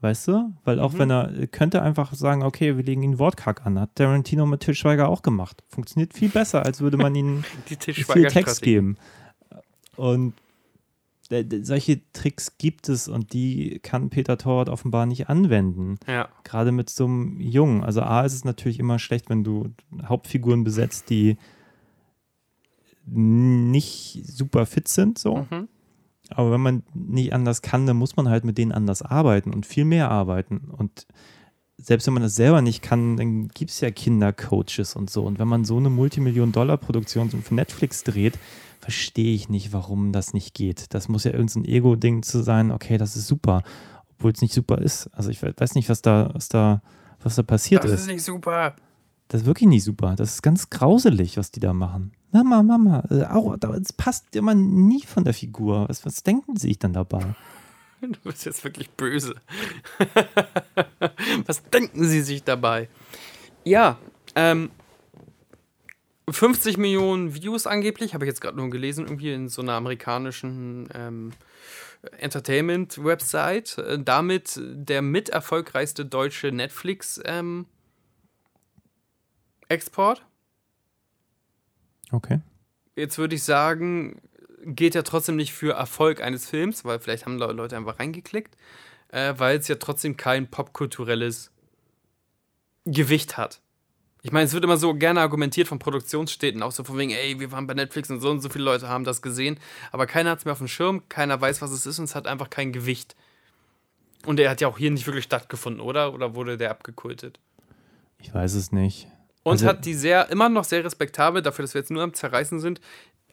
[0.00, 0.52] Weißt du?
[0.64, 0.98] Weil auch Mhm.
[0.98, 3.80] wenn er, könnte einfach sagen, okay, wir legen ihn Wortkack an.
[3.80, 5.64] Hat Tarantino mit Til Schweiger auch gemacht.
[5.68, 8.96] Funktioniert viel besser, als würde man ihn Die viel Text geben.
[9.96, 10.34] Und
[11.30, 15.98] äh, solche Tricks gibt es und die kann Peter Torwart offenbar nicht anwenden.
[16.06, 16.28] Ja.
[16.44, 17.82] Gerade mit so einem Jungen.
[17.82, 19.70] Also A ist es natürlich immer schlecht, wenn du
[20.04, 21.36] Hauptfiguren besetzt, die
[23.04, 25.46] nicht super fit sind, so.
[25.50, 25.68] Mhm.
[26.30, 29.66] Aber wenn man nicht anders kann, dann muss man halt mit denen anders arbeiten und
[29.66, 30.68] viel mehr arbeiten.
[30.70, 31.06] Und
[31.78, 35.24] selbst wenn man das selber nicht kann, dann gibt es ja Kindercoaches und so.
[35.24, 38.38] Und wenn man so eine Multimillion-Dollar-Produktion für Netflix dreht,
[38.80, 40.92] verstehe ich nicht, warum das nicht geht.
[40.94, 43.62] Das muss ja irgendein so Ego-Ding zu sein, okay, das ist super,
[44.10, 45.08] obwohl es nicht super ist.
[45.12, 46.82] Also ich weiß nicht, was da, was da,
[47.22, 48.00] was da passiert Das ist.
[48.02, 48.74] ist nicht super.
[49.28, 50.14] Das ist wirklich nicht super.
[50.16, 52.12] Das ist ganz grauselig, was die da machen.
[52.30, 53.24] Mama, Mama, äh,
[53.80, 55.88] es passt immer nie von der Figur.
[55.88, 57.34] Was, was denken sie sich dann dabei?
[58.00, 59.34] Du bist jetzt wirklich böse.
[61.46, 62.88] Was denken Sie sich dabei?
[63.64, 63.98] Ja,
[64.36, 64.70] ähm,
[66.30, 70.88] 50 Millionen Views angeblich, habe ich jetzt gerade nur gelesen, irgendwie in so einer amerikanischen
[70.94, 71.32] ähm,
[72.18, 73.78] Entertainment-Website.
[73.78, 77.66] Äh, damit der mit erfolgreichste deutsche Netflix-Export.
[82.10, 82.40] Okay.
[82.96, 84.20] Jetzt würde ich sagen,
[84.64, 88.56] geht ja trotzdem nicht für Erfolg eines Films, weil vielleicht haben Le- Leute einfach reingeklickt,
[89.08, 91.50] äh, weil es ja trotzdem kein popkulturelles
[92.84, 93.60] Gewicht hat.
[94.22, 97.38] Ich meine, es wird immer so gerne argumentiert von Produktionsstädten, auch so von wegen, ey,
[97.38, 99.60] wir waren bei Netflix und so und so viele Leute haben das gesehen,
[99.92, 102.14] aber keiner hat es mehr auf dem Schirm, keiner weiß, was es ist und es
[102.16, 103.14] hat einfach kein Gewicht.
[104.26, 106.12] Und er hat ja auch hier nicht wirklich stattgefunden, oder?
[106.12, 107.38] Oder wurde der abgekultet?
[108.18, 109.06] Ich weiß es nicht.
[109.42, 112.14] Und Also- hat die sehr, immer noch sehr respektabel, dafür, dass wir jetzt nur am
[112.14, 112.80] Zerreißen sind,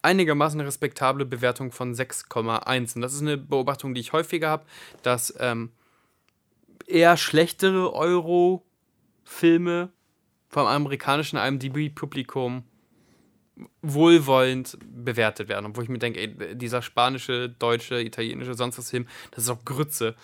[0.01, 2.95] einigermaßen respektable Bewertung von 6,1.
[2.95, 4.65] Und das ist eine Beobachtung, die ich häufiger habe,
[5.01, 5.71] dass ähm,
[6.85, 9.89] eher schlechtere Euro-Filme
[10.49, 12.63] vom amerikanischen IMDb-Publikum
[13.81, 15.75] wohlwollend bewertet werden.
[15.75, 19.63] Wo ich mir denke, ey, dieser spanische, deutsche, italienische, sonst was Film, das ist doch
[19.65, 20.15] Grütze.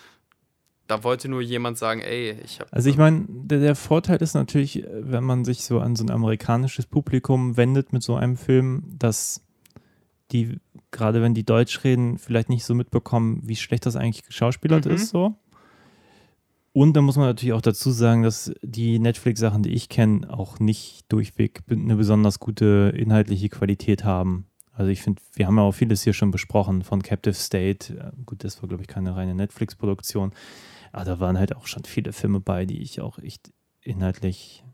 [0.88, 4.34] Da wollte nur jemand sagen, ey, ich habe Also ich meine, der, der Vorteil ist
[4.34, 8.36] natürlich, äh, wenn man sich so an so ein amerikanisches Publikum wendet mit so einem
[8.36, 9.44] Film, dass
[10.32, 10.58] die,
[10.90, 14.92] gerade wenn die Deutsch reden, vielleicht nicht so mitbekommen, wie schlecht das eigentlich geschauspielert Mhm.
[14.92, 15.36] ist so.
[16.74, 20.58] Und dann muss man natürlich auch dazu sagen, dass die Netflix-Sachen, die ich kenne, auch
[20.58, 24.46] nicht durchweg eine besonders gute inhaltliche Qualität haben.
[24.74, 27.94] Also ich finde, wir haben ja auch vieles hier schon besprochen von Captive State.
[27.94, 30.32] Äh, Gut, das war, glaube ich, keine reine Netflix-Produktion.
[30.92, 34.64] Aber da waren halt auch schon viele Filme bei, die ich auch echt inhaltlich,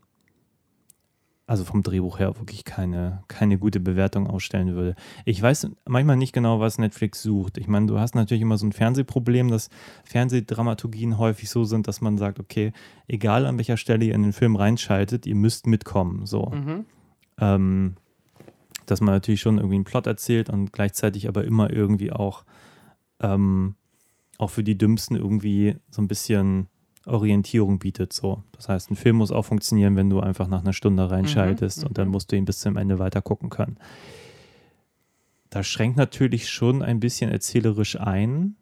[1.47, 4.95] also vom Drehbuch her wirklich keine, keine gute Bewertung ausstellen würde.
[5.25, 7.57] Ich weiß manchmal nicht genau, was Netflix sucht.
[7.57, 9.69] Ich meine, du hast natürlich immer so ein Fernsehproblem, dass
[10.03, 12.71] Fernsehdramaturgien häufig so sind, dass man sagt, okay,
[13.07, 16.25] egal an welcher Stelle ihr in den Film reinschaltet, ihr müsst mitkommen.
[16.25, 16.47] So.
[16.47, 16.85] Mhm.
[17.39, 17.95] Ähm,
[18.91, 22.43] dass man natürlich schon irgendwie einen Plot erzählt und gleichzeitig aber immer irgendwie auch,
[23.19, 23.75] ähm,
[24.37, 26.67] auch für die Dümmsten irgendwie so ein bisschen
[27.05, 28.13] Orientierung bietet.
[28.13, 28.43] So.
[28.53, 31.87] Das heißt, ein Film muss auch funktionieren, wenn du einfach nach einer Stunde reinschaltest Mhm,
[31.87, 33.77] und dann musst du ihn bis zum Ende weiter gucken können.
[35.49, 38.55] Das schränkt natürlich schon ein bisschen erzählerisch ein.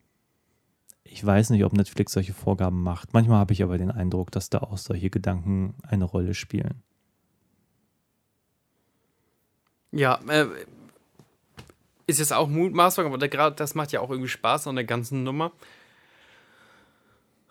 [1.04, 3.14] Ich weiß nicht, ob Netflix solche Vorgaben macht.
[3.14, 6.84] Manchmal habe ich aber den Eindruck, dass da auch solche Gedanken eine Rolle spielen.
[9.92, 10.48] Ja, äh,
[12.08, 15.24] ist jetzt auch Mutmaßung, aber grad das macht ja auch irgendwie Spaß an der ganzen
[15.24, 15.52] Nummer.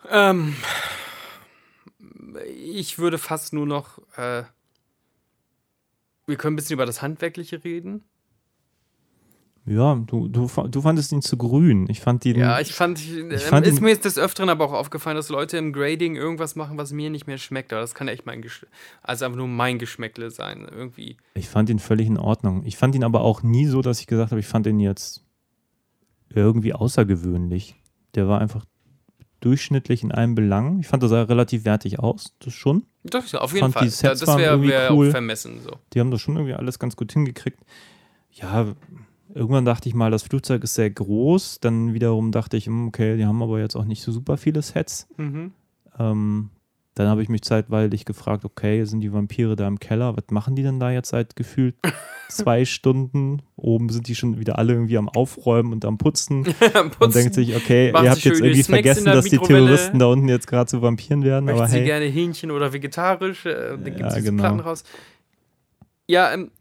[0.09, 0.55] Ähm,
[2.45, 3.99] ich würde fast nur noch.
[4.17, 4.43] Äh,
[6.25, 8.03] wir können ein bisschen über das Handwerkliche reden.
[9.69, 11.87] Ja, du, du, du fandest ihn zu grün.
[11.89, 12.37] Ich fand ihn.
[12.37, 15.27] Ja, ich fand, ich, fand ist ihn- mir jetzt des Öfteren aber auch aufgefallen, dass
[15.27, 17.73] Leute im Grading irgendwas machen, was mir nicht mehr schmeckt.
[17.73, 18.65] Aber das kann echt mein Gesch
[19.03, 20.65] also einfach nur mein Geschmäckle sein.
[20.71, 21.17] Irgendwie.
[21.33, 22.63] Ich fand ihn völlig in Ordnung.
[22.65, 25.25] Ich fand ihn aber auch nie so, dass ich gesagt habe, ich fand ihn jetzt
[26.29, 27.75] irgendwie außergewöhnlich.
[28.15, 28.63] Der war einfach
[29.41, 30.79] durchschnittlich in allen Belangen.
[30.79, 32.33] Ich fand, er sah relativ wertig aus.
[32.39, 32.85] Das schon.
[33.03, 33.83] Doch, auf jeden Fand Fall.
[33.83, 35.07] die Sets das wäre wär cool.
[35.07, 35.59] auch vermessen.
[35.61, 35.71] So.
[35.93, 37.59] Die haben das schon irgendwie alles ganz gut hingekriegt.
[38.31, 38.73] Ja,
[39.33, 41.59] irgendwann dachte ich mal, das Flugzeug ist sehr groß.
[41.59, 44.61] Dann wiederum dachte ich, hm, okay, die haben aber jetzt auch nicht so super viele
[44.61, 45.07] Sets.
[45.17, 45.51] Mhm.
[45.99, 46.49] Ähm,
[46.97, 50.17] dann habe ich mich zeitweilig gefragt, okay, sind die Vampire da im Keller?
[50.17, 51.75] Was machen die denn da jetzt seit gefühlt
[52.29, 53.43] zwei Stunden?
[53.55, 56.47] Oben sind die schon wieder alle irgendwie am Aufräumen und am Putzen.
[56.99, 59.37] Und denkt sich, okay, Machen ihr habt jetzt irgendwie Snacks vergessen, dass die.
[59.37, 61.45] Terroristen da unten jetzt gerade zu Vampiren werden.
[61.45, 63.45] Möchten aber Sie hey, gerne Hähnchen oder vegetarisch?
[63.45, 64.41] Äh, dann gibt Ja, es diese genau.
[64.43, 64.83] Platten raus.
[66.07, 66.51] Ja, ähm,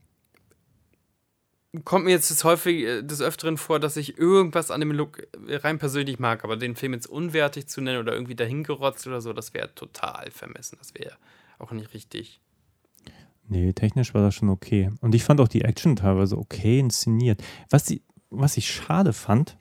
[1.85, 5.27] kommt mir jetzt das häufig äh, des Öfteren vor, dass ich irgendwas an dem Look
[5.49, 9.21] äh, rein persönlich mag, aber den Film jetzt unwertig zu nennen oder irgendwie dahingerotzt oder
[9.21, 10.77] so, das wäre total vermessen.
[10.79, 11.17] Das wäre
[11.59, 12.41] auch nicht richtig.
[13.49, 14.91] Nee, technisch war das schon okay.
[15.01, 17.43] Und ich fand auch die Action teilweise okay inszeniert.
[17.71, 19.57] Was, die, was ich schade fand,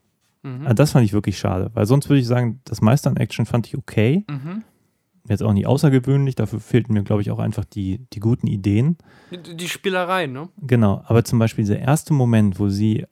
[0.45, 0.67] Mhm.
[0.67, 3.47] ah, das fand ich wirklich schade, weil sonst würde ich sagen, das meiste an Action
[3.47, 4.25] fand ich okay.
[4.29, 4.63] Mhm.
[5.27, 8.97] Jetzt auch nicht außergewöhnlich, dafür fehlten mir, glaube ich, auch einfach die, die guten Ideen.
[9.31, 10.49] Die, die Spielerei, ne?
[10.61, 13.05] Genau, aber zum Beispiel dieser erste Moment, wo sie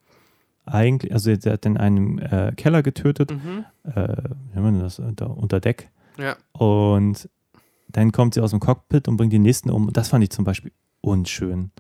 [0.65, 3.65] eigentlich, also sie hat in einem äh, Keller getötet, Mhm.
[3.84, 5.90] äh, wie nennt man das, unter, unter Deck.
[6.18, 6.35] Ja.
[6.52, 7.27] Und
[7.90, 9.88] dann kommt sie aus dem Cockpit und bringt die nächsten um.
[9.88, 10.72] Und das fand ich zum Beispiel
[11.02, 11.72] unschön.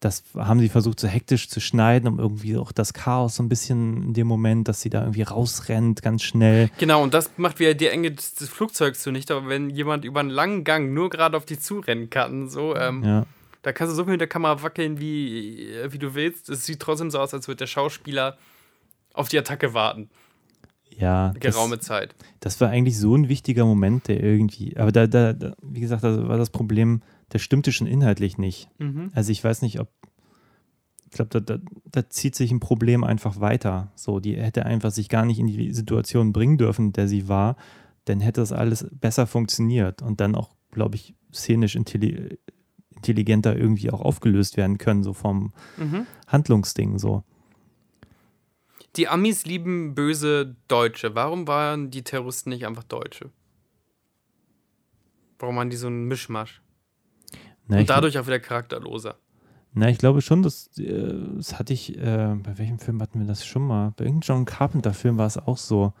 [0.00, 3.48] Das haben sie versucht, so hektisch zu schneiden, um irgendwie auch das Chaos so ein
[3.48, 6.70] bisschen in dem Moment, dass sie da irgendwie rausrennt, ganz schnell.
[6.78, 9.34] Genau, und das macht wieder die Enge des, des Flugzeugs zunichte.
[9.34, 13.02] Aber wenn jemand über einen langen Gang nur gerade auf die zurennen kann, so, ähm,
[13.02, 13.26] Ja.
[13.62, 16.48] da kannst du so viel mit der Kamera wackeln, wie, wie du willst.
[16.48, 18.38] Es sieht trotzdem so aus, als würde der Schauspieler
[19.14, 20.10] auf die Attacke warten.
[20.96, 22.14] Ja, das, Geraume Zeit.
[22.40, 26.02] das war eigentlich so ein wichtiger Moment, der irgendwie, aber da, da, da wie gesagt,
[26.02, 27.02] da war das Problem,
[27.32, 28.68] der stimmte schon inhaltlich nicht.
[28.78, 29.10] Mhm.
[29.14, 29.88] Also ich weiß nicht, ob,
[31.06, 33.92] ich glaube, da, da, da zieht sich ein Problem einfach weiter.
[33.94, 37.28] So, die hätte einfach sich gar nicht in die Situation bringen dürfen, in der sie
[37.28, 37.56] war,
[38.04, 42.38] dann hätte das alles besser funktioniert und dann auch, glaube ich, szenisch intelli
[42.96, 46.04] intelligenter irgendwie auch aufgelöst werden können, so vom Mhm.
[46.26, 47.22] Handlungsding so.
[48.96, 51.14] Die Amis lieben böse Deutsche.
[51.14, 53.30] Warum waren die Terroristen nicht einfach Deutsche?
[55.38, 56.60] Warum waren die so ein Mischmasch?
[57.68, 59.16] Na, Und ich, dadurch auch wieder charakterloser.
[59.74, 63.26] na, ich glaube schon, dass, äh, das hatte ich, äh, bei welchem Film hatten wir
[63.26, 63.92] das schon mal?
[63.96, 65.92] Bei irgendeinem John Carpenter-Film war es auch so.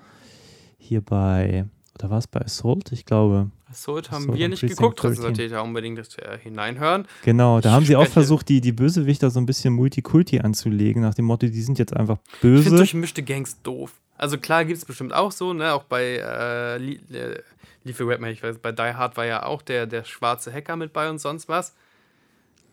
[0.78, 1.66] Hier bei,
[1.98, 2.92] oder war es bei Assault?
[2.92, 3.50] Ich glaube.
[3.68, 5.30] Assault haben Assault wir nicht geguckt, das 13.
[5.30, 7.06] natürlich auch unbedingt wir hineinhören.
[7.24, 11.14] Genau, da haben sie auch versucht, die, die Bösewichter so ein bisschen Multikulti anzulegen, nach
[11.14, 12.76] dem Motto, die sind jetzt einfach Ich finde böse.
[12.76, 13.92] durchmischte Gangs doof.
[14.16, 15.74] Also klar gibt es bestimmt auch so, ne?
[15.74, 17.40] Auch bei äh,
[17.88, 20.52] Lie- äh, Leafy Redman, ich weiß, bei Die Hard war ja auch der, der schwarze
[20.52, 21.74] Hacker mit bei und sonst was.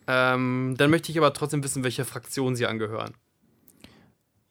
[0.06, 3.14] Ähm, dann möchte ich aber trotzdem wissen, welcher Fraktion sie angehören.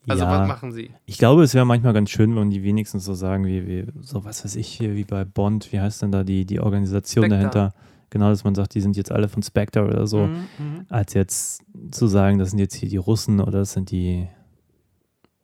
[0.08, 0.92] Also ja, was machen sie?
[1.08, 4.24] ich glaube, es wäre manchmal ganz schön, wenn die wenigstens so sagen, wie, wie so
[4.24, 7.38] was weiß ich, hier, wie bei Bond, wie heißt denn da die, die Organisation Spectre.
[7.38, 7.74] dahinter?
[8.12, 10.86] Genau, dass man sagt, die sind jetzt alle von Spectre oder so, Mhm, mhm.
[10.90, 14.28] als jetzt zu sagen, das sind jetzt hier die Russen oder das sind die,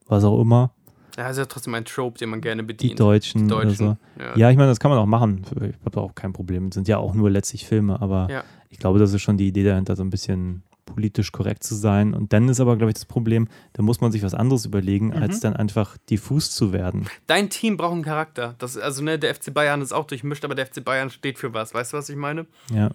[0.06, 0.72] was auch immer,
[1.18, 3.00] Ja, ist ja trotzdem ein Trope, den man gerne die bedient.
[3.00, 3.86] Deutschen, Die oder so.
[3.86, 3.98] Deutschen.
[4.20, 4.38] Ja.
[4.38, 5.44] Ja, ich meine, das kann man auch machen.
[5.50, 6.68] Ich habe da auch kein Problem.
[6.68, 8.44] Es sind ja auch nur letztlich Filme, aber Ja.
[8.70, 12.14] ich glaube, das ist schon die Idee dahinter, so ein bisschen politisch korrekt zu sein.
[12.14, 15.08] Und dann ist aber, glaube ich, das Problem, da muss man sich was anderes überlegen,
[15.08, 15.14] Mhm.
[15.24, 17.08] als dann einfach diffus zu werden.
[17.28, 18.56] Dein Team braucht einen Charakter.
[18.58, 21.54] Das, also, ne, der FC Bayern ist auch durchmischt, aber der FC Bayern steht für
[21.54, 21.74] was.
[21.74, 22.46] Weißt du, was ich meine?
[22.74, 22.90] Ja,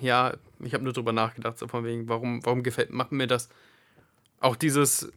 [0.00, 3.48] Ja, ich habe nur drüber nachgedacht, so von wegen, warum, warum gefällt macht mir das?
[4.40, 5.10] Auch dieses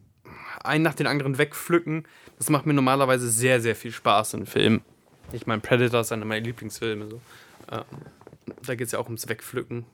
[0.62, 2.06] einen nach den anderen wegpflücken,
[2.38, 4.82] das macht mir normalerweise sehr, sehr viel Spaß in Filmen.
[5.32, 7.08] Ich meine, Predator ist einer meiner Lieblingsfilme.
[7.08, 7.20] So.
[7.70, 7.82] Ähm,
[8.66, 9.84] da geht es ja auch ums Wegpflücken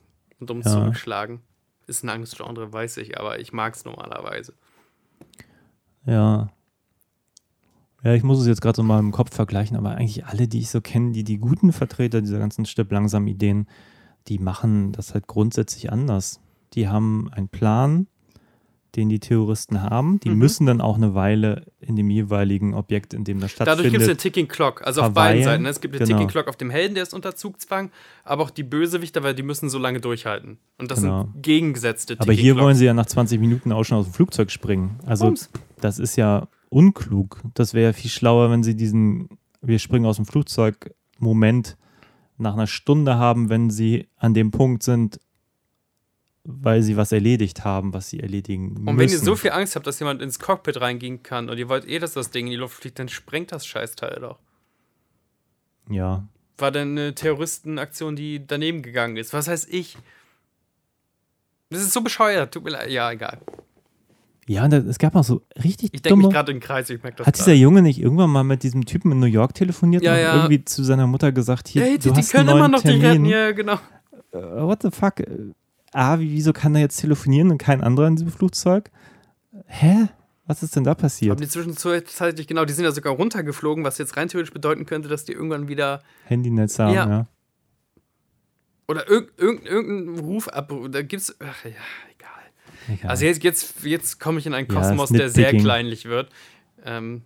[0.40, 0.72] und ums Ja.
[0.72, 1.40] Zurückschlagen.
[1.86, 4.54] Ist ein Angstgenre, weiß ich, aber ich mag es normalerweise.
[6.06, 6.48] ja.
[8.02, 10.60] Ja, ich muss es jetzt gerade so mal im Kopf vergleichen, aber eigentlich alle, die
[10.60, 13.66] ich so kenne, die die guten Vertreter dieser ganzen Stipp langsam Ideen,
[14.28, 16.40] die machen das halt grundsätzlich anders.
[16.72, 18.06] Die haben einen Plan,
[18.96, 20.18] den die Terroristen haben.
[20.20, 20.38] Die Mhm.
[20.38, 23.78] müssen dann auch eine Weile in dem jeweiligen Objekt, in dem das stattfindet.
[23.78, 25.62] Dadurch gibt es eine Ticking Clock, also auf beiden Seiten.
[25.62, 25.68] Ne?
[25.68, 26.18] Es gibt eine Genau.
[26.18, 27.90] Ticking Clock auf dem Helden, der ist unter Zugzwang,
[28.24, 30.58] aber auch die Bösewichter, weil die müssen so lange durchhalten.
[30.78, 31.22] Und das Genau.
[31.32, 34.50] sind gegengesetzte Aber hier wollen sie ja nach 20 Minuten auch schon aus dem Flugzeug
[34.50, 34.98] springen.
[35.06, 35.50] Also Bums.
[35.80, 37.40] das ist ja unklug.
[37.54, 39.28] Das wäre ja viel schlauer, wenn sie diesen
[39.62, 41.76] wir springen aus dem Flugzeug Moment
[42.38, 45.20] nach einer Stunde haben, wenn sie an dem Punkt sind,
[46.62, 48.88] weil sie was erledigt haben, was sie erledigen müssen.
[48.88, 51.68] Und wenn ihr so viel Angst habt, dass jemand ins Cockpit reingehen kann und ihr
[51.68, 54.38] wollt eh, dass das Ding in die Luft fliegt, dann sprengt das Scheißteil doch.
[55.88, 56.26] ja,
[56.58, 59.32] War denn eine Terroristenaktion, die daneben gegangen ist?
[59.32, 59.96] Was heißt ich?
[61.70, 62.52] Das ist so bescheuert.
[62.52, 62.90] Tut mir leid.
[62.90, 63.38] Ja, egal.
[64.48, 66.90] ja, und es gab auch so richtig Ich denke mich gerade in den Kreis.
[66.90, 67.58] Ich merke das Hat dieser grad.
[67.60, 70.34] Junge nicht irgendwann mal mit diesem Typen in New York telefoniert Ja, und ja.
[70.36, 72.72] irgendwie zu seiner Mutter gesagt, hier, Ja, die, du die hast können einen immer neuen
[72.72, 73.00] noch Termin.
[73.00, 73.24] die retten.
[73.26, 73.74] Ja, genau.
[74.32, 75.20] äh, what the fuck?
[75.92, 78.90] A, wie- wieso kann er jetzt telefonieren und kein anderer in diesem Flugzeug?
[79.66, 80.08] Hä?
[80.46, 81.38] Was ist denn da Haben passiert?
[81.40, 85.24] die zwischenzeitlich, genau, die sind ja sogar runtergeflogen, was jetzt rein theoretisch bedeuten könnte, dass
[85.24, 87.08] die irgendwann wieder Handynetz haben, Ja.
[87.08, 87.26] ja.
[88.88, 90.72] Oder irg irg irgendein Ruf ab.
[90.90, 91.36] Da gibt's.
[91.38, 91.70] Ach ja,
[92.16, 92.28] egal.
[92.98, 93.10] Egal.
[93.10, 96.28] Also jetzt, jetzt, jetzt komme ich in einen Ja, Kosmos, ist der sehr kleinlich wird.
[96.84, 97.22] Ähm,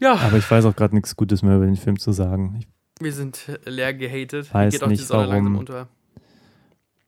[0.00, 2.56] ja, Aber ich weiß auch gerade nichts Gutes mehr über den Film zu sagen.
[2.60, 2.68] Ich,
[3.00, 4.52] wir sind leer gehatet.
[4.54, 5.58] Weiß Geht auch die nicht, Sonne langsam warum.
[5.58, 5.88] unter.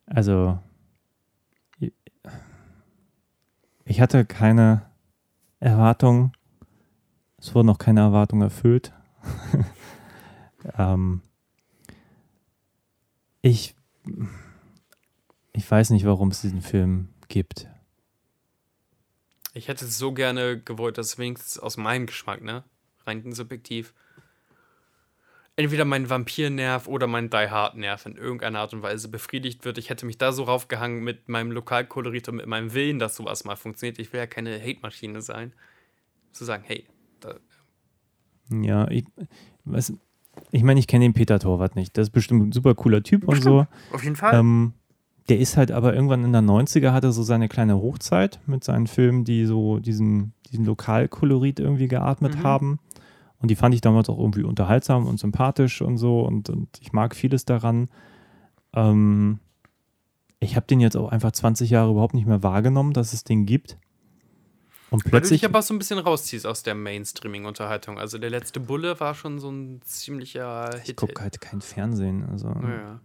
[0.07, 0.59] Also,
[3.85, 4.91] ich hatte keine
[5.61, 6.33] Erwartungen.
[7.39, 8.93] Es wurden auch keine Erwartungen erfüllt.
[10.79, 11.23] ähm,
[13.43, 13.75] ich,
[15.53, 17.69] ich weiß nicht, warum es diesen Film gibt.
[19.53, 22.65] Ich hätte so gerne gewollt, dass wenigstens aus meinem Geschmack, ne?
[23.07, 23.95] Rein subjektiv.
[25.57, 29.79] Entweder mein Vampirnerv oder mein Die Hard-Nerv in irgendeiner Art und Weise befriedigt wird.
[29.79, 33.45] Ich hätte mich da so raufgehangen mit meinem Lokalkolorit und mit meinem Willen, dass sowas
[33.45, 34.01] mal funktioniert.
[34.01, 35.53] Ich will ja keine Hate-Maschine sein.
[36.33, 36.85] Zu sagen, hey,
[37.21, 37.37] da,
[38.51, 39.05] Ja, ich,
[39.65, 39.93] was,
[40.51, 41.97] ich meine, ich kenne den Peter Torwart nicht.
[41.97, 43.67] Das ist bestimmt ein super cooler Typ und so.
[43.93, 44.35] Auf jeden Fall.
[44.35, 44.73] Ähm,
[45.29, 48.89] der ist halt aber irgendwann in der 90er hatte so seine kleine Hochzeit mit seinen
[48.89, 52.43] Filmen, die so diesen, diesen Lokalkolorit irgendwie geatmet Mhm.
[52.43, 52.79] haben.
[53.45, 56.23] Und die fand ich damals auch irgendwie unterhaltsam und sympathisch und so.
[56.23, 57.91] Und, und ich mag vieles daran.
[58.73, 59.39] Ähm,
[60.41, 63.45] ich habe den jetzt auch einfach 20 Jahre überhaupt nicht mehr wahrgenommen, dass es den
[63.45, 63.77] gibt.
[64.89, 65.43] Und Weil du plötzlich.
[65.43, 67.99] dich aber so ein bisschen rausziehst aus der Mainstreaming-Unterhaltung.
[67.99, 70.97] Also der letzte Bulle war schon so ein ziemlicher ich Hit.
[70.97, 72.25] gucke halt kein Fernsehen.
[72.25, 72.99] Also Ja.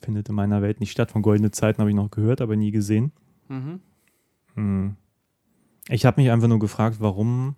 [0.00, 1.12] findet in meiner Welt nicht statt.
[1.12, 3.12] Von Goldene Zeiten habe ich noch gehört, aber nie gesehen.
[3.46, 3.80] Mhm.
[4.54, 4.96] Hm.
[5.88, 7.54] Ich habe mich einfach nur gefragt, warum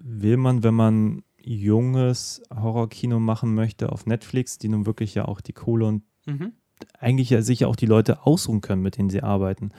[0.00, 5.40] will man, wenn man junges Horrorkino machen möchte auf Netflix, die nun wirklich ja auch
[5.40, 6.52] die Kohle und Mhm.
[6.98, 9.72] eigentlich ja sicher auch die Leute ausruhen können, mit denen sie arbeiten.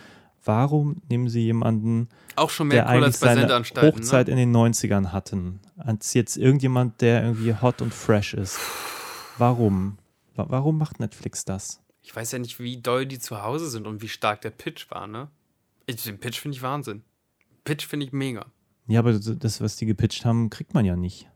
[0.46, 4.00] Warum nehmen sie jemanden, Auch schon mehr der Kohle eigentlich seine Sendeanstalten.
[4.02, 4.34] Hochzeit Ne?
[4.34, 8.60] in den 90ern hatten, als jetzt irgendjemand, der irgendwie hot und fresh ist?
[9.38, 9.98] Warum?
[10.36, 11.82] Wa- Warum macht Netflix das?
[12.02, 14.92] Ich weiß ja nicht, wie doll die zu Hause sind und wie stark der Pitch
[14.92, 15.30] war, ne?
[15.86, 17.04] Ich, den Pitch finde ich Wahnsinn.
[17.64, 18.46] Pitch finde ich mega.
[18.88, 21.30] Ja, aber das, was die gepitcht haben, kriegt man ja nicht.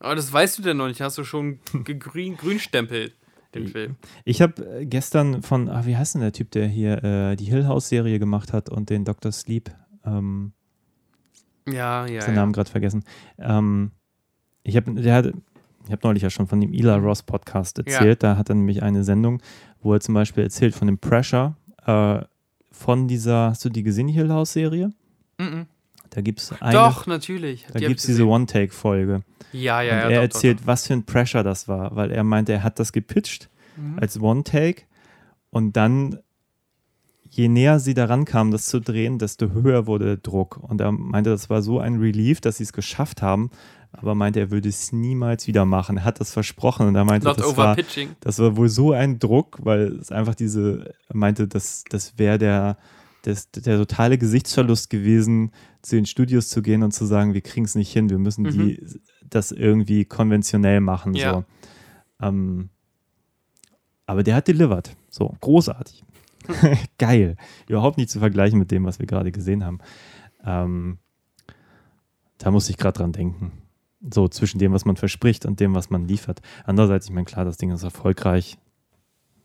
[0.00, 1.00] Aber das weißt du denn noch nicht.
[1.00, 3.14] Hast du schon gegrün, grünstempelt,
[3.54, 3.96] den Film.
[4.24, 7.66] Ich habe gestern von, ah, wie heißt denn der Typ, der hier äh, die Hill
[7.66, 9.32] House-Serie gemacht hat und den Dr.
[9.32, 9.70] Sleep,
[10.04, 10.52] ähm,
[11.66, 12.20] Ja, ja.
[12.20, 12.40] den ja.
[12.40, 13.04] Namen gerade vergessen.
[13.38, 13.92] Ähm,
[14.62, 18.22] ich habe habe neulich ja schon von dem Eli Ross Podcast erzählt.
[18.22, 19.40] Da hat er nämlich eine Sendung,
[19.80, 21.56] wo er zum Beispiel erzählt von dem Pressure
[21.86, 22.20] äh,
[22.70, 24.92] von dieser, hast du die gesehen, die Hill House-Serie?
[25.38, 25.66] Mhm.
[26.10, 27.66] Da gibt es eine, Doch, natürlich.
[27.72, 28.26] da Die gibt es diese.
[28.26, 29.22] One-Take-Folge.
[29.52, 30.08] Ja, ja, und ja.
[30.10, 32.78] er doch, erzählt, Doch, was für ein Pressure das war, weil er meinte, er hat
[32.78, 33.98] das gepitcht Mhm.
[34.00, 34.82] als One-Take
[35.50, 36.18] und dann,
[37.30, 40.56] je näher sie daran kamen, das zu drehen, desto höher wurde der Druck.
[40.56, 43.50] Und er meinte, das war so ein Relief, dass sie es geschafft haben,
[43.92, 45.98] aber meinte, er würde es niemals wieder machen.
[45.98, 47.26] Er hat das versprochen und er meinte.
[47.28, 47.76] Not das war,
[48.20, 52.38] das war wohl so ein Druck, weil es einfach diese, er meinte, das, das wäre
[52.38, 52.76] der,
[53.28, 55.52] das, der totale Gesichtsverlust gewesen,
[55.82, 58.44] zu den Studios zu gehen und zu sagen, wir kriegen es nicht hin, wir müssen
[58.44, 58.82] die,
[59.28, 61.14] das irgendwie konventionell machen.
[61.14, 61.32] Ja.
[61.32, 61.44] So.
[62.26, 62.70] Ähm,
[64.06, 64.96] aber der hat delivered.
[65.10, 66.04] So, großartig.
[66.98, 67.36] Geil.
[67.68, 69.80] Überhaupt nicht zu vergleichen mit dem, was wir gerade gesehen haben.
[70.44, 70.98] Ähm,
[72.38, 73.52] da muss ich gerade dran denken.
[74.10, 76.40] So zwischen dem, was man verspricht und dem, was man liefert.
[76.64, 78.56] Andererseits, ich meine, klar, das Ding ist erfolgreich.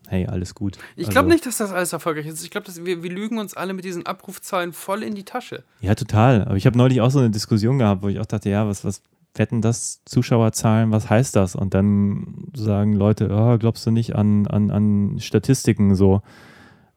[0.08, 0.76] Hey, alles gut.
[0.96, 2.42] Ich Also, glaube nicht, dass das alles erfolgreich ist.
[2.44, 5.64] Ich glaube, wir, wir lügen uns alle mit diesen Abrufzahlen voll in die Tasche.
[5.80, 6.44] Ja, total.
[6.44, 8.84] Aber ich habe neulich auch so eine Diskussion gehabt, wo ich auch dachte, ja, was,
[8.84, 9.02] was
[9.34, 11.56] wetten das Zuschauerzahlen, was heißt das?
[11.56, 16.22] Und dann sagen Leute, oh, glaubst du nicht an, an, an Statistiken so,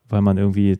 [0.08, 0.78] weil man irgendwie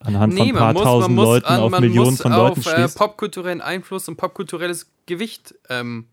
[0.00, 2.98] anhand von ein paar tausend Leuten an- auf Millionen muss von Leuten auf äh, schließt.
[2.98, 5.54] popkulturellen Einfluss und popkulturelles Gewicht.
[5.70, 6.06] Ähm,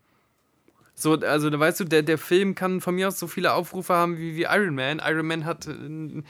[1.02, 3.94] so, also da weißt du, der, der Film kann von mir aus so viele Aufrufe
[3.94, 5.00] haben wie, wie Iron Man.
[5.04, 6.24] Iron Man hat äh, einen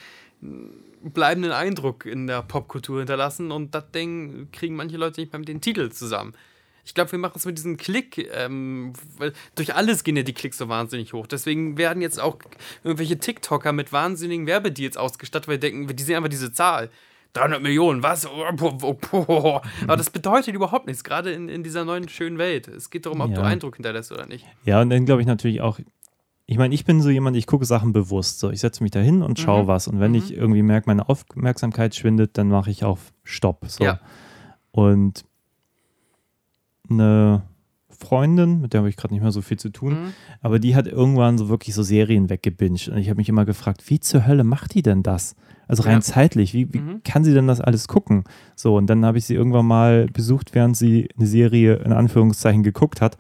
[1.03, 5.49] bleibenden Eindruck in der Popkultur hinterlassen und das Ding kriegen manche Leute nicht mal mit
[5.49, 6.35] den Titel zusammen.
[6.85, 10.33] Ich glaube, wir machen es mit diesem Klick, ähm, weil durch alles gehen ja die
[10.33, 11.29] Klicks so wahnsinnig hoch.
[11.29, 12.39] Deswegen werden jetzt auch
[12.83, 16.91] irgendwelche TikToker mit wahnsinnigen Werbedeals ausgestattet, weil die denken, die sehen einfach diese Zahl.
[17.35, 18.27] 300 Millionen, was?
[18.27, 22.69] Aber das bedeutet überhaupt nichts, gerade in, in dieser neuen schönen Welt.
[22.69, 23.37] Es geht darum, ob Ja.
[23.37, 24.47] du Eindruck hinterlässt oder nicht.
[24.65, 25.79] Ja, und dann glaube ich natürlich auch,
[26.47, 28.39] ich meine, ich bin so jemand, ich gucke Sachen bewusst.
[28.41, 29.67] So, ich setze mich da hin und schaue Mhm.
[29.69, 29.89] was.
[29.89, 30.19] Und wenn Mhm.
[30.19, 33.65] ich irgendwie merke, meine Aufmerksamkeit schwindet, dann mache ich auf Stopp.
[33.69, 33.85] So.
[33.85, 34.01] Ja.
[34.73, 35.25] Und
[36.91, 37.43] eine
[37.89, 40.13] Freundin, mit der habe ich gerade nicht mehr so viel zu tun, Mhm.
[40.41, 42.89] aber die hat irgendwann so wirklich so Serien weggebinged.
[42.89, 45.37] Und ich habe mich immer gefragt, wie zur Hölle macht die denn das?
[45.69, 46.01] Also rein Ja.
[46.01, 47.03] zeitlich, wie, wie Mhm.
[47.05, 48.25] kann sie denn das alles gucken?
[48.57, 52.63] So, und dann habe ich sie irgendwann mal besucht, während sie eine Serie in Anführungszeichen
[52.63, 53.17] geguckt hat.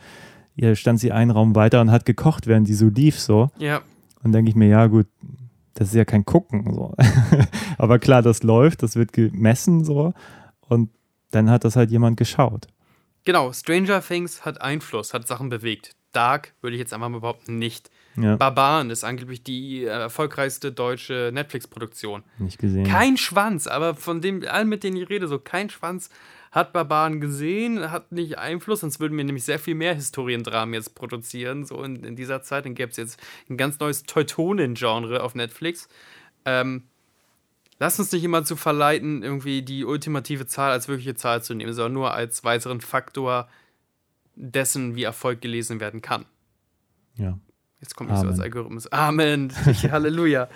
[0.54, 3.50] Hier stand sie einen Raum weiter und hat gekocht, während die so lief, so.
[3.58, 3.80] Ja,
[4.22, 5.06] Und denke ich mir, ja gut,
[5.74, 6.94] das ist ja kein Gucken, so.
[7.78, 10.12] Aber klar, das läuft, das wird gemessen, so.
[10.68, 10.90] Und
[11.30, 12.66] dann hat das halt jemand geschaut.
[13.24, 13.52] genau.
[13.52, 15.92] Stranger Things hat Einfluss, hat Sachen bewegt.
[16.12, 17.90] Dark würde ich jetzt einfach mal behaupten, nicht.
[18.16, 22.22] Ja, Barbaren ist angeblich die äh, erfolgreichste deutsche Netflix-Produktion.
[22.38, 22.84] nicht gesehen.
[22.84, 26.10] Kein Schwanz, aber von dem, allen, mit denen ich rede, so kein Schwanz
[26.50, 30.94] hat Barbaren gesehen, hat nicht Einfluss, sonst würden wir nämlich sehr viel mehr Historiendramen jetzt
[30.94, 32.66] produzieren, so in, in dieser Zeit.
[32.66, 33.18] Dann gäbe es jetzt
[33.48, 35.88] ein ganz neues Teutonen-Genre auf Netflix.
[36.44, 36.82] Ähm,
[37.78, 41.72] lasst uns nicht immer zu verleiten, irgendwie die ultimative Zahl als wirkliche Zahl zu nehmen,
[41.72, 43.48] sondern nur als weiteren Faktor
[44.34, 46.26] dessen, wie Erfolg gelesen werden kann.
[47.16, 47.38] Ja.
[47.82, 48.42] Jetzt komme ich so als Amen.
[48.44, 48.92] Algorithmus.
[48.92, 49.52] Amen.
[49.90, 50.48] Halleluja.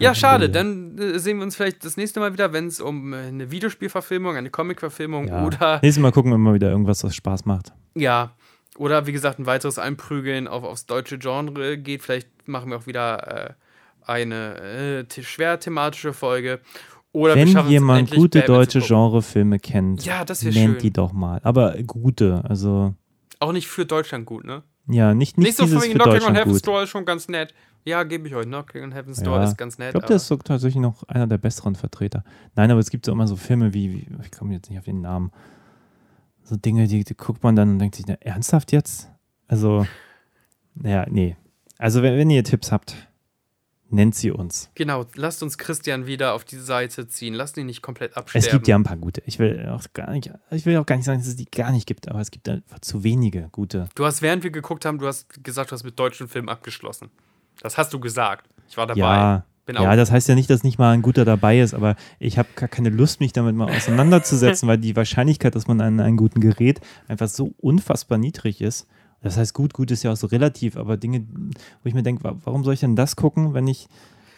[0.00, 0.50] Ja, schade.
[0.50, 3.50] Dann äh, sehen wir uns vielleicht das nächste Mal wieder, wenn es um äh, eine
[3.52, 5.46] Videospielverfilmung, eine Comic-Verfilmung ja.
[5.46, 7.72] oder Nächstes Mal gucken wir mal wieder irgendwas, was Spaß macht.
[7.94, 8.32] ja,
[8.76, 12.02] Oder wie gesagt, ein weiteres Einprügeln auf, aufs deutsche Genre geht.
[12.02, 13.52] Vielleicht machen wir auch wieder äh,
[14.04, 16.60] eine äh, schwer thematische Folge.
[17.12, 18.80] Oder Wenn jemand gute Batman deutsche.
[18.80, 20.78] Genrefilme kennt, Ja, nennt schön.
[20.78, 21.40] die doch mal.
[21.44, 22.94] Aber gute, also
[23.38, 24.64] Auch nicht für Deutschland gut, ne?
[24.86, 26.62] Ja, nicht, nicht, Nicht, so dieses von wegen für Knocking on Heaven's.
[26.62, 27.54] Door ist schon ganz nett.
[27.84, 28.46] Ja, gebe ich euch.
[28.46, 29.88] Knocking on Heaven's Door Ja, ist ganz nett.
[29.88, 32.24] Ich glaube, der ist so tatsächlich noch einer der besseren Vertreter.
[32.54, 34.84] Nein, aber es gibt so immer so Filme wie, wie ich komme jetzt nicht auf
[34.84, 35.32] den Namen,
[36.42, 39.10] so Dinge, die, die guckt man dann und denkt sich, na, ernsthaft jetzt?
[39.48, 39.86] Also,
[40.82, 41.36] ja, nee.
[41.78, 43.08] Also, wenn, wenn ihr Tipps habt,
[43.94, 44.70] nennt sie uns.
[44.74, 47.34] Genau, lasst uns Christian wieder auf die Seite ziehen.
[47.34, 48.46] Lasst ihn nicht komplett absterben.
[48.46, 49.22] Es gibt ja ein paar gute.
[49.26, 51.72] Ich will auch gar nicht, ich will auch gar nicht sagen, dass es die gar
[51.72, 53.88] nicht gibt, aber es gibt einfach zu wenige gute.
[53.94, 57.10] Du hast, während wir geguckt haben, du hast gesagt, du hast mit deutschen Filmen abgeschlossen.
[57.60, 58.48] Das hast du gesagt.
[58.68, 59.00] Ich war dabei.
[59.00, 61.96] Ja, Bin ja, das heißt ja nicht, dass nicht mal ein guter dabei ist, aber
[62.18, 66.00] ich habe gar keine Lust, mich damit mal auseinanderzusetzen, weil die Wahrscheinlichkeit, dass man an
[66.00, 68.86] einen guten Gerät einfach so unfassbar niedrig ist.
[69.24, 71.24] Das heißt, gut, gut ist ja auch so relativ, aber Dinge,
[71.82, 73.88] wo ich mir denke, wa- warum soll ich denn das gucken, wenn ich,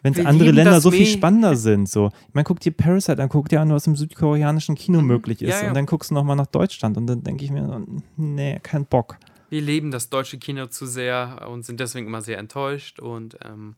[0.02, 1.88] wenn Wir andere Länder so viel spannender sind?
[1.88, 5.42] So, ich meine, guck dir Parasite an, guck dir an, was im südkoreanischen Kino möglich
[5.42, 5.50] ist, Mhm.
[5.50, 5.68] Ja, ja.
[5.68, 7.84] und dann guckst du nochmal nach Deutschland und dann denke ich mir,
[8.16, 9.18] nee, kein Bock.
[9.50, 13.74] Wir leben das deutsche Kino zu sehr und sind deswegen immer sehr enttäuscht und ähm,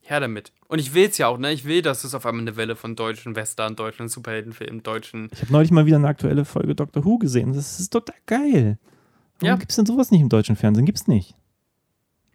[0.00, 0.52] her damit.
[0.68, 1.52] Und ich will es ja auch, ne?
[1.52, 5.28] Ich will, dass es auf einmal eine Welle von deutschen Western, deutschen Superheldenfilmen, deutschen.
[5.32, 7.52] Ich habe neulich mal wieder eine aktuelle Folge Doctor Who gesehen.
[7.52, 8.78] Das ist total geil.
[9.40, 9.56] Warum Ja.
[9.56, 10.86] gibt es denn sowas nicht im deutschen Fernsehen?
[10.86, 11.34] Gibt's nicht.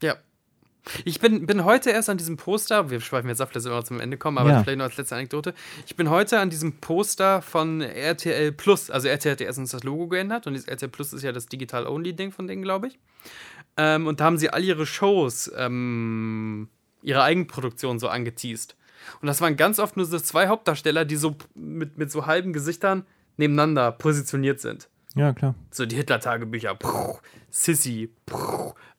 [0.01, 0.15] Ja.
[1.03, 3.83] Ich bin, bin heute erst an diesem Poster, wir schweifen jetzt ab, dass wir immer
[3.83, 4.63] zum Ende kommen, aber Ja.
[4.63, 5.55] vielleicht noch als letzte Anekdote.
[5.87, 10.07] Ich bin heute an diesem Poster von RTL Plus, also RTL hat erstens das Logo
[10.07, 12.99] geändert und RTL Plus ist ja das Digital-Only-Ding von denen, glaube ich.
[13.77, 16.69] Ähm, und da haben sie all ihre Shows, ähm,
[17.01, 18.75] ihre Eigenproduktion so angeteased.
[19.21, 22.53] Und das waren ganz oft nur so zwei Hauptdarsteller, die so mit, mit so halben
[22.53, 23.05] Gesichtern
[23.37, 24.87] nebeneinander positioniert sind.
[25.15, 25.55] Ja, klar.
[25.71, 26.77] So die Hitler-Tagebücher,
[27.49, 28.09] Sissy,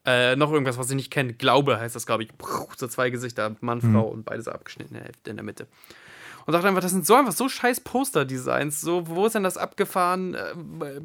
[0.06, 1.34] äh, noch irgendwas, was ich nicht kenne.
[1.34, 2.36] Glaube heißt das, glaube ich.
[2.38, 5.44] Puh, So zwei Gesichter, Mann, Frau und beide so abgeschnitten in der Hälfte in der
[5.44, 5.66] Mitte.
[6.46, 8.80] Und dachte einfach, das sind so einfach so scheiß Poster-Designs.
[8.80, 10.34] So, wo ist denn das abgefahren?
[10.34, 11.00] Äh,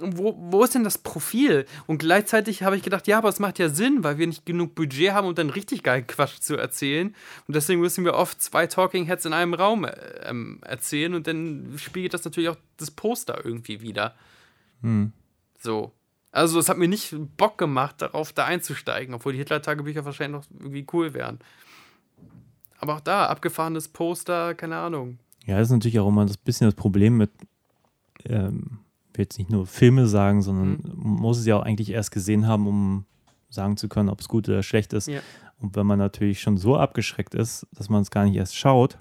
[0.00, 1.66] wo, wo ist denn das Profil?
[1.86, 4.74] Und gleichzeitig habe ich gedacht, ja, aber es macht ja Sinn, weil wir nicht genug
[4.74, 7.14] Budget haben, um dann richtig geilen Quatsch zu erzählen.
[7.46, 9.90] Und deswegen müssen wir oft zwei Talking Heads in einem Raum äh,
[10.24, 14.14] ähm, erzählen und dann spiegelt das natürlich auch das Poster irgendwie wieder.
[15.58, 15.92] So.
[16.30, 20.60] Also, es hat mir nicht Bock gemacht, darauf da einzusteigen, obwohl die Hitler-Tagebücher wahrscheinlich noch
[20.60, 21.38] irgendwie cool wären.
[22.78, 25.18] Aber auch da, abgefahrenes Poster, keine Ahnung.
[25.46, 27.30] Ja, das ist natürlich auch immer das bisschen das Problem mit,
[28.24, 28.78] ähm,
[29.18, 30.92] will jetzt nicht nur Filme sagen, sondern Mhm.
[30.94, 33.04] muss es ja auch eigentlich erst gesehen haben, um
[33.50, 35.08] sagen zu können, ob es gut oder schlecht ist.
[35.08, 35.20] Ja.
[35.58, 38.98] Und wenn man natürlich schon so abgeschreckt ist, dass man es gar nicht erst schaut,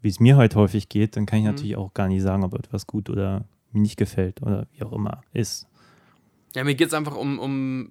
[0.00, 1.46] wie es mir halt häufig geht, dann kann Mhm.
[1.46, 4.82] ich natürlich auch gar nicht sagen, ob etwas gut oder mir nicht gefällt oder wie
[4.84, 5.66] auch immer ist.
[6.54, 7.90] Ja, mir geht es einfach um, um.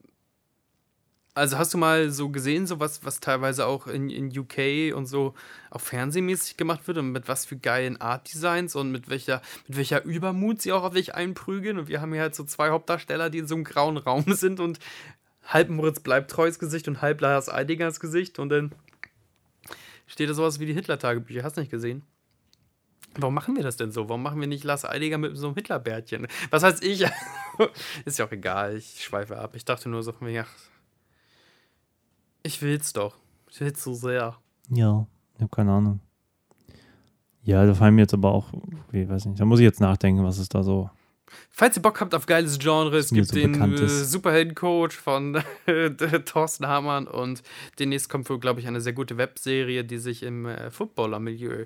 [1.34, 5.06] Also hast du mal so gesehen, so was, was teilweise auch in, in UK und
[5.06, 5.34] so
[5.70, 10.04] auch fernsehmäßig gemacht wird und mit was für geilen Art-Designs und mit welcher, mit welcher
[10.04, 11.78] Übermut sie auch auf dich einprügeln.
[11.80, 14.60] Und wir haben hier halt so zwei Hauptdarsteller, die in so einem grauen Raum sind
[14.60, 14.80] und
[15.46, 18.74] halb Moritz Bleibtreus Gesicht und halb Lars Eidingers Gesicht und dann
[20.08, 21.44] steht da sowas wie die Hitler-Tagebücher.
[21.44, 22.04] Hast du nicht gesehen?
[23.16, 24.10] Warum machen wir das denn so?
[24.10, 26.28] Warum machen wir nicht Lars Eidinger mit so einem Hitlerbärtchen?
[26.50, 27.06] Was heißt ich?
[28.06, 29.56] Ist ja auch egal, ich schweife ab.
[29.56, 30.71] Ich dachte nur so von mir, ach,
[32.44, 33.16] ich will's doch.
[33.50, 34.36] Ich will's so sehr.
[34.70, 36.00] Ja, ich habe keine Ahnung.
[37.44, 38.54] Ja, da fallen mir jetzt aber auch,
[38.92, 40.90] ich weiß nicht, da muss ich jetzt nachdenken, was ist da so.
[41.50, 43.88] Falls ihr Bock habt auf geiles Genre, es gibt so den äh.
[43.88, 45.42] Superhelden-Coach von
[46.26, 47.42] Thorsten Hamann und
[47.80, 51.66] demnächst kommt wohl, glaube ich, eine sehr gute Webserie, die sich im äh, Footballer-Milieu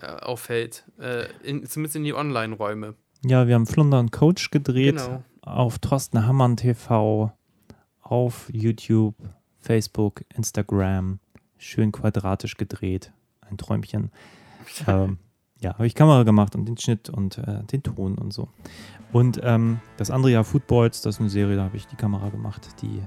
[0.00, 0.84] äh, aufhält.
[0.98, 2.94] Äh, in, zumindest in die Online-Räume.
[3.24, 5.24] Ja, wir haben Flunder und Coach gedreht Genau.
[5.42, 7.32] auf Thorsten Hammann TV,
[8.02, 9.16] auf YouTube,
[9.66, 11.18] Facebook, Instagram,
[11.58, 14.12] schön quadratisch gedreht, ein Träumchen.
[14.86, 15.18] ähm,
[15.60, 18.48] ja, habe ich Kamera gemacht und den Schnitt und äh, den Ton und so.
[19.12, 22.28] Und ähm, das andere Jahr Footballs, das ist eine Serie, da habe ich die Kamera
[22.28, 22.80] gemacht.
[22.82, 23.02] Die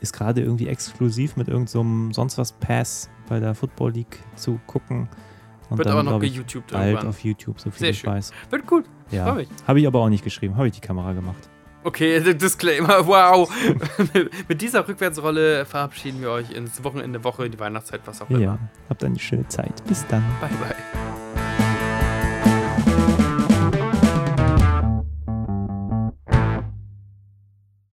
[0.00, 4.58] ist gerade irgendwie exklusiv mit irgendeinem so sonst was Pass bei der Football League zu
[4.66, 5.08] gucken.
[5.68, 7.08] Und Wird dann, aber noch geYouTubed bald irgendwann.
[7.08, 8.10] auf YouTube, so viel Sehr ich schön.
[8.10, 8.32] weiß.
[8.50, 8.86] Wird gut.
[9.12, 9.48] Ja, mich.
[9.68, 11.48] habe ich aber auch nicht geschrieben, habe ich die Kamera gemacht.
[11.82, 13.50] Okay, Disclaimer, wow.
[14.48, 18.38] Mit dieser Rückwärtsrolle verabschieden wir euch ins Wochenende, Woche, die Weihnachtszeit, was auch immer.
[18.38, 18.58] ja.
[18.88, 19.82] Habt eine schöne Zeit.
[19.86, 20.24] Bis dann.
[20.40, 20.76] Bye, bye.